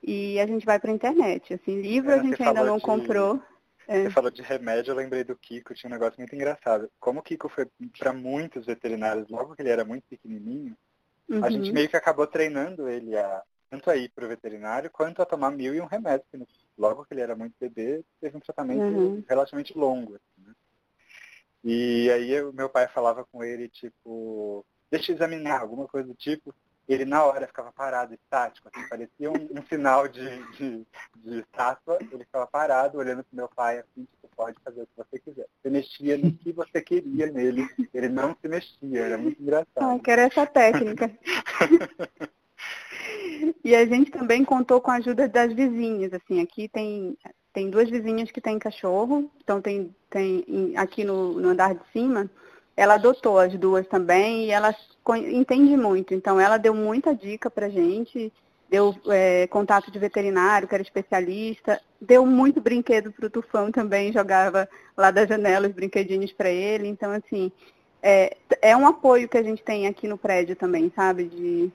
e 0.02 0.40
a 0.40 0.46
gente 0.46 0.64
vai 0.64 0.78
para 0.78 0.90
a 0.90 0.94
internet. 0.94 1.54
Assim, 1.54 1.80
livro 1.80 2.10
é, 2.10 2.14
a 2.14 2.22
gente 2.22 2.42
ainda 2.42 2.64
não 2.64 2.78
de... 2.78 2.82
comprou. 2.82 3.40
É. 3.86 4.04
Você 4.04 4.10
falou 4.10 4.30
de 4.30 4.42
remédio, 4.42 4.92
eu 4.92 4.96
lembrei 4.96 5.24
do 5.24 5.36
Kiko, 5.36 5.74
tinha 5.74 5.88
um 5.88 5.92
negócio 5.92 6.18
muito 6.18 6.34
engraçado. 6.34 6.90
Como 6.98 7.20
o 7.20 7.22
Kiko 7.22 7.48
foi 7.48 7.66
para 7.98 8.12
muitos 8.12 8.64
veterinários 8.64 9.28
logo 9.28 9.54
que 9.54 9.62
ele 9.62 9.70
era 9.70 9.84
muito 9.84 10.04
pequenininho, 10.08 10.76
uhum. 11.28 11.44
a 11.44 11.50
gente 11.50 11.72
meio 11.72 11.88
que 11.88 11.96
acabou 11.96 12.26
treinando 12.26 12.88
ele 12.88 13.16
a 13.16 13.42
tanto 13.70 13.90
a 13.90 13.96
ir 13.96 14.10
para 14.10 14.24
o 14.24 14.28
veterinário 14.28 14.90
quanto 14.90 15.20
a 15.20 15.26
tomar 15.26 15.50
mil 15.50 15.74
e 15.74 15.80
um 15.80 15.86
remédio, 15.86 16.24
porque 16.30 16.46
logo 16.78 17.04
que 17.04 17.12
ele 17.12 17.20
era 17.20 17.34
muito 17.34 17.54
bebê, 17.60 18.04
teve 18.20 18.36
um 18.36 18.40
tratamento 18.40 18.80
uhum. 18.80 19.24
relativamente 19.28 19.76
longo. 19.76 20.14
Assim, 20.14 20.46
né? 20.46 20.54
E 21.64 22.10
aí 22.10 22.40
o 22.42 22.52
meu 22.52 22.68
pai 22.68 22.86
falava 22.88 23.24
com 23.24 23.42
ele, 23.42 23.68
tipo, 23.68 24.64
deixa 24.90 25.10
eu 25.10 25.16
examinar, 25.16 25.60
alguma 25.60 25.88
coisa 25.88 26.06
do 26.06 26.14
tipo. 26.14 26.54
Ele 26.88 27.04
na 27.04 27.22
hora 27.22 27.46
ficava 27.46 27.70
parado, 27.70 28.14
estático, 28.14 28.70
assim, 28.72 28.88
parecia 28.88 29.30
um, 29.30 29.34
um 29.34 29.62
sinal 29.68 30.08
de, 30.08 30.24
de, 30.52 30.86
de 31.16 31.40
estátua, 31.40 31.98
ele 32.00 32.24
ficava 32.24 32.46
parado, 32.46 32.96
olhando 32.96 33.22
para 33.22 33.36
meu 33.36 33.48
pai 33.48 33.80
assim, 33.80 34.06
tipo, 34.06 34.28
pode 34.34 34.58
fazer 34.64 34.82
o 34.82 34.86
que 34.86 34.96
você 34.96 35.18
quiser. 35.18 35.46
Você 35.60 35.68
mexia 35.68 36.16
no 36.16 36.32
que 36.32 36.50
você 36.50 36.80
queria 36.80 37.26
nele, 37.26 37.68
ele 37.92 38.08
não 38.08 38.34
se 38.40 38.48
mexia, 38.48 39.00
era 39.00 39.18
muito 39.18 39.42
engraçado. 39.42 39.68
Ah, 39.76 39.98
quero 40.02 40.22
essa 40.22 40.46
técnica. 40.46 41.10
E 43.68 43.76
a 43.76 43.84
gente 43.84 44.10
também 44.10 44.46
contou 44.46 44.80
com 44.80 44.90
a 44.90 44.94
ajuda 44.94 45.28
das 45.28 45.52
vizinhas, 45.52 46.10
assim, 46.14 46.40
aqui 46.40 46.70
tem, 46.70 47.14
tem 47.52 47.68
duas 47.68 47.90
vizinhas 47.90 48.30
que 48.30 48.40
têm 48.40 48.58
cachorro, 48.58 49.30
então 49.44 49.60
tem, 49.60 49.94
tem 50.08 50.72
aqui 50.74 51.04
no, 51.04 51.38
no 51.38 51.50
andar 51.50 51.74
de 51.74 51.82
cima, 51.92 52.30
ela 52.74 52.94
adotou 52.94 53.38
as 53.38 53.52
duas 53.58 53.86
também 53.86 54.46
e 54.46 54.50
ela 54.52 54.74
entende 55.30 55.76
muito, 55.76 56.14
então 56.14 56.40
ela 56.40 56.56
deu 56.56 56.72
muita 56.72 57.14
dica 57.14 57.50
pra 57.50 57.68
gente, 57.68 58.32
deu 58.70 58.96
é, 59.08 59.46
contato 59.48 59.90
de 59.90 59.98
veterinário, 59.98 60.66
que 60.66 60.74
era 60.74 60.82
especialista, 60.82 61.78
deu 62.00 62.24
muito 62.24 62.62
brinquedo 62.62 63.12
para 63.12 63.26
o 63.26 63.30
Tufão 63.30 63.70
também, 63.70 64.14
jogava 64.14 64.66
lá 64.96 65.10
da 65.10 65.26
janela 65.26 65.68
os 65.68 65.74
brinquedinhos 65.74 66.32
para 66.32 66.48
ele, 66.48 66.88
então 66.88 67.12
assim, 67.12 67.52
é, 68.02 68.34
é 68.62 68.74
um 68.74 68.86
apoio 68.86 69.28
que 69.28 69.36
a 69.36 69.42
gente 69.42 69.62
tem 69.62 69.86
aqui 69.86 70.08
no 70.08 70.16
prédio 70.16 70.56
também, 70.56 70.90
sabe, 70.96 71.24
de 71.24 71.70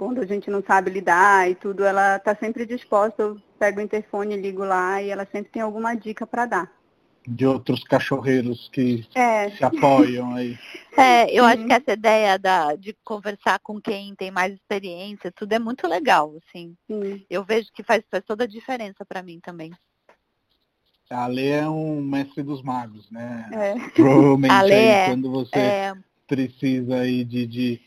quando 0.00 0.22
a 0.22 0.26
gente 0.26 0.50
não 0.50 0.62
sabe 0.62 0.90
lidar 0.90 1.50
e 1.50 1.54
tudo, 1.54 1.84
ela 1.84 2.16
está 2.16 2.34
sempre 2.34 2.64
disposta. 2.64 3.22
Eu 3.22 3.36
pego 3.58 3.80
o 3.80 3.82
interfone, 3.82 4.34
ligo 4.34 4.64
lá 4.64 5.02
e 5.02 5.10
ela 5.10 5.28
sempre 5.30 5.52
tem 5.52 5.60
alguma 5.60 5.94
dica 5.94 6.26
para 6.26 6.46
dar. 6.46 6.72
De 7.28 7.44
outros 7.44 7.84
cachorreiros 7.84 8.70
que 8.72 9.06
é. 9.14 9.50
se 9.50 9.62
apoiam 9.62 10.34
aí. 10.34 10.58
É, 10.96 11.32
eu 11.32 11.44
acho 11.44 11.64
que 11.64 11.72
essa 11.72 11.92
ideia 11.92 12.38
da, 12.38 12.74
de 12.74 12.94
conversar 13.04 13.58
com 13.60 13.80
quem 13.80 14.14
tem 14.14 14.30
mais 14.30 14.52
experiência, 14.52 15.32
tudo 15.32 15.52
é 15.52 15.58
muito 15.58 15.86
legal, 15.86 16.34
assim. 16.36 16.76
Sim. 16.86 17.24
Eu 17.30 17.42
vejo 17.42 17.70
que 17.72 17.82
faz, 17.82 18.02
faz 18.10 18.22
toda 18.24 18.44
a 18.44 18.46
diferença 18.46 19.04
para 19.04 19.22
mim 19.22 19.38
também. 19.40 19.70
A 21.08 21.26
Lê 21.26 21.50
é 21.50 21.68
um 21.68 22.02
mestre 22.02 22.42
dos 22.42 22.60
magos, 22.62 23.10
né? 23.10 23.48
É. 23.52 23.88
Provavelmente 23.90 24.52
aí, 24.52 24.72
é, 24.72 25.06
quando 25.06 25.30
você 25.30 25.58
é... 25.58 25.94
precisa 26.26 26.96
aí 26.96 27.24
de, 27.24 27.46
de 27.46 27.80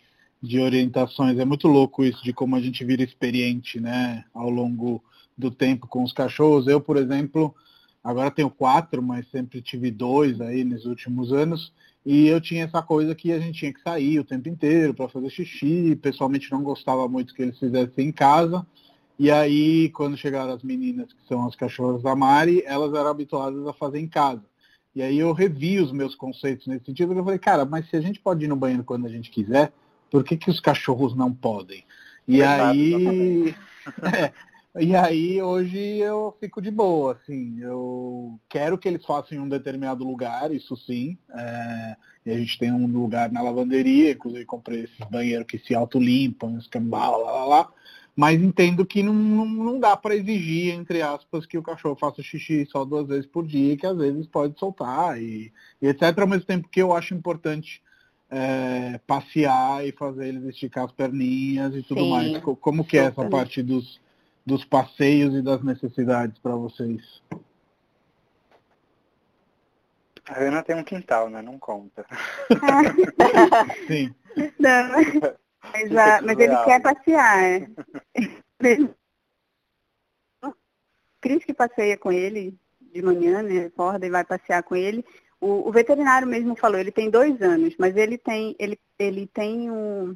de 0.44 0.60
orientações. 0.60 1.40
É 1.40 1.46
muito 1.46 1.70
louco 1.70 2.04
isso 2.04 2.22
de 2.22 2.34
como 2.34 2.58
a 2.58 2.62
gente 2.62 2.84
vira 2.84 3.02
experiente, 3.02 3.80
né, 3.80 4.26
ao 4.34 4.50
longo 4.50 5.02
do 5.38 5.50
tempo 5.50 5.88
com 5.88 6.04
os 6.04 6.12
cachorros. 6.12 6.68
Eu, 6.68 6.82
por 6.82 6.98
exemplo, 6.98 7.56
agora 8.04 8.30
tenho 8.30 8.50
quatro, 8.50 9.02
mas 9.02 9.26
sempre 9.32 9.62
tive 9.62 9.90
dois 9.90 10.42
aí 10.42 10.66
nos 10.66 10.86
últimos 10.86 11.32
anos. 11.32 11.72
E 12.06 12.28
eu 12.28 12.42
tinha 12.42 12.66
essa 12.66 12.82
coisa 12.82 13.16
que 13.16 13.32
a 13.32 13.40
gente 13.40 13.58
tinha 13.58 13.74
que 13.74 13.82
sair 13.82 14.20
o 14.20 14.26
tempo 14.26 14.50
inteiro 14.50 14.94
para 14.94 15.08
fazer 15.08 15.30
xixi. 15.30 15.98
Pessoalmente 16.02 16.52
não 16.52 16.62
gostava 16.62 17.08
muito 17.08 17.34
que 17.34 17.42
eles 17.42 17.58
fizessem 17.58 18.10
em 18.10 18.12
casa. 18.12 18.68
E 19.18 19.32
aí, 19.32 19.90
quando 19.92 20.18
chegaram 20.18 20.52
as 20.52 20.62
meninas, 20.62 21.14
que 21.14 21.26
são 21.26 21.48
as 21.48 21.56
cachorras 21.56 22.04
da 22.04 22.14
Mari, 22.16 22.62
elas 22.66 22.94
eram 22.94 23.10
habituadas 23.10 23.66
a 23.66 23.72
fazer 23.72 24.00
em 24.00 24.08
casa. 24.08 24.44
E 24.94 25.02
aí 25.02 25.18
eu 25.18 25.32
revi 25.32 25.80
os 25.80 25.94
meus 25.94 26.16
conceitos 26.16 26.68
nesse 26.68 26.86
sentido. 26.86 27.14
Eu 27.14 27.24
falei, 27.24 27.40
cara, 27.40 27.64
mas 27.64 27.90
se 27.90 27.96
a 27.96 28.02
gente 28.02 28.20
pode 28.20 28.44
ir 28.44 28.50
no 28.50 28.58
banheiro 28.58 28.84
quando 28.84 29.06
a 29.06 29.10
gente 29.10 29.32
quiser, 29.32 29.72
por 30.14 30.24
que, 30.24 30.38
que 30.38 30.52
os 30.52 30.60
cachorros 30.60 31.16
não 31.16 31.34
podem? 31.34 31.84
E 32.28 32.42
Exato, 32.42 32.70
aí. 32.70 33.56
É, 34.76 34.82
e 34.82 34.96
aí 34.96 35.42
hoje 35.42 35.78
eu 35.98 36.34
fico 36.40 36.62
de 36.62 36.72
boa, 36.72 37.14
assim, 37.14 37.60
eu 37.60 38.40
quero 38.48 38.78
que 38.78 38.88
eles 38.88 39.06
façam 39.06 39.38
em 39.38 39.42
um 39.42 39.50
determinado 39.50 40.06
lugar, 40.06 40.54
isso 40.54 40.78
sim. 40.78 41.18
É, 41.36 41.98
e 42.26 42.32
a 42.32 42.38
gente 42.38 42.58
tem 42.58 42.72
um 42.72 42.88
lugar 42.88 43.30
na 43.30 43.42
lavanderia, 43.42 44.12
inclusive 44.12 44.46
comprei 44.46 44.86
esses 44.86 45.06
banheiros 45.10 45.46
que 45.46 45.60
se 45.60 45.76
autolimpam, 45.76 46.58
escambau, 46.58 47.22
lá, 47.24 47.32
lá, 47.32 47.46
lá. 47.46 47.70
Mas 48.16 48.42
entendo 48.42 48.86
que 48.86 49.04
não, 49.04 49.14
não, 49.14 49.46
não 49.46 49.80
dá 49.82 49.98
para 49.98 50.16
exigir, 50.16 50.74
entre 50.74 51.02
aspas, 51.02 51.46
que 51.46 51.58
o 51.58 51.64
cachorro 51.64 51.98
faça 52.00 52.24
xixi 52.24 52.66
só 52.72 52.86
duas 52.86 53.06
vezes 53.06 53.26
por 53.26 53.46
dia, 53.46 53.76
que 53.76 53.86
às 53.86 53.98
vezes 53.98 54.28
pode 54.28 54.58
soltar 54.58 55.22
e, 55.22 55.52
e 55.82 55.88
etc. 55.88 56.18
Ao 56.18 56.28
mesmo 56.28 56.46
tempo 56.46 56.70
que 56.70 56.82
eu 56.82 56.94
acho 56.94 57.14
importante 57.14 57.83
é, 58.34 59.00
passear 59.06 59.86
e 59.86 59.92
fazer 59.92 60.30
eles 60.30 60.44
esticar 60.46 60.86
as 60.86 60.92
perninhas 60.92 61.76
e 61.76 61.84
tudo 61.84 62.02
Sim, 62.02 62.10
mais. 62.10 62.44
Como 62.44 62.84
que 62.84 62.98
é 62.98 63.04
essa 63.06 63.30
parte 63.30 63.62
dos, 63.62 64.02
dos 64.44 64.66
passeios 64.66 65.36
e 65.36 65.42
das 65.42 65.64
necessidades 65.64 66.40
para 66.40 66.56
vocês? 66.56 67.22
A 70.28 70.40
Ana 70.40 70.64
tem 70.64 70.76
um 70.76 70.84
quintal, 70.84 71.30
né? 71.30 71.44
Não 71.44 71.60
conta. 71.60 72.06
Sim. 73.88 74.16
Não, 74.58 74.90
mas, 75.72 75.96
a, 75.96 76.22
mas 76.22 76.40
ele 76.40 76.58
quer 76.66 76.82
passear. 76.82 77.62
Cris 81.22 81.46
que 81.46 81.54
passeia 81.54 81.98
com 81.98 82.12
ele 82.12 82.58
de 82.94 83.02
manhã, 83.02 83.44
né? 83.44 83.66
Acorda 83.66 84.08
e 84.08 84.10
vai 84.10 84.24
passear 84.26 84.64
com 84.64 84.76
ele. 84.76 85.06
O, 85.44 85.68
o, 85.68 85.72
veterinário 85.72 86.28
mesmo 86.28 86.56
falou, 86.56 86.80
ele 86.80 86.92
tem 86.92 87.10
dois 87.10 87.42
anos, 87.42 87.76
mas 87.78 87.98
ele 87.98 88.18
tem, 88.18 88.56
ele, 88.58 88.80
ele 88.98 89.28
tem 89.28 89.70
um, 89.70 90.16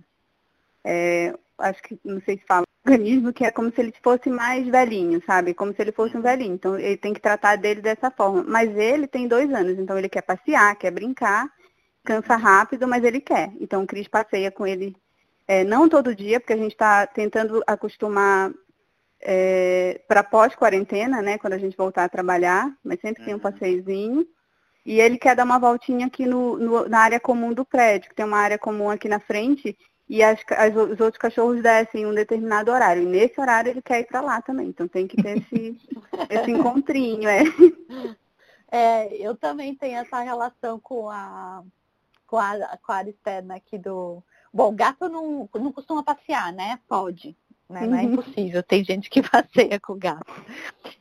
é, 0.85 1.33
acho 1.57 1.83
que, 1.83 1.99
não 2.03 2.21
sei 2.21 2.37
se 2.37 2.45
fala, 2.45 2.63
um 2.63 2.89
organismo 2.89 3.33
que 3.33 3.43
é 3.43 3.51
como 3.51 3.69
se 3.69 3.81
ele 3.81 3.93
fosse 4.01 4.29
mais 4.29 4.65
velhinho, 4.67 5.21
sabe? 5.25 5.53
Como 5.53 5.73
se 5.73 5.81
ele 5.81 5.91
fosse 5.91 6.15
um 6.15 6.21
velhinho. 6.21 6.53
Então, 6.53 6.79
ele 6.79 6.95
tem 6.95 7.13
que 7.13 7.19
tratar 7.19 7.57
dele 7.57 7.81
dessa 7.81 8.09
forma. 8.09 8.41
Mas 8.47 8.73
ele 8.77 9.05
tem 9.05 9.27
dois 9.27 9.51
anos, 9.53 9.77
então 9.77 9.97
ele 9.97 10.07
quer 10.07 10.21
passear, 10.21 10.75
quer 10.77 10.91
brincar, 10.91 11.51
cansa 12.05 12.37
rápido, 12.37 12.87
mas 12.87 13.03
ele 13.03 13.19
quer. 13.19 13.51
Então, 13.59 13.83
o 13.83 13.87
Cris 13.87 14.07
passeia 14.07 14.49
com 14.49 14.65
ele, 14.65 14.95
é, 15.45 15.65
não 15.65 15.89
todo 15.89 16.15
dia, 16.15 16.39
porque 16.39 16.53
a 16.53 16.57
gente 16.57 16.71
está 16.71 17.05
tentando 17.05 17.61
acostumar 17.67 18.51
é, 19.19 19.99
para 20.07 20.23
pós-quarentena, 20.23 21.21
né? 21.21 21.37
Quando 21.37 21.53
a 21.53 21.57
gente 21.57 21.75
voltar 21.75 22.05
a 22.05 22.09
trabalhar, 22.09 22.71
mas 22.81 23.01
sempre 23.01 23.25
tem 23.25 23.33
um 23.33 23.37
uhum. 23.37 23.43
passeiozinho. 23.43 24.25
E 24.87 25.01
ele 25.01 25.17
quer 25.17 25.35
dar 25.35 25.43
uma 25.43 25.59
voltinha 25.59 26.07
aqui 26.07 26.25
no, 26.25 26.57
no, 26.57 26.87
na 26.87 26.99
área 26.99 27.19
comum 27.19 27.51
do 27.51 27.65
prédio, 27.65 28.09
que 28.09 28.15
tem 28.15 28.25
uma 28.25 28.37
área 28.37 28.57
comum 28.57 28.89
aqui 28.89 29.09
na 29.09 29.19
frente, 29.19 29.77
e 30.07 30.23
as, 30.23 30.39
as, 30.49 30.73
os 30.73 30.99
outros 31.01 31.17
cachorros 31.17 31.61
descem 31.61 32.03
em 32.03 32.05
um 32.05 32.13
determinado 32.13 32.71
horário. 32.71 33.03
E 33.03 33.05
nesse 33.05 33.37
horário 33.41 33.69
ele 33.69 33.81
quer 33.81 33.99
ir 33.99 34.05
para 34.05 34.21
lá 34.21 34.41
também. 34.41 34.69
Então 34.69 34.87
tem 34.87 35.05
que 35.05 35.21
ter 35.21 35.39
esse, 35.43 35.77
esse 36.29 36.51
encontrinho, 36.51 37.27
é. 37.27 37.43
É, 38.71 39.13
eu 39.17 39.35
também 39.35 39.75
tenho 39.75 39.97
essa 39.97 40.21
relação 40.21 40.79
com 40.79 41.09
a 41.09 41.61
com 42.25 42.37
a, 42.37 42.77
com 42.81 42.91
a 42.91 42.95
área 42.95 43.09
externa 43.09 43.55
aqui 43.55 43.77
do. 43.77 44.23
Bom, 44.53 44.73
gato 44.73 45.09
não, 45.09 45.49
não 45.53 45.71
costuma 45.71 46.01
passear, 46.01 46.53
né? 46.53 46.79
Pode. 46.87 47.35
Né? 47.69 47.85
Não 47.85 47.97
é 47.97 48.03
uhum. 48.03 48.13
impossível. 48.13 48.63
Tem 48.63 48.85
gente 48.85 49.09
que 49.09 49.21
passeia 49.29 49.79
com 49.79 49.97
gato. 49.97 50.25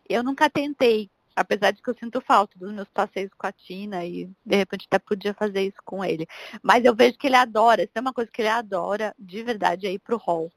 Eu 0.08 0.24
nunca 0.24 0.50
tentei 0.50 1.08
apesar 1.36 1.70
de 1.70 1.82
que 1.82 1.90
eu 1.90 1.94
sinto 1.94 2.20
falta 2.20 2.58
dos 2.58 2.72
meus 2.72 2.88
passeios 2.88 3.30
com 3.36 3.46
a 3.46 3.52
Tina 3.52 4.04
e 4.04 4.30
de 4.44 4.56
repente 4.56 4.86
até 4.90 4.98
podia 4.98 5.34
fazer 5.34 5.62
isso 5.62 5.78
com 5.84 6.02
ele. 6.02 6.26
Mas 6.62 6.84
eu 6.84 6.94
vejo 6.94 7.18
que 7.18 7.26
ele 7.26 7.36
adora, 7.36 7.82
isso 7.82 7.92
é 7.94 8.00
uma 8.00 8.12
coisa 8.12 8.30
que 8.32 8.40
ele 8.40 8.48
adora 8.48 9.14
de 9.18 9.42
verdade 9.42 9.86
é 9.86 9.92
ir 9.92 9.98
pro 9.98 10.16
hall. 10.16 10.50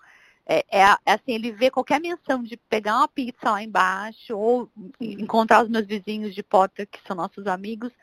É, 0.51 0.65
é, 0.71 0.81
é, 0.81 0.97
assim, 1.05 1.33
ele 1.33 1.51
vê 1.51 1.69
qualquer 1.69 2.01
menção 2.01 2.41
de 2.41 2.57
pegar 2.57 2.97
uma 2.97 3.07
pizza 3.07 3.51
lá 3.51 3.61
embaixo 3.61 4.35
ou 4.35 4.67
encontrar 4.99 5.63
os 5.63 5.69
meus 5.69 5.85
vizinhos 5.85 6.33
de 6.33 6.41
porta, 6.41 6.87
que 6.87 6.99
são 7.05 7.15
nossos 7.15 7.45
amigos, 7.45 7.93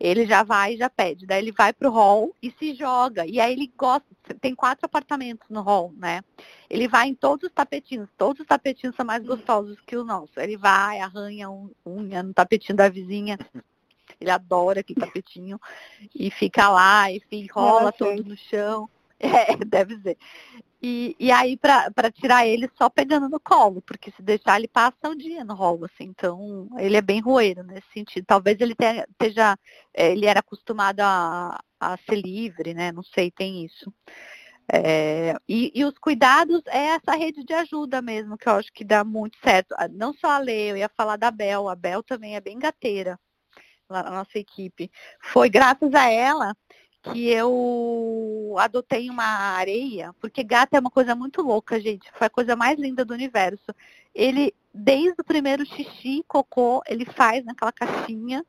ele 0.00 0.26
já 0.26 0.42
vai 0.42 0.74
e 0.74 0.78
já 0.78 0.90
pede. 0.90 1.26
Daí 1.26 1.40
ele 1.40 1.52
vai 1.52 1.72
pro 1.72 1.92
hall 1.92 2.34
e 2.42 2.50
se 2.58 2.74
joga. 2.74 3.24
E 3.24 3.38
aí 3.38 3.52
ele 3.52 3.72
gosta, 3.78 4.04
tem 4.40 4.52
quatro 4.52 4.84
apartamentos 4.84 5.48
no 5.48 5.60
hall, 5.60 5.94
né? 5.96 6.24
Ele 6.68 6.88
vai 6.88 7.06
em 7.06 7.14
todos 7.14 7.46
os 7.46 7.54
tapetinhos, 7.54 8.08
todos 8.18 8.40
os 8.40 8.46
tapetinhos 8.48 8.96
são 8.96 9.06
mais 9.06 9.24
gostosos 9.24 9.80
que 9.86 9.96
o 9.96 10.02
nosso. 10.02 10.40
Ele 10.40 10.56
vai, 10.56 10.98
arranha 10.98 11.48
unha 11.86 12.20
no 12.20 12.34
tapetinho 12.34 12.76
da 12.76 12.88
vizinha. 12.88 13.38
Ele 14.20 14.30
adora 14.30 14.80
aquele 14.80 14.98
tapetinho 14.98 15.60
e 16.12 16.32
fica 16.32 16.68
lá 16.68 17.12
e 17.12 17.46
rola 17.46 17.92
todo 17.92 18.24
no 18.24 18.36
chão. 18.36 18.90
É, 19.24 19.54
deve 19.64 20.00
ser. 20.00 20.18
E, 20.84 21.14
e 21.18 21.30
aí, 21.30 21.56
para 21.56 22.10
tirar 22.10 22.44
ele 22.44 22.68
só 22.76 22.90
pegando 22.90 23.28
no 23.28 23.38
colo, 23.38 23.80
porque 23.82 24.10
se 24.10 24.20
deixar, 24.20 24.58
ele 24.58 24.66
passa 24.66 25.08
o 25.08 25.14
dia 25.14 25.44
no 25.44 25.54
rolo, 25.54 25.84
assim. 25.84 26.04
Então, 26.04 26.68
ele 26.76 26.96
é 26.96 27.00
bem 27.00 27.20
roeiro 27.20 27.62
nesse 27.62 27.86
sentido. 27.92 28.24
Talvez 28.26 28.60
ele 28.60 28.74
tenha, 28.74 29.06
esteja, 29.08 29.56
é, 29.94 30.10
ele 30.10 30.26
era 30.26 30.40
acostumado 30.40 30.98
a, 31.00 31.60
a 31.78 31.96
ser 31.98 32.16
livre, 32.16 32.74
né? 32.74 32.90
Não 32.90 33.04
sei, 33.04 33.30
tem 33.30 33.64
isso. 33.64 33.92
É, 34.72 35.36
e, 35.48 35.70
e, 35.74 35.84
os 35.84 35.96
cuidados 35.98 36.62
é 36.66 36.96
essa 36.96 37.16
rede 37.16 37.44
de 37.44 37.52
ajuda 37.54 38.02
mesmo, 38.02 38.36
que 38.38 38.48
eu 38.48 38.54
acho 38.54 38.72
que 38.72 38.84
dá 38.84 39.04
muito 39.04 39.38
certo. 39.38 39.74
Ah, 39.78 39.88
não 39.88 40.12
só 40.14 40.30
a 40.30 40.38
Lê, 40.38 40.72
eu 40.72 40.76
ia 40.76 40.88
falar 40.88 41.16
da 41.16 41.30
Bel. 41.30 41.68
A 41.68 41.76
Bel 41.76 42.02
também 42.02 42.36
é 42.36 42.40
bem 42.40 42.58
gateira 42.58 43.18
lá 43.88 44.02
na 44.02 44.10
nossa 44.10 44.38
equipe. 44.38 44.90
Foi 45.20 45.48
graças 45.50 45.94
a 45.94 46.10
ela 46.10 46.56
que 47.02 47.28
eu 47.28 48.54
adotei 48.58 49.10
uma 49.10 49.24
areia, 49.24 50.14
porque 50.20 50.44
gato 50.44 50.74
é 50.74 50.80
uma 50.80 50.90
coisa 50.90 51.14
muito 51.14 51.42
louca, 51.42 51.80
gente. 51.80 52.10
Foi 52.12 52.26
a 52.28 52.30
coisa 52.30 52.54
mais 52.54 52.78
linda 52.78 53.04
do 53.04 53.12
universo. 53.12 53.74
Ele, 54.14 54.54
desde 54.72 55.20
o 55.20 55.24
primeiro 55.24 55.66
xixi, 55.66 56.24
cocô, 56.28 56.82
ele 56.86 57.04
faz 57.04 57.44
naquela 57.44 57.72
caixinha, 57.72 58.44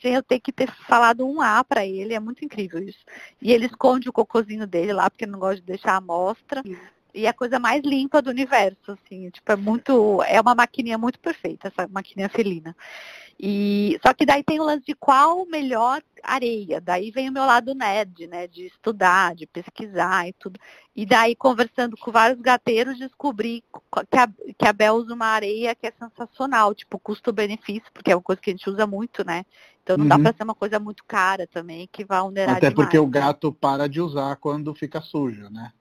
sem 0.00 0.14
eu 0.14 0.22
ter 0.22 0.40
que 0.40 0.52
ter 0.52 0.70
falado 0.86 1.26
um 1.26 1.40
A 1.40 1.62
para 1.62 1.84
ele. 1.84 2.14
É 2.14 2.20
muito 2.20 2.44
incrível 2.44 2.82
isso. 2.82 3.04
E 3.42 3.52
ele 3.52 3.66
esconde 3.66 4.08
o 4.08 4.12
cocôzinho 4.12 4.66
dele 4.66 4.92
lá, 4.92 5.10
porque 5.10 5.26
não 5.26 5.38
gosta 5.38 5.56
de 5.56 5.66
deixar 5.66 5.92
a 5.92 5.96
amostra. 5.96 6.62
E 7.14 7.26
é 7.26 7.28
a 7.28 7.34
coisa 7.34 7.58
mais 7.58 7.82
limpa 7.82 8.22
do 8.22 8.30
universo, 8.30 8.92
assim. 8.92 9.28
Tipo, 9.30 9.52
é 9.52 9.56
muito. 9.56 10.22
É 10.22 10.40
uma 10.40 10.54
maquininha 10.54 10.96
muito 10.96 11.18
perfeita, 11.18 11.68
essa 11.68 11.88
maquininha 11.88 12.28
felina. 12.28 12.76
E, 13.40 13.98
só 14.04 14.12
que 14.12 14.26
daí 14.26 14.42
tem 14.42 14.58
o 14.58 14.64
lance 14.64 14.84
de 14.84 14.94
qual 14.94 15.46
melhor 15.46 16.02
areia. 16.24 16.80
Daí 16.80 17.12
vem 17.12 17.28
o 17.28 17.32
meu 17.32 17.44
lado 17.44 17.72
nerd, 17.72 18.26
né? 18.26 18.48
De 18.48 18.66
estudar, 18.66 19.34
de 19.36 19.46
pesquisar 19.46 20.28
e 20.28 20.32
tudo. 20.32 20.58
E 20.94 21.06
daí, 21.06 21.36
conversando 21.36 21.96
com 21.96 22.10
vários 22.10 22.40
gateiros, 22.40 22.98
descobri 22.98 23.62
que 24.10 24.18
a, 24.18 24.28
que 24.58 24.66
a 24.66 24.72
Bel 24.72 24.96
usa 24.96 25.14
uma 25.14 25.26
areia 25.26 25.74
que 25.74 25.86
é 25.86 25.92
sensacional, 25.92 26.74
tipo 26.74 26.98
custo-benefício, 26.98 27.90
porque 27.94 28.10
é 28.10 28.16
uma 28.16 28.22
coisa 28.22 28.42
que 28.42 28.50
a 28.50 28.52
gente 28.52 28.68
usa 28.68 28.84
muito, 28.86 29.24
né? 29.24 29.44
Então 29.84 29.96
não 29.96 30.04
uhum. 30.04 30.08
dá 30.08 30.18
para 30.18 30.36
ser 30.36 30.42
uma 30.42 30.54
coisa 30.54 30.80
muito 30.80 31.04
cara 31.06 31.46
também, 31.46 31.88
que 31.90 32.04
vai 32.04 32.20
onerar 32.20 32.56
Até 32.56 32.70
demais. 32.70 32.74
porque 32.74 32.98
o 32.98 33.06
gato 33.06 33.52
para 33.52 33.88
de 33.88 34.00
usar 34.00 34.34
quando 34.36 34.74
fica 34.74 35.00
sujo, 35.00 35.48
né? 35.48 35.72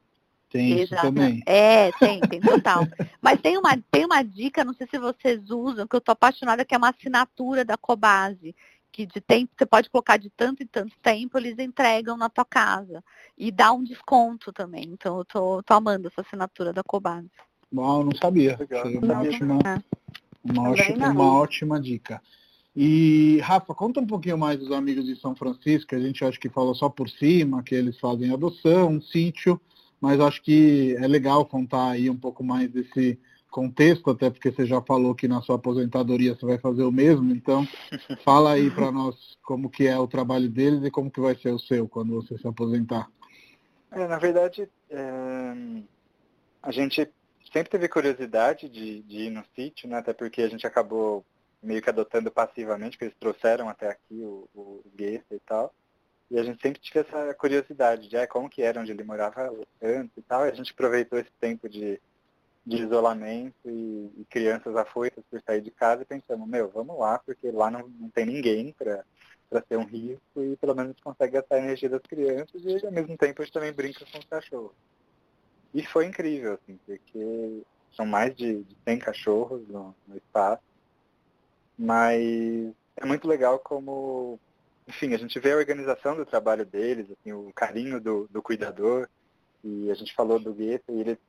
Tem 0.58 0.82
isso 0.82 0.96
também. 0.96 1.44
É, 1.46 1.92
tem, 1.94 2.20
tem 2.22 2.42
total. 2.42 2.82
Mas 3.22 3.40
tem 3.40 3.58
uma, 3.58 3.78
tem 3.92 4.06
uma 4.06 4.24
dica, 4.24 4.66
não 4.66 4.74
sei 4.74 4.88
se 4.88 4.98
vocês 4.98 5.50
usam, 5.50 5.88
que 5.88 5.96
eu 5.96 6.02
tô 6.02 6.12
apaixonada, 6.12 6.66
que 6.66 6.74
é 6.74 6.78
uma 6.78 6.90
assinatura 6.90 7.64
da 7.64 7.78
Cobase. 7.78 8.56
Que 8.92 9.06
de 9.06 9.22
tempo, 9.22 9.52
você 9.56 9.66
pode 9.66 9.90
colocar 9.90 10.18
de 10.18 10.30
tanto 10.32 10.64
e 10.64 10.66
tanto 10.66 10.96
tempo, 11.04 11.38
eles 11.38 11.60
entregam 11.60 12.18
na 12.18 12.30
tua 12.30 12.46
casa. 12.46 13.04
E 13.38 13.52
dá 13.52 13.72
um 13.72 13.84
desconto 13.84 14.52
também. 14.52 14.86
Então 14.86 15.20
eu 15.20 15.26
tô, 15.26 15.62
tô 15.62 15.74
amando 15.74 16.08
essa 16.08 16.22
assinatura 16.22 16.74
da 16.74 16.84
Cobase. 16.84 17.30
Bom, 17.72 18.04
não 18.04 18.16
sabia. 18.16 18.58
Legal. 18.58 18.88
Uma, 18.88 19.22
ótima, 19.22 19.60
uma, 20.44 20.70
ótima, 20.70 21.10
uma 21.10 21.34
ótima 21.34 21.80
dica. 21.80 22.22
E, 22.76 23.40
Rafa, 23.42 23.74
conta 23.74 24.00
um 24.00 24.06
pouquinho 24.06 24.38
mais 24.38 24.60
dos 24.60 24.72
amigos 24.72 25.06
de 25.06 25.16
São 25.16 25.36
Francisco, 25.36 25.96
a 25.96 26.00
gente 26.00 26.24
acho 26.24 26.40
que 26.40 26.48
falou 26.48 26.76
só 26.76 26.88
por 26.88 27.10
cima, 27.10 27.64
que 27.64 27.74
eles 27.74 28.00
fazem 28.00 28.32
adoção, 28.32 28.90
um 28.90 29.02
sítio 29.02 29.60
mas 30.00 30.20
acho 30.20 30.42
que 30.42 30.96
é 30.98 31.08
legal 31.08 31.46
contar 31.46 31.92
aí 31.92 32.10
um 32.10 32.18
pouco 32.18 32.44
mais 32.44 32.70
desse 32.70 33.20
contexto, 33.50 34.10
até 34.12 34.30
porque 34.30 34.52
você 34.52 34.66
já 34.66 34.82
falou 34.82 35.16
que 35.16 35.28
na 35.28 35.42
sua 35.42 35.56
aposentadoria 35.56 36.36
você 36.36 36.46
vai 36.46 36.58
fazer 36.58 36.84
o 36.84 36.92
mesmo, 36.92 37.32
então 37.32 37.66
fala 38.24 38.54
aí 38.54 38.70
para 38.70 38.92
nós 38.92 39.38
como 39.44 39.70
que 39.70 39.88
é 39.88 39.98
o 39.98 40.08
trabalho 40.08 40.50
deles 40.50 40.84
e 40.84 40.92
como 40.92 41.10
que 41.10 41.20
vai 41.20 41.36
ser 41.36 41.50
o 41.50 41.60
seu 41.60 41.88
quando 41.88 42.14
você 42.14 42.38
se 42.38 42.48
aposentar. 42.48 43.10
É, 43.92 44.08
na 44.08 44.18
verdade, 44.18 44.70
é... 44.90 45.54
a 46.62 46.72
gente 46.72 47.10
sempre 47.52 47.70
teve 47.70 47.88
curiosidade 47.88 48.70
de, 48.70 49.02
de, 49.04 49.18
ir 49.24 49.30
no 49.30 49.44
sítio, 49.56 49.90
né? 49.90 49.98
até 49.98 50.14
porque 50.14 50.42
a 50.42 50.50
gente 50.50 50.68
acabou 50.68 51.26
meio 51.64 51.82
que 51.82 51.90
adotando 51.90 52.30
passivamente, 52.30 52.92
porque 52.92 53.06
eles 53.06 53.18
trouxeram 53.20 53.70
até 53.70 53.90
aqui 53.90 54.22
o, 54.22 54.48
o 54.54 54.84
Guetta 54.96 55.34
e 55.34 55.40
tal. 55.40 55.74
E 56.30 56.38
a 56.38 56.44
gente 56.44 56.62
sempre 56.62 56.82
tinha 56.82 57.02
essa 57.04 57.34
curiosidade 57.34 58.10
de 58.10 58.18
ah, 58.18 58.28
como 58.28 58.50
que 58.50 58.62
era 58.62 58.82
onde 58.82 58.92
ele 58.92 59.04
morava 59.04 59.54
antes 59.82 60.18
e 60.18 60.22
tal. 60.22 60.46
E 60.46 60.50
a 60.50 60.54
gente 60.54 60.74
aproveitou 60.74 61.18
esse 61.18 61.32
tempo 61.40 61.70
de, 61.70 62.02
de 62.66 62.84
isolamento 62.84 63.56
e, 63.66 64.12
e, 64.18 64.26
crianças 64.30 64.76
afoitas 64.76 65.24
por 65.32 65.42
sair 65.42 65.62
de 65.62 65.72
casa 65.72 66.02
e 66.02 66.06
pensamos, 66.06 66.48
meu, 66.48 66.70
vamos 66.70 67.00
lá, 67.00 67.20
porque 67.20 67.50
lá 67.50 67.72
não, 67.72 67.88
não 67.88 68.10
tem 68.10 68.26
ninguém 68.26 68.74
para 68.78 69.04
para 69.50 69.64
ser 69.66 69.78
um 69.78 69.86
risco 69.86 70.44
e 70.44 70.58
pelo 70.58 70.76
menos 70.76 70.90
a 70.90 70.94
gente 70.94 71.04
consegue 71.04 71.34
gastar 71.34 71.56
a 71.56 71.60
energia 71.60 71.90
das 71.90 72.02
crianças 72.02 72.62
e 72.64 72.86
ao 72.86 72.92
mesmo 72.92 73.18
tempo 73.18 73.42
a 73.42 73.46
gente 73.46 73.54
também 73.54 73.72
brinca 73.72 74.06
com 74.12 74.20
os 74.20 74.26
cachorros. 74.26 74.76
E 75.74 75.86
foi 75.86 76.06
incrível, 76.06 76.54
assim, 76.54 76.78
porque 76.86 77.64
são 77.96 78.06
mais 78.06 78.36
de, 78.36 78.64
de 78.64 78.78
100 78.84 79.00
cachorros 79.00 79.68
no, 79.68 79.96
no 80.08 80.18
espaço, 80.18 80.64
mas 81.78 82.74
é 82.96 83.06
muito 83.06 83.28
legal 83.28 83.60
como 83.60 84.40
enfim, 84.88 85.14
a 85.14 85.18
gente 85.18 85.40
vê 85.40 85.52
a 85.52 85.58
organização 85.58 86.16
do 86.16 86.26
trabalho 86.26 86.66
deles, 86.66 87.12
assim, 87.12 87.34
o 87.34 87.52
carinho 87.54 88.00
do, 88.00 88.28
do 88.30 88.42
cuidador, 88.42 89.10
e 89.64 89.92
a 89.92 89.94
gente 89.94 90.16
falou 90.16 90.40
do 90.40 90.54
Gueto, 90.54 90.92
e 90.92 91.02
ele 91.02 91.20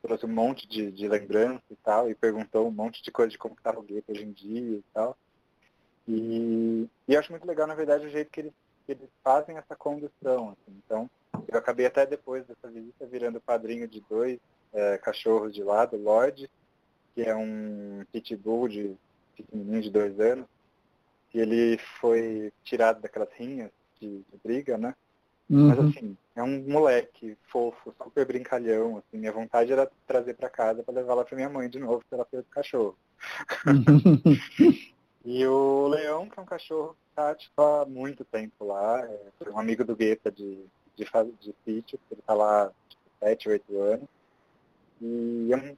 trouxe 0.00 0.24
um 0.24 0.32
monte 0.32 0.68
de, 0.68 0.92
de 0.92 1.08
lembrança 1.08 1.62
e 1.70 1.76
tal, 1.76 2.08
e 2.08 2.14
perguntou 2.14 2.68
um 2.68 2.70
monte 2.70 3.02
de 3.02 3.10
coisa 3.10 3.30
de 3.30 3.38
como 3.38 3.54
estava 3.54 3.80
o 3.80 3.82
Gueto 3.82 4.12
hoje 4.12 4.24
em 4.24 4.30
dia 4.30 4.78
e 4.78 4.84
tal. 4.94 5.16
E, 6.06 6.88
e 7.08 7.14
eu 7.14 7.18
acho 7.18 7.32
muito 7.32 7.46
legal, 7.46 7.66
na 7.66 7.74
verdade, 7.74 8.06
o 8.06 8.10
jeito 8.10 8.30
que 8.30 8.40
eles, 8.40 8.52
que 8.86 8.92
eles 8.92 9.08
fazem 9.24 9.56
essa 9.56 9.74
condução. 9.74 10.50
Assim. 10.50 10.80
Então, 10.84 11.10
eu 11.48 11.58
acabei 11.58 11.86
até 11.86 12.06
depois 12.06 12.46
dessa 12.46 12.68
visita 12.68 13.06
virando 13.06 13.40
padrinho 13.40 13.88
de 13.88 14.00
dois 14.08 14.38
é, 14.72 14.98
cachorros 14.98 15.52
de 15.52 15.64
lado, 15.64 15.96
Lorde, 15.96 16.48
que 17.14 17.22
é 17.22 17.34
um 17.34 18.04
pitbull 18.12 18.68
de 18.68 18.96
pequenininho 19.36 19.82
de 19.82 19.90
dois 19.90 20.18
anos, 20.20 20.46
e 21.34 21.40
ele 21.40 21.78
foi 22.00 22.52
tirado 22.62 23.00
daquelas 23.00 23.28
rinhas 23.32 23.70
de, 24.00 24.18
de 24.18 24.38
briga, 24.42 24.78
né? 24.78 24.94
Uhum. 25.50 25.68
Mas 25.68 25.78
assim, 25.80 26.16
é 26.36 26.42
um 26.42 26.62
moleque 26.68 27.36
fofo, 27.50 27.92
super 28.02 28.24
brincalhão, 28.24 28.98
assim, 28.98 29.18
minha 29.18 29.32
vontade 29.32 29.72
era 29.72 29.90
trazer 30.06 30.34
para 30.34 30.48
casa 30.48 30.82
para 30.82 30.94
levar 30.94 31.14
lá 31.14 31.24
para 31.24 31.36
minha 31.36 31.50
mãe 31.50 31.68
de 31.68 31.80
novo, 31.80 31.98
porque 31.98 32.14
ela 32.14 32.24
fez 32.24 32.42
o 32.44 32.50
cachorro. 32.50 32.96
e 35.24 35.46
o 35.46 35.88
Leão, 35.88 36.28
que 36.28 36.38
é 36.38 36.42
um 36.42 36.46
cachorro 36.46 36.94
que 36.94 37.16
tá 37.16 37.34
tipo, 37.34 37.60
há 37.60 37.84
muito 37.84 38.24
tempo 38.24 38.64
lá, 38.64 39.00
é 39.04 39.50
um 39.50 39.58
amigo 39.58 39.84
do 39.84 39.96
Guetta 39.96 40.30
de, 40.30 40.64
de, 40.96 41.04
de 41.40 41.54
sítio, 41.64 41.98
ele 42.10 42.22
tá 42.24 42.32
lá 42.32 42.70
tipo, 42.88 43.02
7, 43.18 43.48
8 43.48 43.80
anos. 43.80 44.08
E 45.00 45.48
é 45.52 45.56
um 45.56 45.76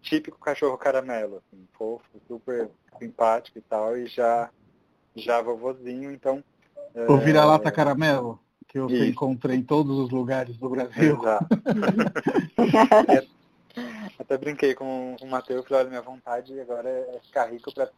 típico 0.00 0.38
cachorro 0.38 0.78
caramelo, 0.78 1.36
assim, 1.36 1.68
fofo, 1.74 2.04
super 2.26 2.70
simpático 2.98 3.58
e 3.58 3.62
tal, 3.62 3.96
e 3.96 4.06
já 4.06 4.50
já 5.16 5.40
vovozinho, 5.40 6.10
então. 6.10 6.42
O 7.08 7.16
vira-lata 7.16 7.68
é... 7.68 7.72
caramelo, 7.72 8.40
que 8.68 8.78
eu 8.78 8.88
Isso. 8.88 9.04
encontrei 9.04 9.56
em 9.56 9.62
todos 9.62 9.98
os 9.98 10.10
lugares 10.10 10.56
do 10.56 10.68
Brasil. 10.68 11.18
Exato. 11.18 11.46
Até 14.18 14.38
brinquei 14.38 14.74
com 14.74 15.16
o 15.20 15.26
Matheus, 15.26 15.66
falei, 15.66 15.82
olha, 15.82 15.90
minha 15.90 16.02
vontade 16.02 16.58
agora 16.60 16.88
é 16.88 17.18
ficar 17.24 17.50
rico 17.50 17.74
para 17.74 17.90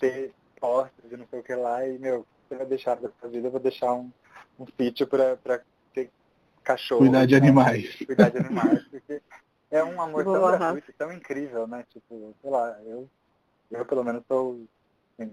ter 0.00 0.32
postes 0.60 1.10
e 1.10 1.16
não 1.16 1.26
sei 1.28 1.40
o 1.40 1.42
que 1.42 1.54
lá, 1.54 1.86
e 1.86 1.98
meu, 1.98 2.26
você 2.48 2.56
vai 2.56 2.66
deixar 2.66 2.96
dessa 2.96 3.28
vida, 3.28 3.46
eu 3.46 3.50
vou 3.50 3.60
deixar 3.60 3.92
um, 3.92 4.10
um 4.58 4.66
sítio 4.78 5.06
para 5.06 5.60
ter 5.94 6.10
cachorro. 6.62 7.00
Cuidar 7.00 7.26
de 7.26 7.34
né? 7.34 7.38
animais. 7.40 7.96
Cuidar 8.04 8.30
de 8.30 8.38
animais, 8.38 8.82
porque 8.90 9.22
é 9.70 9.82
um 9.82 10.00
amor 10.00 10.24
tão 10.24 10.34
Boa. 10.34 10.56
gratuito, 10.56 10.92
tão 10.98 11.12
incrível, 11.12 11.66
né? 11.66 11.84
Tipo, 11.90 12.34
sei 12.40 12.50
lá, 12.50 12.76
eu, 12.84 13.08
eu 13.70 13.84
pelo 13.84 14.04
menos 14.04 14.22
sou, 14.28 14.60
assim, 15.18 15.32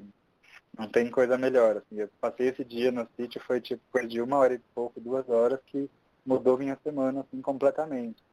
não 0.77 0.87
tem 0.87 1.09
coisa 1.09 1.37
melhor, 1.37 1.77
assim. 1.77 1.99
Eu 2.01 2.09
passei 2.21 2.47
esse 2.49 2.63
dia 2.63 2.91
no 2.91 3.07
sítio, 3.17 3.41
foi 3.41 3.59
tipo 3.61 3.81
coisa 3.91 4.07
de 4.07 4.21
uma 4.21 4.37
hora 4.37 4.53
e 4.53 4.59
pouco, 4.73 4.99
duas 4.99 5.27
horas, 5.29 5.59
que 5.67 5.89
mudou 6.25 6.57
minha 6.57 6.77
semana, 6.83 7.21
assim, 7.21 7.41
completamente. 7.41 8.23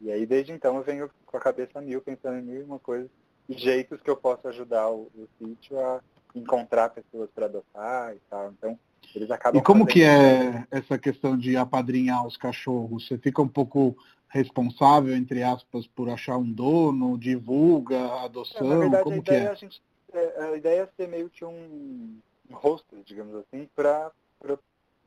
E 0.00 0.10
aí, 0.10 0.24
desde 0.26 0.52
então, 0.52 0.76
eu 0.76 0.82
venho 0.82 1.10
com 1.26 1.36
a 1.36 1.40
cabeça 1.40 1.80
mil, 1.80 2.00
pensando 2.00 2.38
em 2.38 2.42
mil 2.42 2.60
e 2.60 2.64
uma 2.64 2.78
coisa, 2.78 3.08
e 3.48 3.54
jeitos 3.58 4.00
que 4.00 4.08
eu 4.10 4.16
posso 4.16 4.48
ajudar 4.48 4.88
o, 4.90 5.10
o 5.14 5.28
sítio 5.38 5.78
a 5.78 6.00
encontrar 6.34 6.88
pessoas 6.90 7.28
para 7.34 7.46
adotar 7.46 8.14
e 8.14 8.20
tal. 8.30 8.50
Então, 8.52 8.78
eles 9.14 9.30
acabam 9.30 9.60
E 9.60 9.64
como 9.64 9.80
fazendo- 9.80 9.92
que 9.92 10.02
é 10.02 10.66
essa 10.70 10.98
questão 10.98 11.36
de 11.36 11.56
apadrinhar 11.56 12.26
os 12.26 12.36
cachorros? 12.36 13.06
Você 13.06 13.18
fica 13.18 13.42
um 13.42 13.48
pouco 13.48 13.96
responsável, 14.28 15.14
entre 15.14 15.42
aspas, 15.42 15.86
por 15.88 16.08
achar 16.08 16.36
um 16.38 16.50
dono, 16.50 17.18
divulga 17.18 17.98
a 17.98 18.22
É, 18.22 18.24
adoção? 18.24 18.68
na 18.68 18.76
verdade, 18.76 19.00
a 19.00 19.04
como 19.04 19.22
que 19.22 19.32
ideia, 19.32 19.48
é? 19.48 19.50
a, 19.50 19.54
gente, 19.54 19.82
é, 19.99 19.99
a 20.38 20.56
ideia 20.56 20.82
é 20.82 20.86
ser 20.96 21.08
meio 21.08 21.28
que 21.30 21.44
um, 21.44 22.18
hostess, 22.52 23.04
digamos 23.04 23.34
assim, 23.34 23.68
para 23.74 24.12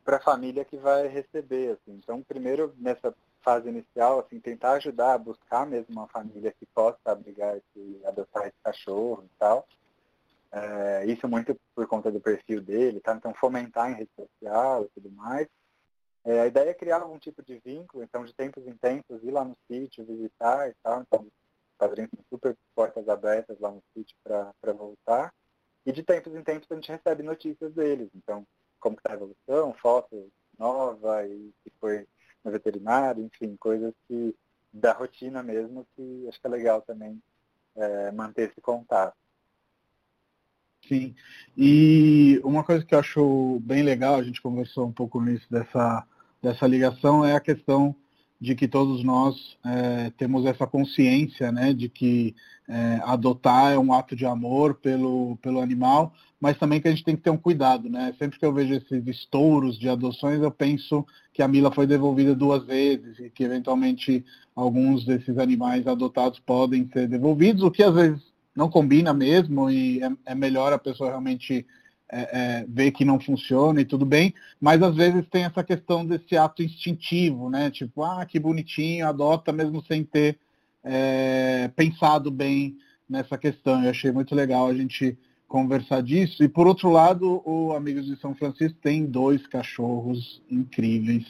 a 0.08 0.20
família 0.20 0.66
que 0.66 0.78
vai 0.78 1.08
receber. 1.08 1.72
Assim. 1.72 1.94
Então, 1.94 2.22
primeiro, 2.22 2.74
nessa 2.78 3.14
fase 3.42 3.70
inicial, 3.70 4.20
assim, 4.20 4.40
tentar 4.40 4.74
ajudar 4.74 5.14
a 5.14 5.18
buscar 5.18 5.66
mesmo 5.66 5.94
uma 5.94 6.08
família 6.08 6.54
que 6.58 6.66
possa 6.68 7.00
abrigar 7.06 7.58
esse, 7.58 8.02
adotar 8.06 8.44
esse 8.44 8.58
cachorro 8.64 9.24
e 9.26 9.38
tal. 9.38 9.68
É, 10.52 11.06
isso 11.08 11.28
muito 11.28 11.60
por 11.76 11.88
conta 11.88 12.12
do 12.12 12.22
perfil 12.22 12.62
dele, 12.62 13.00
tá? 13.00 13.16
Então, 13.16 13.34
fomentar 13.34 13.92
em 13.92 13.96
rede 13.96 14.12
social 14.16 14.86
e 14.86 14.90
tudo 14.90 15.12
mais. 15.12 15.48
É, 16.24 16.42
a 16.42 16.48
ideia 16.48 16.70
é 16.70 16.74
criar 16.74 17.02
algum 17.02 17.18
tipo 17.18 17.44
de 17.44 17.60
vínculo, 17.66 18.04
então, 18.04 18.24
de 18.24 18.34
tempos 18.34 18.66
em 18.66 18.76
tempos, 18.78 19.22
ir 19.24 19.32
lá 19.32 19.44
no 19.44 19.58
sítio, 19.68 20.06
visitar 20.06 20.70
e 20.70 20.74
tal. 20.82 21.02
Então, 21.02 21.28
padrinhos 21.78 22.12
super 22.30 22.56
portas 22.76 23.08
abertas 23.08 23.60
lá 23.60 23.72
no 23.72 23.84
sítio 23.94 24.16
para 24.24 24.74
voltar. 24.74 25.34
E 25.86 25.92
de 25.92 26.04
tempos 26.04 26.34
em 26.34 26.44
tempos 26.44 26.72
a 26.72 26.76
gente 26.76 26.92
recebe 26.92 27.24
notícias 27.24 27.74
deles. 27.74 28.10
Então, 28.16 28.46
como 28.80 28.96
está 28.98 29.12
a 29.12 29.16
evolução, 29.16 29.74
foto 29.82 30.32
nova 30.58 31.26
e 31.26 31.52
que 31.64 31.72
foi 31.80 32.08
no 32.44 32.52
veterinário, 32.52 33.24
enfim, 33.24 33.56
coisas 33.58 33.94
que 34.08 34.36
da 34.72 34.92
rotina 34.92 35.44
mesmo 35.44 35.86
que 35.96 36.26
acho 36.28 36.40
que 36.40 36.48
é 36.48 36.50
legal 36.50 36.82
também 36.82 37.22
é, 37.76 38.12
manter 38.12 38.50
esse 38.50 38.62
contato. 38.62 39.16
Sim. 40.88 41.16
E 41.56 42.42
uma 42.44 42.64
coisa 42.64 42.84
que 42.86 42.94
eu 42.94 43.00
acho 43.00 43.60
bem 43.62 43.84
legal, 43.84 44.16
a 44.16 44.24
gente 44.24 44.42
conversou 44.42 44.86
um 44.86 44.92
pouco 44.92 45.22
nisso 45.22 45.48
dessa, 45.50 46.06
dessa 46.42 46.68
ligação, 46.68 47.24
é 47.24 47.36
a 47.36 47.40
questão 47.40 47.96
de 48.44 48.56
que 48.56 48.68
todos 48.68 49.06
nós 49.06 49.58
é, 49.66 50.12
temos 50.18 50.46
essa 50.46 50.68
consciência 50.68 51.50
né, 51.50 51.72
de 51.72 51.88
que 51.88 52.36
é, 52.68 53.00
adotar 53.06 53.72
é 53.72 53.80
um 53.80 53.94
ato 53.94 54.18
de 54.18 54.26
amor 54.26 54.74
pelo, 54.76 55.38
pelo 55.38 55.62
animal, 55.62 56.14
mas 56.42 56.58
também 56.58 56.82
que 56.82 56.90
a 56.90 56.92
gente 56.92 57.06
tem 57.06 57.16
que 57.16 57.22
ter 57.22 57.30
um 57.30 57.38
cuidado. 57.38 57.90
Né? 57.90 58.14
Sempre 58.20 58.38
que 58.38 58.46
eu 58.46 58.52
vejo 58.52 58.74
esses 58.74 59.08
estouros 59.08 59.80
de 59.80 59.88
adoções, 59.88 60.42
eu 60.42 60.52
penso 60.52 61.08
que 61.32 61.42
a 61.42 61.48
Mila 61.48 61.72
foi 61.72 61.88
devolvida 61.88 62.36
duas 62.36 62.66
vezes 62.66 63.18
e 63.18 63.30
que 63.30 63.46
eventualmente 63.46 64.26
alguns 64.54 65.06
desses 65.06 65.38
animais 65.38 65.88
adotados 65.88 66.38
podem 66.40 66.90
ser 66.92 67.08
devolvidos, 67.08 67.64
o 67.64 67.72
que 67.72 67.82
às 67.82 67.96
vezes 67.96 68.22
não 68.54 68.70
combina 68.70 69.14
mesmo 69.14 69.72
e 69.72 70.04
é, 70.04 70.12
é 70.26 70.36
melhor 70.36 70.74
a 70.74 70.78
pessoa 70.78 71.12
realmente 71.12 71.66
é, 72.14 72.30
é, 72.32 72.66
ver 72.68 72.92
que 72.92 73.04
não 73.04 73.20
funciona 73.20 73.82
e 73.82 73.86
tudo 73.86 74.06
bem, 74.06 74.34
mas 74.62 74.82
às 74.84 74.96
vezes 74.96 75.26
tem 75.30 75.46
essa 75.46 75.64
questão 75.64 76.06
desse 76.06 76.38
ato 76.38 76.62
instintivo, 76.62 77.50
né? 77.50 77.72
Tipo, 77.72 78.04
ah, 78.04 78.24
que 78.26 78.40
bonitinho, 78.40 79.08
adota 79.08 79.52
mesmo 79.52 79.84
sem 79.86 80.04
ter 80.04 80.38
é, 80.84 81.72
pensado 81.76 82.30
bem 82.30 82.78
nessa 83.10 83.38
questão. 83.38 83.84
Eu 83.84 83.90
achei 83.90 84.12
muito 84.12 84.36
legal 84.36 84.68
a 84.68 84.74
gente 84.74 85.18
conversar 85.48 86.02
disso. 86.02 86.44
E 86.44 86.48
por 86.48 86.68
outro 86.68 86.90
lado, 86.90 87.42
o 87.46 87.74
Amigos 87.74 88.06
de 88.06 88.16
São 88.18 88.36
Francisco 88.36 88.78
tem 88.82 89.06
dois 89.06 89.46
cachorros 89.48 90.42
incríveis. 90.50 91.26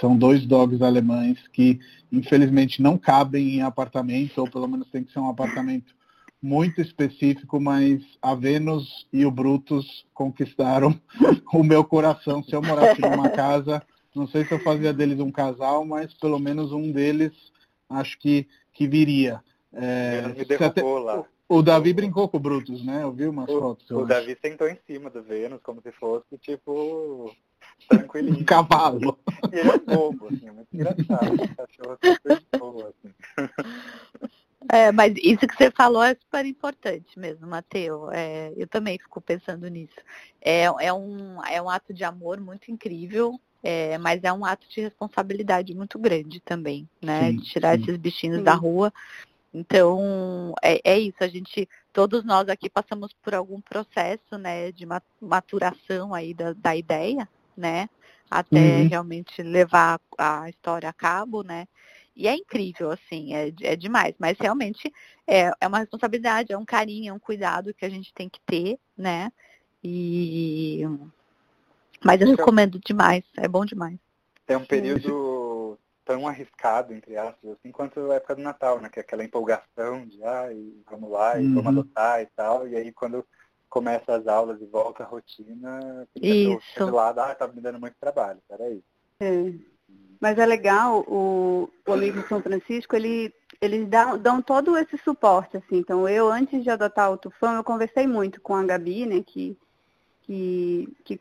São 0.00 0.16
dois 0.16 0.46
dogs 0.46 0.82
alemães 0.82 1.38
que 1.52 1.80
infelizmente 2.12 2.80
não 2.80 2.96
cabem 2.96 3.56
em 3.56 3.62
apartamento, 3.62 4.38
ou 4.38 4.48
pelo 4.48 4.68
menos 4.68 4.88
tem 4.90 5.02
que 5.02 5.12
ser 5.12 5.18
um 5.18 5.28
apartamento 5.28 5.99
muito 6.42 6.80
específico, 6.80 7.60
mas 7.60 8.02
a 8.22 8.34
Vênus 8.34 9.06
e 9.12 9.24
o 9.24 9.30
Brutus 9.30 10.06
conquistaram 10.14 10.98
o 11.52 11.62
meu 11.62 11.84
coração. 11.84 12.42
Se 12.42 12.54
eu 12.54 12.62
morasse 12.62 13.00
numa 13.00 13.28
casa, 13.30 13.82
não 14.14 14.26
sei 14.26 14.44
se 14.44 14.52
eu 14.52 14.60
fazia 14.60 14.92
deles 14.92 15.20
um 15.20 15.30
casal, 15.30 15.84
mas 15.84 16.14
pelo 16.14 16.38
menos 16.38 16.72
um 16.72 16.90
deles 16.90 17.32
acho 17.88 18.18
que, 18.18 18.46
que 18.72 18.86
viria. 18.86 19.42
É, 19.72 20.22
me 20.28 20.44
derrubou 20.44 20.98
até, 20.98 21.04
lá. 21.04 21.24
O 21.48 21.62
Davi 21.62 21.92
brincou 21.92 22.28
com 22.28 22.36
o 22.36 22.40
Brutus, 22.40 22.84
né? 22.84 23.02
Eu 23.02 23.12
vi 23.12 23.26
umas 23.26 23.48
o, 23.48 23.58
fotos. 23.58 23.90
O 23.90 24.04
Davi 24.04 24.38
sentou 24.40 24.68
em 24.68 24.78
cima 24.86 25.10
do 25.10 25.22
Vênus, 25.22 25.60
como 25.62 25.82
se 25.82 25.90
fosse, 25.92 26.38
tipo, 26.38 27.34
tranquilinho. 27.88 28.38
Um 28.38 28.44
cavalo. 28.46 29.18
E 29.52 29.56
ele 29.56 29.70
é 29.70 29.78
bobo, 29.78 30.28
assim, 30.28 30.46
é 30.46 30.52
muito 30.52 30.68
engraçado. 30.72 31.32
Um 31.32 31.54
cachorro 31.54 31.98
super 32.04 32.38
de 32.38 32.58
boa, 32.58 32.88
assim. 32.88 33.14
É, 34.72 34.92
mas 34.92 35.14
isso 35.16 35.48
que 35.48 35.56
você 35.56 35.68
falou 35.72 36.02
é 36.02 36.14
super 36.14 36.46
importante 36.46 37.18
mesmo, 37.18 37.46
Matheus. 37.46 38.08
É, 38.12 38.52
eu 38.56 38.68
também 38.68 38.98
fico 38.98 39.20
pensando 39.20 39.66
nisso. 39.66 39.96
É, 40.40 40.62
é, 40.62 40.92
um, 40.92 41.44
é 41.44 41.60
um 41.60 41.68
ato 41.68 41.92
de 41.92 42.04
amor 42.04 42.40
muito 42.40 42.70
incrível, 42.70 43.38
é, 43.64 43.98
mas 43.98 44.22
é 44.22 44.32
um 44.32 44.44
ato 44.44 44.68
de 44.68 44.80
responsabilidade 44.80 45.74
muito 45.74 45.98
grande 45.98 46.38
também, 46.40 46.88
né? 47.02 47.32
Sim, 47.32 47.36
de 47.38 47.44
tirar 47.46 47.76
sim. 47.76 47.82
esses 47.82 47.96
bichinhos 47.96 48.38
Sim. 48.38 48.44
da 48.44 48.54
rua. 48.54 48.92
Então, 49.52 50.54
é, 50.62 50.80
é 50.84 50.98
isso, 51.00 51.16
a 51.18 51.26
gente, 51.26 51.68
todos 51.92 52.24
nós 52.24 52.48
aqui 52.48 52.70
passamos 52.70 53.12
por 53.20 53.34
algum 53.34 53.60
processo, 53.60 54.38
né, 54.38 54.70
de 54.70 54.86
ma- 54.86 55.02
maturação 55.20 56.14
aí 56.14 56.32
da, 56.32 56.52
da 56.52 56.76
ideia, 56.76 57.28
né? 57.56 57.88
Até 58.30 58.82
Uhum. 58.82 58.88
realmente 58.88 59.42
levar 59.42 60.00
a 60.16 60.48
história 60.48 60.88
a 60.88 60.92
cabo, 60.92 61.42
né? 61.42 61.66
E 62.20 62.28
é 62.28 62.34
incrível, 62.36 62.90
assim, 62.90 63.32
é, 63.34 63.50
é 63.62 63.74
demais. 63.74 64.14
Mas 64.18 64.36
realmente 64.38 64.92
é, 65.26 65.50
é 65.58 65.66
uma 65.66 65.78
responsabilidade, 65.78 66.52
é 66.52 66.58
um 66.58 66.66
carinho, 66.66 67.08
é 67.10 67.14
um 67.14 67.18
cuidado 67.18 67.72
que 67.72 67.82
a 67.82 67.88
gente 67.88 68.12
tem 68.12 68.28
que 68.28 68.38
ter, 68.44 68.78
né? 68.94 69.32
E. 69.82 70.82
Mas 72.04 72.20
eu 72.20 72.26
Então- 72.26 72.36
recomendo 72.36 72.78
demais, 72.78 73.24
é 73.38 73.48
bom 73.48 73.64
demais. 73.64 73.98
É 74.46 74.54
um 74.54 74.66
período 74.66 75.78
tão 76.04 76.28
arriscado, 76.28 76.92
entre 76.92 77.16
aspas, 77.16 77.52
assim, 77.52 77.72
quanto 77.72 78.10
a 78.10 78.16
época 78.16 78.34
do 78.36 78.42
Natal, 78.42 78.78
né? 78.82 78.90
Que 78.90 78.98
é 78.98 79.02
aquela 79.02 79.24
empolgação 79.24 80.04
de, 80.06 80.22
ai, 80.22 80.72
vamos 80.90 81.10
lá, 81.10 81.40
e 81.40 81.46
Uhum. 81.46 81.54
vamos 81.54 81.68
adotar 81.68 82.20
e 82.20 82.26
tal. 82.36 82.68
E 82.68 82.76
aí, 82.76 82.92
quando 82.92 83.24
começa 83.70 84.14
as 84.14 84.26
aulas 84.26 84.60
e 84.60 84.66
volta 84.66 85.04
a 85.04 85.06
rotina, 85.06 86.06
fica 86.12 86.26
Isso. 86.26 86.90
lado, 86.90 87.20
ah, 87.20 87.34
tá 87.34 87.48
me 87.48 87.62
dando 87.62 87.80
muito 87.80 87.94
trabalho, 87.98 88.42
peraí. 88.46 88.82
É. 89.20 89.54
Mas 90.20 90.38
é 90.38 90.44
legal, 90.44 91.00
o, 91.08 91.70
o 91.86 91.92
amigo 91.92 92.22
São 92.28 92.42
Francisco, 92.42 92.94
ele, 92.94 93.32
eles 93.58 93.88
dão, 93.88 94.18
dão 94.18 94.42
todo 94.42 94.76
esse 94.76 94.98
suporte, 94.98 95.56
assim. 95.56 95.78
Então, 95.78 96.06
eu, 96.06 96.30
antes 96.30 96.62
de 96.62 96.68
adotar 96.68 97.10
o 97.10 97.16
Tufão, 97.16 97.54
eu 97.54 97.64
conversei 97.64 98.06
muito 98.06 98.38
com 98.40 98.54
a 98.54 98.62
Gabi, 98.62 99.06
né, 99.06 99.22
que, 99.26 99.56
que, 100.22 100.88
que, 101.04 101.20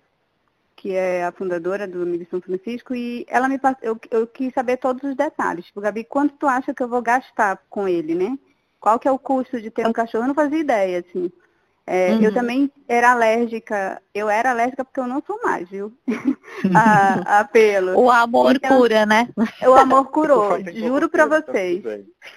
que 0.75 0.91
é 0.91 1.23
a 1.23 1.31
fundadora 1.31 1.87
do 1.87 2.01
Amigo 2.01 2.27
São 2.29 2.41
Francisco, 2.41 2.93
e 2.93 3.25
ela 3.29 3.47
me 3.47 3.57
eu, 3.81 3.97
eu 4.11 4.27
quis 4.27 4.53
saber 4.53 4.75
todos 4.75 5.01
os 5.09 5.15
detalhes. 5.15 5.65
Tipo, 5.65 5.79
Gabi, 5.79 6.03
quanto 6.03 6.35
tu 6.35 6.45
acha 6.45 6.73
que 6.73 6.83
eu 6.83 6.89
vou 6.89 7.01
gastar 7.01 7.57
com 7.69 7.87
ele, 7.87 8.13
né? 8.13 8.37
Qual 8.81 8.99
que 8.99 9.07
é 9.07 9.11
o 9.11 9.19
custo 9.19 9.61
de 9.61 9.71
ter 9.71 9.87
um 9.87 9.93
cachorro? 9.93 10.25
Eu 10.25 10.27
não 10.27 10.35
fazia 10.35 10.59
ideia, 10.59 10.99
assim. 10.99 11.31
É, 11.91 12.13
Eu 12.13 12.25
Uhum. 12.29 12.33
também 12.33 12.71
era 12.87 13.11
alérgica, 13.13 13.99
eu 14.13 14.29
era 14.29 14.51
alérgica 14.51 14.85
porque 14.85 14.99
eu 14.99 15.07
não 15.07 15.23
sou 15.25 15.39
mais, 15.41 15.67
viu? 15.67 15.91
a, 16.75 17.39
a 17.39 17.43
pelo. 17.45 17.97
O 17.99 18.11
amor 18.11 18.55
Então- 18.55 18.77
cura, 18.77 19.05
né? 19.07 19.27
O 19.67 19.73
amor 19.73 20.05
curou, 20.11 20.59
juro 20.71 21.09
pra 21.09 21.23
tempo, 21.27 21.41
tá 21.45 21.51
vocês. 21.51 21.83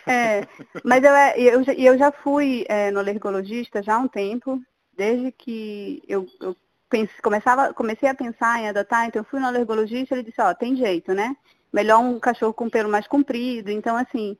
É, 0.06 0.46
mas 0.82 1.04
eu, 1.04 1.12
é- 1.14 1.34
eu, 1.38 1.62
já- 1.62 1.74
eu 1.74 1.98
já 1.98 2.10
fui 2.10 2.64
é, 2.68 2.90
no 2.90 2.98
alergologista 3.00 3.82
já 3.82 3.96
há 3.96 3.98
um 3.98 4.08
tempo, 4.08 4.58
desde 4.96 5.30
que 5.32 6.02
eu, 6.08 6.26
eu 6.40 6.56
pense- 6.88 7.20
começava, 7.22 7.74
comecei 7.74 8.08
a 8.08 8.14
pensar 8.14 8.58
em 8.58 8.68
adotar, 8.70 9.06
então 9.06 9.20
eu 9.20 9.24
fui 9.26 9.38
no 9.38 9.46
alergologista, 9.46 10.14
ele 10.14 10.22
disse, 10.24 10.40
ó, 10.40 10.54
tem 10.54 10.74
jeito, 10.76 11.12
né? 11.12 11.36
Melhor 11.70 12.00
um 12.00 12.18
cachorro 12.18 12.54
com 12.54 12.70
pelo 12.70 12.88
mais 12.90 13.06
comprido, 13.06 13.70
então 13.70 13.96
assim, 13.96 14.34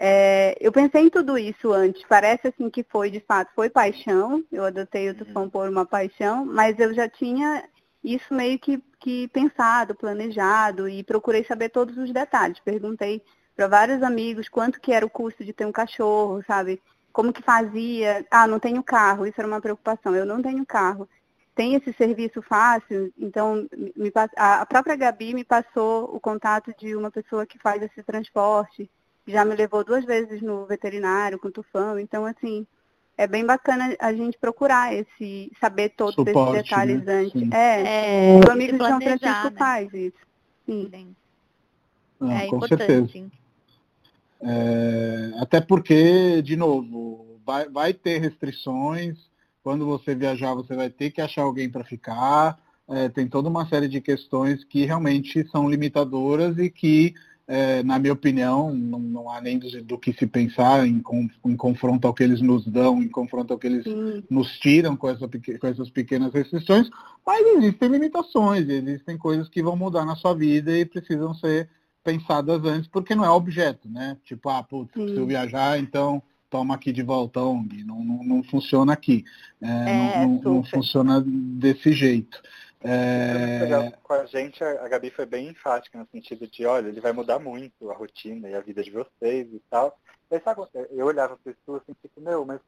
é, 0.00 0.56
eu 0.60 0.70
pensei 0.70 1.02
em 1.02 1.10
tudo 1.10 1.36
isso 1.36 1.72
antes, 1.72 2.04
parece 2.08 2.46
assim 2.48 2.70
que 2.70 2.84
foi, 2.84 3.10
de 3.10 3.18
fato, 3.18 3.50
foi 3.54 3.68
paixão, 3.68 4.44
eu 4.52 4.64
adotei 4.64 5.10
o 5.10 5.14
tufão 5.14 5.50
por 5.50 5.68
uma 5.68 5.84
paixão, 5.84 6.44
mas 6.44 6.78
eu 6.78 6.94
já 6.94 7.08
tinha 7.08 7.68
isso 8.02 8.32
meio 8.32 8.58
que, 8.60 8.80
que 9.00 9.26
pensado, 9.28 9.96
planejado 9.96 10.88
e 10.88 11.02
procurei 11.02 11.44
saber 11.44 11.70
todos 11.70 11.98
os 11.98 12.12
detalhes, 12.12 12.60
perguntei 12.60 13.22
para 13.56 13.66
vários 13.66 14.00
amigos 14.04 14.48
quanto 14.48 14.80
que 14.80 14.92
era 14.92 15.04
o 15.04 15.10
custo 15.10 15.44
de 15.44 15.52
ter 15.52 15.66
um 15.66 15.72
cachorro, 15.72 16.44
sabe? 16.46 16.80
Como 17.12 17.32
que 17.32 17.42
fazia? 17.42 18.24
Ah, 18.30 18.46
não 18.46 18.60
tenho 18.60 18.84
carro, 18.84 19.26
isso 19.26 19.40
era 19.40 19.48
uma 19.48 19.60
preocupação. 19.60 20.14
Eu 20.14 20.24
não 20.24 20.40
tenho 20.40 20.64
carro. 20.64 21.08
tem 21.56 21.74
esse 21.74 21.92
serviço 21.94 22.40
fácil, 22.40 23.12
então 23.18 23.66
me, 23.96 24.12
a 24.36 24.64
própria 24.64 24.94
Gabi 24.94 25.34
me 25.34 25.44
passou 25.44 26.04
o 26.14 26.20
contato 26.20 26.72
de 26.78 26.94
uma 26.94 27.10
pessoa 27.10 27.44
que 27.44 27.58
faz 27.58 27.82
esse 27.82 28.00
transporte, 28.04 28.88
já 29.28 29.44
me 29.44 29.54
levou 29.54 29.84
duas 29.84 30.04
vezes 30.04 30.42
no 30.42 30.66
veterinário 30.66 31.38
com 31.38 31.50
tufão, 31.50 31.98
então 31.98 32.24
assim, 32.24 32.66
é 33.16 33.26
bem 33.26 33.44
bacana 33.44 33.96
a 33.98 34.12
gente 34.12 34.38
procurar 34.38 34.94
esse, 34.94 35.50
saber 35.60 35.90
todos 35.90 36.14
Suporte, 36.14 36.56
esses 36.56 36.70
detalhes 36.70 37.04
né? 37.04 37.14
antes. 37.14 37.32
Sim. 37.32 37.50
É, 37.52 38.36
é, 38.36 38.40
o 38.46 38.50
amigo 38.50 38.78
de 38.78 38.78
São 38.78 39.00
Francisco 39.00 39.50
né? 39.50 39.54
faz 39.58 39.92
isso. 39.92 40.16
Sim. 40.64 40.88
sim. 40.90 41.16
Ah, 42.20 42.44
é 42.44 42.46
com 42.46 42.60
certeza. 42.66 43.08
Sim. 43.08 43.30
É, 44.40 45.32
até 45.40 45.60
porque, 45.60 46.40
de 46.42 46.56
novo, 46.56 47.40
vai, 47.44 47.68
vai 47.68 47.92
ter 47.92 48.20
restrições. 48.20 49.18
Quando 49.62 49.84
você 49.84 50.14
viajar, 50.14 50.54
você 50.54 50.74
vai 50.74 50.88
ter 50.88 51.10
que 51.10 51.20
achar 51.20 51.42
alguém 51.42 51.68
para 51.68 51.84
ficar. 51.84 52.58
É, 52.88 53.08
tem 53.08 53.26
toda 53.26 53.48
uma 53.48 53.66
série 53.68 53.88
de 53.88 54.00
questões 54.00 54.64
que 54.64 54.84
realmente 54.84 55.46
são 55.50 55.68
limitadoras 55.68 56.56
e 56.58 56.70
que 56.70 57.14
é, 57.48 57.82
na 57.82 57.98
minha 57.98 58.12
opinião, 58.12 58.74
não, 58.74 58.98
não 58.98 59.30
há 59.30 59.40
nem 59.40 59.58
do, 59.58 59.82
do, 59.82 59.98
que 59.98 60.12
se 60.12 60.26
pensar 60.26 60.86
em, 60.86 61.02
em, 61.46 61.56
confronto 61.56 62.06
ao 62.06 62.12
que 62.12 62.22
eles 62.22 62.42
nos 62.42 62.66
dão, 62.66 63.02
em 63.02 63.08
confronto 63.08 63.54
ao 63.54 63.58
que 63.58 63.66
eles 63.66 63.84
Sim. 63.84 64.22
nos 64.28 64.58
tiram 64.58 64.94
com, 64.94 65.08
essa, 65.08 65.26
com 65.26 65.66
essas 65.66 65.88
pequenas 65.88 66.30
restrições, 66.34 66.90
mas 67.26 67.46
existem 67.56 67.88
limitações, 67.88 68.68
existem 68.68 69.16
coisas 69.16 69.48
que 69.48 69.62
vão 69.62 69.74
mudar 69.74 70.04
na 70.04 70.14
sua 70.14 70.34
vida 70.34 70.76
e 70.76 70.84
precisam 70.84 71.32
ser 71.32 71.70
pensadas 72.04 72.62
antes, 72.64 72.86
porque 72.86 73.14
não 73.14 73.24
é 73.24 73.30
objeto, 73.30 73.88
né? 73.88 74.18
Tipo, 74.24 74.50
ah, 74.50 74.62
putz, 74.62 74.92
se 74.92 75.16
eu 75.16 75.26
viajar, 75.26 75.78
então 75.78 76.22
toma 76.50 76.74
aqui 76.74 76.92
de 76.92 77.02
volta 77.02 77.40
ONG. 77.40 77.84
Não, 77.84 78.04
não, 78.04 78.24
não 78.24 78.42
funciona 78.42 78.92
aqui. 78.92 79.24
É, 79.60 79.68
é, 79.68 80.26
não, 80.26 80.40
não, 80.40 80.64
funciona 80.64 81.22
desse 81.24 81.92
jeito. 81.92 82.40
É... 82.80 83.90
Com 84.02 84.12
a 84.12 84.26
gente, 84.26 84.62
a 84.62 84.86
Gabi 84.88 85.10
foi 85.10 85.26
bem 85.26 85.48
enfática 85.48 85.98
no 85.98 86.06
sentido 86.06 86.46
de, 86.46 86.64
olha, 86.64 86.88
ele 86.88 87.00
vai 87.00 87.12
mudar 87.12 87.38
muito 87.38 87.90
a 87.90 87.94
rotina 87.94 88.48
e 88.48 88.54
a 88.54 88.60
vida 88.60 88.82
de 88.82 88.90
vocês 88.90 89.52
e 89.52 89.60
tal. 89.70 89.98
Aí, 90.30 90.40
sabe, 90.40 90.62
eu 90.90 91.06
olhava 91.06 91.36
para 91.36 91.52
isso 91.52 91.76
assim, 91.76 91.94
tipo, 92.00 92.20
meu, 92.20 92.44
mas 92.44 92.60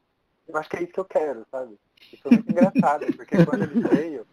eu 0.48 0.56
acho 0.56 0.68
que 0.68 0.76
é 0.76 0.82
isso 0.82 0.92
que 0.92 1.00
eu 1.00 1.04
quero, 1.04 1.46
sabe? 1.50 1.78
E 2.12 2.16
foi 2.16 2.32
muito 2.32 2.50
engraçado, 2.50 3.06
porque 3.14 3.44
quando 3.44 3.62
ele 3.62 3.80
veio, 3.88 4.26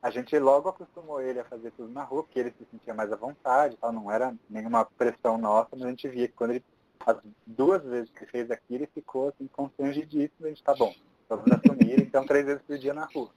a 0.00 0.10
gente 0.10 0.38
logo 0.38 0.68
acostumou 0.68 1.20
ele 1.20 1.40
a 1.40 1.44
fazer 1.44 1.72
tudo 1.72 1.90
na 1.92 2.04
rua, 2.04 2.22
porque 2.22 2.38
ele 2.38 2.54
se 2.56 2.64
sentia 2.70 2.94
mais 2.94 3.10
à 3.10 3.16
vontade, 3.16 3.76
tal, 3.80 3.92
não 3.92 4.10
era 4.10 4.34
nenhuma 4.48 4.84
pressão 4.84 5.38
nossa, 5.38 5.70
mas 5.72 5.82
a 5.82 5.88
gente 5.88 6.08
via 6.08 6.28
que 6.28 6.34
quando 6.34 6.50
ele, 6.50 6.64
as 7.04 7.16
duas 7.46 7.82
vezes 7.82 8.10
que 8.10 8.26
fez 8.26 8.50
aqui, 8.50 8.74
ele 8.74 8.86
ficou 8.86 9.28
assim, 9.28 9.48
constrangidíssimo, 9.48 10.46
a 10.46 10.48
gente, 10.48 10.62
tá 10.62 10.74
bom, 10.74 10.94
vamos 11.28 11.50
assumir, 11.50 12.00
então 12.00 12.24
três 12.24 12.44
vezes 12.44 12.62
por 12.62 12.78
dia 12.78 12.94
na 12.94 13.06
rua. 13.06 13.30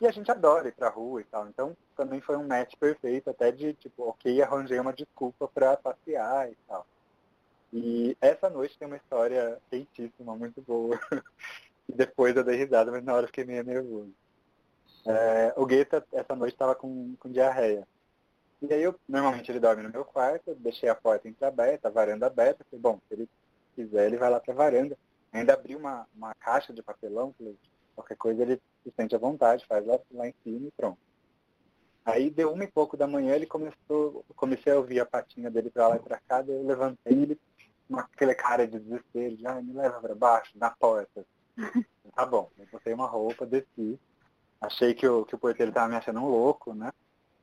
E 0.00 0.06
a 0.06 0.10
gente 0.10 0.30
adora 0.30 0.68
ir 0.68 0.72
pra 0.72 0.88
rua 0.88 1.20
e 1.20 1.24
tal. 1.24 1.48
Então 1.48 1.76
também 1.94 2.20
foi 2.20 2.36
um 2.36 2.46
match 2.46 2.74
perfeito, 2.76 3.28
até 3.28 3.52
de 3.52 3.74
tipo, 3.74 4.04
ok, 4.08 4.40
arranjei 4.42 4.78
uma 4.80 4.92
desculpa 4.92 5.46
para 5.46 5.76
passear 5.76 6.50
e 6.50 6.56
tal. 6.66 6.86
E 7.72 8.16
essa 8.20 8.48
noite 8.50 8.78
tem 8.78 8.88
uma 8.88 8.96
história 8.96 9.60
quentíssima, 9.70 10.34
muito 10.34 10.62
boa. 10.62 10.98
e 11.88 11.92
depois 11.92 12.34
eu 12.34 12.42
dei 12.42 12.56
risada, 12.56 12.90
mas 12.90 13.04
na 13.04 13.14
hora 13.14 13.24
eu 13.24 13.28
fiquei 13.28 13.44
meio 13.44 13.62
nervoso. 13.62 14.12
É, 15.06 15.54
o 15.56 15.64
Guetta 15.66 16.04
essa 16.12 16.34
noite 16.34 16.54
estava 16.54 16.74
com, 16.74 17.14
com 17.16 17.30
diarreia. 17.30 17.86
E 18.62 18.72
aí 18.74 18.82
eu, 18.82 18.94
normalmente 19.08 19.50
ele 19.50 19.60
dorme 19.60 19.82
no 19.82 19.90
meu 19.90 20.04
quarto, 20.04 20.54
deixei 20.56 20.88
a 20.88 20.94
porta 20.94 21.28
entreaberta, 21.28 21.88
a 21.88 21.90
varanda 21.90 22.26
aberta, 22.26 22.64
falei, 22.64 22.80
bom, 22.80 23.00
se 23.08 23.14
ele 23.14 23.28
quiser, 23.74 24.06
ele 24.06 24.18
vai 24.18 24.28
lá 24.28 24.40
pra 24.40 24.52
varanda. 24.52 24.98
Ainda 25.32 25.54
abri 25.54 25.76
uma, 25.76 26.06
uma 26.14 26.34
caixa 26.34 26.72
de 26.72 26.82
papelão, 26.82 27.34
falei, 27.38 27.56
qualquer 27.94 28.16
coisa 28.16 28.42
ele 28.42 28.60
se 28.82 28.92
sente 28.96 29.14
à 29.14 29.18
vontade, 29.18 29.66
faz 29.66 29.86
lá, 29.86 29.98
lá 30.12 30.28
em 30.28 30.34
cima 30.42 30.68
e 30.68 30.70
pronto. 30.72 30.98
Aí 32.04 32.30
deu 32.30 32.52
uma 32.52 32.64
e 32.64 32.66
pouco 32.66 32.96
da 32.96 33.06
manhã, 33.06 33.34
ele 33.34 33.46
começou, 33.46 34.24
comecei 34.34 34.72
a 34.72 34.76
ouvir 34.76 35.00
a 35.00 35.06
patinha 35.06 35.50
dele 35.50 35.70
para 35.70 35.88
lá 35.88 35.96
e 35.96 36.00
para 36.00 36.18
cá, 36.18 36.42
daí 36.42 36.56
eu 36.56 36.66
levantei 36.66 37.12
ele 37.12 37.40
com 37.88 37.98
aquele 37.98 38.34
cara 38.34 38.66
de 38.66 38.78
desespero, 38.78 39.36
de, 39.36 39.46
ah, 39.46 39.60
me 39.60 39.72
leva 39.72 40.00
para 40.00 40.14
baixo, 40.14 40.52
na 40.54 40.70
porta. 40.70 41.26
tá 42.14 42.24
bom, 42.24 42.50
eu 42.58 42.66
botei 42.72 42.94
uma 42.94 43.06
roupa, 43.06 43.44
desci, 43.44 43.98
achei 44.60 44.94
que 44.94 45.06
o, 45.06 45.24
que 45.24 45.34
o 45.34 45.38
porteiro 45.38 45.70
estava 45.70 45.88
me 45.88 45.96
achando 45.96 46.20
um 46.20 46.28
louco, 46.28 46.74
né? 46.74 46.92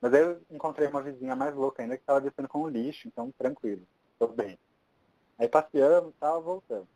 Mas 0.01 0.13
aí 0.13 0.21
eu 0.21 0.41
encontrei 0.51 0.87
uma 0.87 1.01
vizinha 1.01 1.35
mais 1.35 1.55
louca 1.55 1.81
ainda 1.81 1.95
que 1.95 2.03
estava 2.03 2.21
descendo 2.21 2.47
com 2.47 2.61
o 2.61 2.69
lixo, 2.69 3.07
então 3.07 3.31
tranquilo, 3.37 3.81
tô 4.17 4.27
bem. 4.27 4.57
Aí 5.37 5.47
passeamos, 5.47 6.13
tava 6.19 6.39
voltando. 6.39 6.87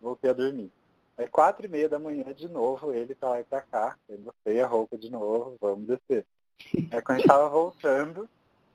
Voltei 0.00 0.30
a 0.30 0.34
dormir. 0.34 0.72
Aí 1.16 1.28
quatro 1.28 1.66
e 1.66 1.68
meia 1.68 1.88
da 1.88 1.98
manhã 1.98 2.32
de 2.32 2.48
novo, 2.48 2.92
ele 2.92 3.14
tá 3.14 3.28
lá 3.28 3.44
pra 3.44 3.60
cá, 3.60 3.96
eu 4.08 4.18
botei 4.18 4.60
a 4.60 4.66
roupa 4.66 4.96
de 4.96 5.10
novo, 5.10 5.56
vamos 5.60 5.86
descer. 5.86 6.26
Aí 6.90 7.02
quando 7.02 7.10
a 7.10 7.18
gente 7.18 7.26
tava 7.26 7.48
voltando, 7.48 8.28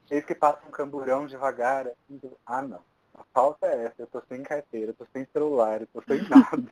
eis 0.10 0.24
que 0.24 0.36
passa 0.36 0.60
um 0.68 0.72
camburão 0.72 1.26
devagar, 1.26 1.88
assim, 1.88 2.22
ah 2.46 2.62
não, 2.62 2.82
a 3.16 3.24
falta 3.34 3.66
é 3.66 3.86
essa, 3.86 3.96
eu 4.00 4.08
tô 4.08 4.22
sem 4.30 4.44
carteira, 4.44 4.92
eu 4.92 4.96
tô 4.96 5.06
sem 5.12 5.26
celular, 5.34 5.82
eu 5.82 5.88
tô 5.88 6.02
sem 6.08 6.22
nada. 6.30 6.64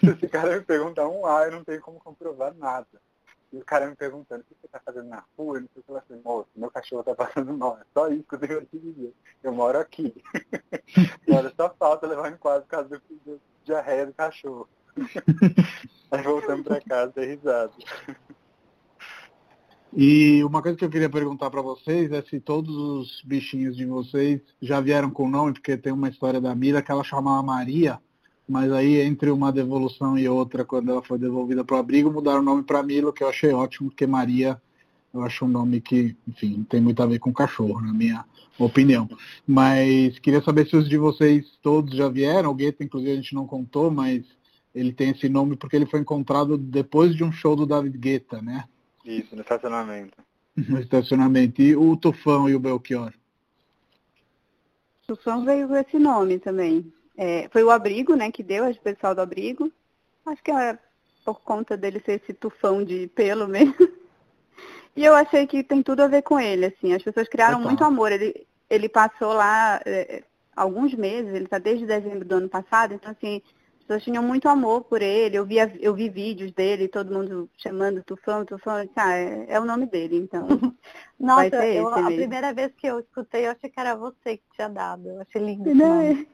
Se 0.00 0.10
esse 0.10 0.28
cara 0.28 0.56
me 0.56 0.64
perguntar 0.64 1.08
um 1.08 1.26
A, 1.26 1.44
eu 1.46 1.52
não 1.52 1.64
tenho 1.64 1.80
como 1.80 1.98
comprovar 1.98 2.54
nada. 2.54 2.86
E 3.52 3.56
o 3.56 3.64
cara 3.64 3.88
me 3.88 3.96
perguntando, 3.96 4.42
o 4.42 4.44
que 4.44 4.54
você 4.60 4.68
tá 4.68 4.80
fazendo 4.84 5.08
na 5.08 5.24
rua? 5.36 5.56
Eu 5.56 5.60
não 5.62 5.68
sei 5.72 5.82
que 5.82 5.90
eu 5.90 6.02
falei, 6.06 6.22
moço, 6.22 6.48
meu 6.54 6.70
cachorro 6.70 7.02
tá 7.02 7.14
passando 7.14 7.56
mal, 7.56 7.78
é 7.80 7.84
só 7.94 8.08
isso 8.08 8.24
que 8.24 8.34
eu 8.34 8.38
tenho 8.38 8.68
dizer. 8.72 9.14
Eu 9.42 9.52
moro 9.52 9.78
aqui. 9.78 10.14
Agora 11.26 11.52
só 11.56 11.74
falta 11.78 12.06
levar 12.06 12.30
em 12.30 12.36
quadro 12.36 12.62
por 12.62 12.68
causa 12.68 12.88
do 12.88 13.40
diarreia 13.64 14.06
do 14.06 14.12
cachorro. 14.12 14.68
Aí 16.10 16.22
voltamos 16.22 16.64
pra 16.64 16.80
casa, 16.80 17.12
é 17.16 17.24
risado. 17.24 17.72
E 19.92 20.44
uma 20.44 20.60
coisa 20.60 20.76
que 20.76 20.84
eu 20.84 20.90
queria 20.90 21.08
perguntar 21.08 21.50
para 21.50 21.62
vocês 21.62 22.12
é 22.12 22.20
se 22.22 22.38
todos 22.40 22.76
os 22.76 23.22
bichinhos 23.24 23.74
de 23.76 23.86
vocês 23.86 24.40
já 24.60 24.80
vieram 24.80 25.10
com 25.10 25.28
nome, 25.28 25.54
porque 25.54 25.76
tem 25.78 25.92
uma 25.92 26.08
história 26.08 26.40
da 26.40 26.54
Mira 26.54 26.82
que 26.82 26.90
ela 26.90 27.02
chamava 27.02 27.42
Maria, 27.42 27.98
mas 28.48 28.72
aí 28.72 29.00
entre 29.00 29.30
uma 29.30 29.52
devolução 29.52 30.18
e 30.18 30.28
outra, 30.28 30.64
quando 30.64 30.90
ela 30.90 31.02
foi 31.02 31.18
devolvida 31.18 31.64
para 31.64 31.76
o 31.76 31.78
abrigo, 31.78 32.10
mudaram 32.10 32.40
o 32.40 32.44
nome 32.44 32.62
para 32.62 32.82
Milo, 32.82 33.12
que 33.12 33.22
eu 33.22 33.28
achei 33.28 33.52
ótimo, 33.52 33.90
porque 33.90 34.06
Maria 34.06 34.60
eu 35.12 35.22
acho 35.22 35.44
um 35.44 35.48
nome 35.48 35.80
que, 35.80 36.16
enfim, 36.26 36.64
tem 36.68 36.80
muito 36.80 37.02
a 37.02 37.06
ver 37.06 37.18
com 37.18 37.32
cachorro, 37.32 37.80
na 37.80 37.92
minha 37.92 38.24
opinião. 38.58 39.08
Mas 39.46 40.18
queria 40.18 40.42
saber 40.42 40.66
se 40.66 40.76
os 40.76 40.88
de 40.88 40.98
vocês 40.98 41.58
todos 41.62 41.96
já 41.96 42.08
vieram. 42.08 42.50
O 42.50 42.54
Guetta, 42.54 42.84
inclusive, 42.84 43.12
a 43.12 43.16
gente 43.16 43.34
não 43.34 43.46
contou, 43.46 43.90
mas 43.90 44.24
ele 44.74 44.92
tem 44.92 45.10
esse 45.10 45.28
nome 45.28 45.56
porque 45.56 45.76
ele 45.76 45.86
foi 45.86 46.00
encontrado 46.00 46.58
depois 46.58 47.14
de 47.16 47.24
um 47.24 47.32
show 47.32 47.56
do 47.56 47.66
David 47.66 47.96
Guetta, 47.96 48.42
né? 48.42 48.64
Isso, 49.04 49.34
no 49.34 49.40
estacionamento. 49.40 50.16
No 50.56 50.78
estacionamento. 50.78 51.62
E 51.62 51.74
o 51.74 51.96
Tufão 51.96 52.48
e 52.48 52.54
o 52.54 52.60
Belchior? 52.60 53.12
O 55.02 55.14
Tufão 55.14 55.44
veio 55.44 55.68
com 55.68 55.76
esse 55.76 55.98
nome 55.98 56.38
também. 56.38 56.92
É, 57.18 57.48
foi 57.50 57.64
o 57.64 57.70
abrigo, 57.70 58.14
né, 58.14 58.30
que 58.30 58.44
deu, 58.44 58.70
o 58.70 58.80
pessoal 58.80 59.14
do 59.14 59.20
abrigo. 59.20 59.70
Acho 60.24 60.42
que 60.42 60.52
é 60.52 60.78
por 61.24 61.40
conta 61.40 61.76
dele 61.76 62.00
ser 62.06 62.22
esse 62.22 62.32
tufão 62.32 62.82
de 62.84 63.08
pelo 63.08 63.48
mesmo. 63.48 63.74
E 64.96 65.04
eu 65.04 65.14
achei 65.14 65.46
que 65.46 65.62
tem 65.62 65.80
tudo 65.80 66.00
a 66.00 66.08
ver 66.08 66.22
com 66.22 66.40
ele, 66.40 66.66
assim. 66.66 66.92
As 66.92 67.00
pessoas 67.00 67.28
criaram 67.28 67.58
Total. 67.58 67.68
muito 67.68 67.84
amor. 67.84 68.10
Ele, 68.10 68.44
ele 68.68 68.88
passou 68.88 69.32
lá 69.32 69.80
é, 69.86 70.24
alguns 70.56 70.92
meses, 70.92 71.32
ele 71.32 71.44
está 71.44 71.56
desde 71.56 71.86
dezembro 71.86 72.24
do 72.24 72.34
ano 72.34 72.48
passado, 72.48 72.94
então 72.94 73.12
assim, 73.12 73.40
pessoas 73.88 74.04
tinham 74.04 74.22
muito 74.22 74.48
amor 74.48 74.82
por 74.84 75.00
ele. 75.00 75.36
Eu, 75.36 75.46
via, 75.46 75.72
eu 75.80 75.94
vi 75.94 76.10
vídeos 76.10 76.52
dele, 76.52 76.86
todo 76.86 77.12
mundo 77.12 77.48
chamando 77.56 78.02
Tufão, 78.02 78.44
Tufão. 78.44 78.80
Eu 78.80 78.90
ah, 78.94 79.16
é, 79.16 79.46
é, 79.48 79.58
o 79.58 79.64
nome 79.64 79.86
dele, 79.86 80.16
então. 80.16 80.46
Nossa, 81.18 81.66
eu, 81.66 81.88
a 81.88 82.04
primeira 82.04 82.52
vez 82.52 82.70
que 82.76 82.86
eu 82.86 83.00
escutei, 83.00 83.46
eu 83.46 83.52
achei 83.52 83.70
que 83.70 83.80
era 83.80 83.96
você 83.96 84.36
que 84.36 84.44
tinha 84.54 84.68
dado. 84.68 85.08
Eu 85.08 85.22
achei 85.22 85.42
lindo 85.42 85.68
esse 85.70 85.78
nome. 85.78 86.28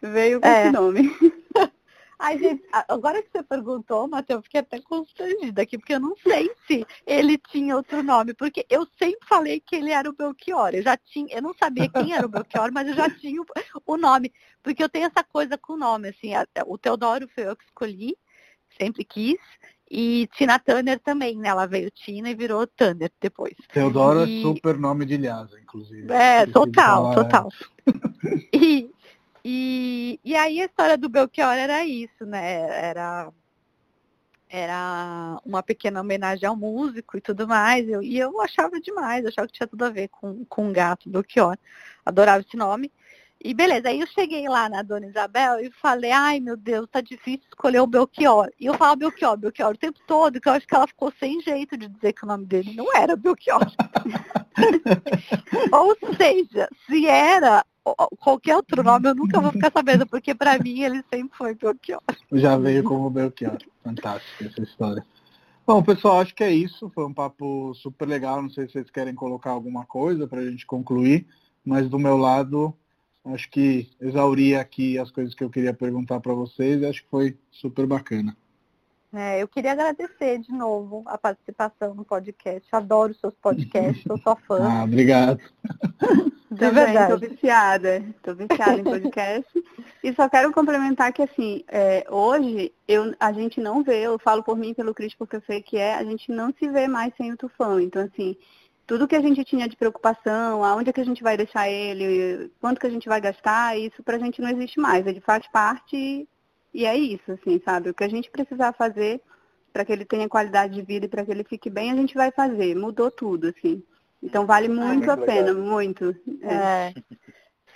Veio 0.00 0.40
com 0.40 0.48
é. 0.48 0.62
esse 0.62 0.72
nome. 0.72 1.02
Ai, 2.22 2.38
gente, 2.38 2.62
agora 2.86 3.22
que 3.22 3.30
você 3.32 3.42
perguntou, 3.42 4.06
Matheus, 4.06 4.40
eu 4.40 4.42
fiquei 4.42 4.60
até 4.60 4.78
constrangida 4.78 5.62
aqui, 5.62 5.78
porque 5.78 5.94
eu 5.94 6.00
não 6.00 6.14
sei 6.16 6.50
se 6.66 6.86
ele 7.06 7.38
tinha 7.38 7.74
outro 7.74 8.02
nome, 8.02 8.34
porque 8.34 8.66
eu 8.68 8.86
sempre 8.98 9.26
falei 9.26 9.58
que 9.58 9.74
ele 9.74 9.90
era 9.90 10.06
o 10.06 10.12
Belchior. 10.12 10.74
Eu 10.74 10.82
já 10.82 10.98
tinha, 10.98 11.34
eu 11.34 11.40
não 11.40 11.54
sabia 11.54 11.88
quem 11.88 12.12
era 12.12 12.26
o 12.26 12.28
Belchior, 12.28 12.70
mas 12.72 12.88
eu 12.88 12.94
já 12.94 13.08
tinha 13.08 13.40
o, 13.40 13.46
o 13.86 13.96
nome, 13.96 14.30
porque 14.62 14.84
eu 14.84 14.88
tenho 14.90 15.06
essa 15.06 15.24
coisa 15.24 15.56
com 15.56 15.72
o 15.72 15.78
nome, 15.78 16.08
assim, 16.08 16.34
a, 16.34 16.46
o 16.66 16.76
Teodoro 16.76 17.26
foi 17.34 17.48
eu 17.48 17.56
que 17.56 17.64
escolhi, 17.64 18.14
sempre 18.78 19.02
quis, 19.02 19.38
e 19.90 20.28
Tina 20.36 20.58
Turner 20.58 21.00
também, 21.00 21.36
né? 21.36 21.48
Ela 21.48 21.66
veio 21.66 21.90
Tina 21.90 22.30
e 22.30 22.34
virou 22.34 22.66
Turner 22.66 23.10
depois. 23.20 23.54
Teodoro 23.72 24.20
é 24.20 24.26
e... 24.26 24.40
é 24.40 24.42
super 24.42 24.78
nome 24.78 25.04
de 25.04 25.16
Lhasa, 25.16 25.58
inclusive. 25.58 26.12
É, 26.12 26.46
total, 26.46 27.14
total. 27.14 27.48
e, 28.54 28.88
e, 29.44 30.20
e 30.24 30.36
aí 30.36 30.60
a 30.60 30.66
história 30.66 30.96
do 30.96 31.08
Belchior 31.08 31.52
era 31.52 31.84
isso, 31.84 32.24
né? 32.26 32.88
Era, 32.88 33.32
era 34.48 35.40
uma 35.44 35.62
pequena 35.62 36.00
homenagem 36.00 36.48
ao 36.48 36.56
músico 36.56 37.16
e 37.16 37.20
tudo 37.20 37.46
mais. 37.46 37.88
Eu, 37.88 38.02
e 38.02 38.18
eu 38.18 38.40
achava 38.40 38.80
demais, 38.80 39.24
achava 39.24 39.46
que 39.46 39.54
tinha 39.54 39.66
tudo 39.66 39.84
a 39.84 39.90
ver 39.90 40.08
com, 40.08 40.44
com 40.44 40.68
o 40.68 40.72
gato 40.72 41.08
Belchior. 41.08 41.56
Adorava 42.04 42.44
esse 42.46 42.56
nome. 42.56 42.92
E 43.42 43.54
beleza, 43.54 43.88
aí 43.88 44.00
eu 44.00 44.06
cheguei 44.06 44.46
lá 44.50 44.68
na 44.68 44.82
Dona 44.82 45.06
Isabel 45.06 45.60
e 45.60 45.70
falei, 45.80 46.10
ai 46.10 46.40
meu 46.40 46.58
Deus, 46.58 46.86
tá 46.90 47.00
difícil 47.00 47.46
escolher 47.48 47.80
o 47.80 47.86
Belchior. 47.86 48.50
E 48.60 48.66
eu 48.66 48.74
falo 48.74 48.96
Belchior, 48.96 49.38
Belchior 49.38 49.72
o 49.72 49.78
tempo 49.78 49.98
todo, 50.06 50.38
que 50.38 50.46
eu 50.46 50.52
acho 50.52 50.66
que 50.66 50.74
ela 50.74 50.86
ficou 50.86 51.10
sem 51.18 51.40
jeito 51.40 51.74
de 51.74 51.88
dizer 51.88 52.12
que 52.12 52.24
o 52.24 52.28
nome 52.28 52.44
dele 52.44 52.74
não 52.74 52.94
era 52.94 53.16
Belchior. 53.16 53.60
Ou 55.72 55.96
seja, 56.16 56.68
se 56.86 57.06
era 57.06 57.64
qualquer 58.18 58.56
outro 58.56 58.82
nome, 58.82 59.08
eu 59.08 59.14
nunca 59.14 59.40
vou 59.40 59.52
ficar 59.52 59.70
sabendo, 59.72 60.06
porque 60.06 60.34
para 60.34 60.58
mim 60.58 60.80
ele 60.80 61.02
sempre 61.12 61.36
foi 61.36 61.54
Belchior. 61.54 62.02
Já 62.32 62.56
veio 62.56 62.84
como 62.84 63.10
Belchior. 63.10 63.58
Fantástico 63.82 64.44
essa 64.44 64.62
história. 64.62 65.04
Bom, 65.66 65.82
pessoal, 65.82 66.20
acho 66.20 66.34
que 66.34 66.44
é 66.44 66.52
isso. 66.52 66.90
Foi 66.94 67.04
um 67.04 67.14
papo 67.14 67.72
super 67.74 68.06
legal. 68.06 68.42
Não 68.42 68.50
sei 68.50 68.66
se 68.66 68.72
vocês 68.72 68.90
querem 68.90 69.14
colocar 69.14 69.50
alguma 69.50 69.84
coisa 69.84 70.26
para 70.26 70.40
a 70.40 70.50
gente 70.50 70.66
concluir, 70.66 71.26
mas 71.64 71.88
do 71.88 71.98
meu 71.98 72.16
lado 72.16 72.74
Acho 73.24 73.50
que 73.50 73.88
exauri 74.00 74.54
aqui 74.54 74.98
as 74.98 75.10
coisas 75.10 75.34
que 75.34 75.44
eu 75.44 75.50
queria 75.50 75.74
perguntar 75.74 76.20
para 76.20 76.32
vocês 76.32 76.82
acho 76.82 77.02
que 77.02 77.10
foi 77.10 77.36
super 77.50 77.86
bacana. 77.86 78.36
É, 79.12 79.42
eu 79.42 79.48
queria 79.48 79.72
agradecer 79.72 80.38
de 80.38 80.52
novo 80.52 81.02
a 81.06 81.18
participação 81.18 81.94
no 81.94 82.04
podcast. 82.04 82.68
Adoro 82.70 83.12
seus 83.14 83.34
podcasts, 83.34 84.04
sou 84.04 84.18
sua 84.18 84.36
fã. 84.36 84.60
Ah, 84.70 84.84
obrigado. 84.84 85.40
De 86.50 86.68
verdade. 86.68 87.12
Estou 87.12 87.28
viciada, 87.30 87.96
estou 87.98 88.34
viciada 88.34 88.80
em 88.80 88.82
podcast. 88.82 89.64
e 90.02 90.12
só 90.14 90.28
quero 90.28 90.52
complementar 90.52 91.12
que 91.12 91.22
assim, 91.22 91.62
é, 91.68 92.04
hoje 92.10 92.72
eu, 92.88 93.14
a 93.20 93.32
gente 93.32 93.60
não 93.60 93.84
vê, 93.84 94.00
eu 94.02 94.18
falo 94.18 94.42
por 94.42 94.58
mim 94.58 94.74
pelo 94.74 94.92
Cris 94.92 95.14
porque 95.14 95.36
eu 95.36 95.42
sei 95.46 95.62
que 95.62 95.76
é, 95.76 95.94
a 95.94 96.02
gente 96.02 96.32
não 96.32 96.52
se 96.58 96.68
vê 96.68 96.88
mais 96.88 97.14
sem 97.16 97.32
o 97.32 97.36
tufão. 97.36 97.78
Então, 97.78 98.02
assim, 98.02 98.36
tudo 98.84 99.06
que 99.06 99.14
a 99.14 99.20
gente 99.20 99.44
tinha 99.44 99.68
de 99.68 99.76
preocupação, 99.76 100.64
aonde 100.64 100.90
é 100.90 100.92
que 100.92 101.00
a 101.00 101.04
gente 101.04 101.22
vai 101.22 101.36
deixar 101.36 101.70
ele, 101.70 102.50
quanto 102.60 102.80
que 102.80 102.86
a 102.88 102.90
gente 102.90 103.08
vai 103.08 103.20
gastar, 103.20 103.78
isso 103.78 104.02
para 104.02 104.16
a 104.16 104.18
gente 104.18 104.42
não 104.42 104.50
existe 104.50 104.80
mais. 104.80 105.06
Ele 105.06 105.20
faz 105.20 105.46
parte 105.52 106.28
e 106.72 106.86
é 106.86 106.96
isso, 106.96 107.32
assim, 107.32 107.60
sabe? 107.64 107.90
O 107.90 107.94
que 107.94 108.04
a 108.04 108.08
gente 108.08 108.30
precisar 108.30 108.72
fazer 108.72 109.20
para 109.72 109.84
que 109.84 109.92
ele 109.92 110.04
tenha 110.04 110.28
qualidade 110.28 110.74
de 110.74 110.82
vida 110.82 111.06
e 111.06 111.08
para 111.08 111.24
que 111.24 111.30
ele 111.30 111.44
fique 111.44 111.70
bem, 111.70 111.90
a 111.90 111.96
gente 111.96 112.14
vai 112.14 112.30
fazer. 112.30 112.74
Mudou 112.74 113.10
tudo, 113.10 113.48
assim. 113.48 113.82
Então 114.22 114.46
vale 114.46 114.68
muito 114.68 115.10
a 115.10 115.16
pena, 115.16 115.54
muito. 115.54 116.14
É. 116.42 116.92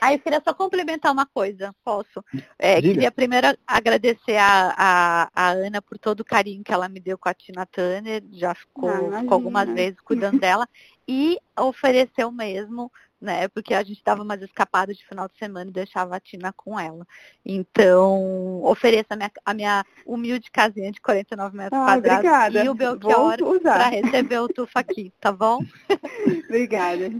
Aí 0.00 0.16
eu 0.16 0.18
queria 0.18 0.42
só 0.44 0.52
complementar 0.52 1.12
uma 1.12 1.24
coisa, 1.24 1.74
posso? 1.82 2.22
É, 2.58 2.80
queria 2.80 3.10
primeiro 3.10 3.46
agradecer 3.66 4.36
a, 4.36 4.74
a, 4.76 5.30
a, 5.34 5.50
Ana 5.52 5.80
por 5.80 5.98
todo 5.98 6.20
o 6.20 6.24
carinho 6.24 6.62
que 6.62 6.72
ela 6.72 6.88
me 6.88 7.00
deu 7.00 7.16
com 7.16 7.28
a 7.28 7.34
Tina 7.34 7.64
Turner, 7.64 8.22
já 8.32 8.54
ficou, 8.54 8.90
ah, 8.90 9.20
ficou 9.20 9.34
algumas 9.34 9.66
vezes 9.72 9.98
cuidando 10.00 10.38
dela, 10.38 10.68
e 11.08 11.38
ofereceu 11.58 12.30
mesmo, 12.30 12.92
né? 13.24 13.48
Porque 13.48 13.74
a 13.74 13.82
gente 13.82 14.02
dava 14.04 14.22
umas 14.22 14.40
escapadas 14.42 14.96
de 14.96 15.06
final 15.06 15.26
de 15.26 15.36
semana 15.38 15.70
e 15.70 15.72
deixava 15.72 16.14
a 16.14 16.20
Tina 16.20 16.52
com 16.52 16.78
ela. 16.78 17.06
Então, 17.44 18.62
ofereça 18.62 19.08
a 19.10 19.16
minha, 19.16 19.30
a 19.44 19.54
minha 19.54 19.84
humilde 20.06 20.50
casinha 20.50 20.92
de 20.92 21.00
49 21.00 21.56
metros 21.56 21.80
ah, 21.80 21.84
quadrados 21.86 22.18
obrigada. 22.18 22.64
e 22.64 22.68
o 22.68 22.74
Belchior 22.74 23.60
para 23.60 23.88
receber 23.88 24.38
o 24.38 24.48
tufa 24.48 24.80
aqui, 24.80 25.12
tá 25.18 25.32
bom? 25.32 25.58
obrigada. 26.44 27.10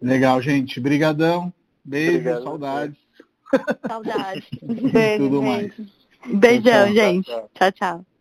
Legal, 0.00 0.40
gente. 0.40 0.80
Brigadão. 0.80 1.52
Beijo, 1.84 2.18
Obrigado, 2.18 2.42
saudades. 2.44 2.98
Saudades. 3.86 4.48
Beijo, 4.92 5.24
Tudo 5.24 5.42
mais. 5.42 5.72
Beijão, 6.26 6.86
tchau, 6.86 6.94
gente. 6.94 7.26
tchau. 7.26 7.50
tchau. 7.54 7.72
tchau. 7.72 8.11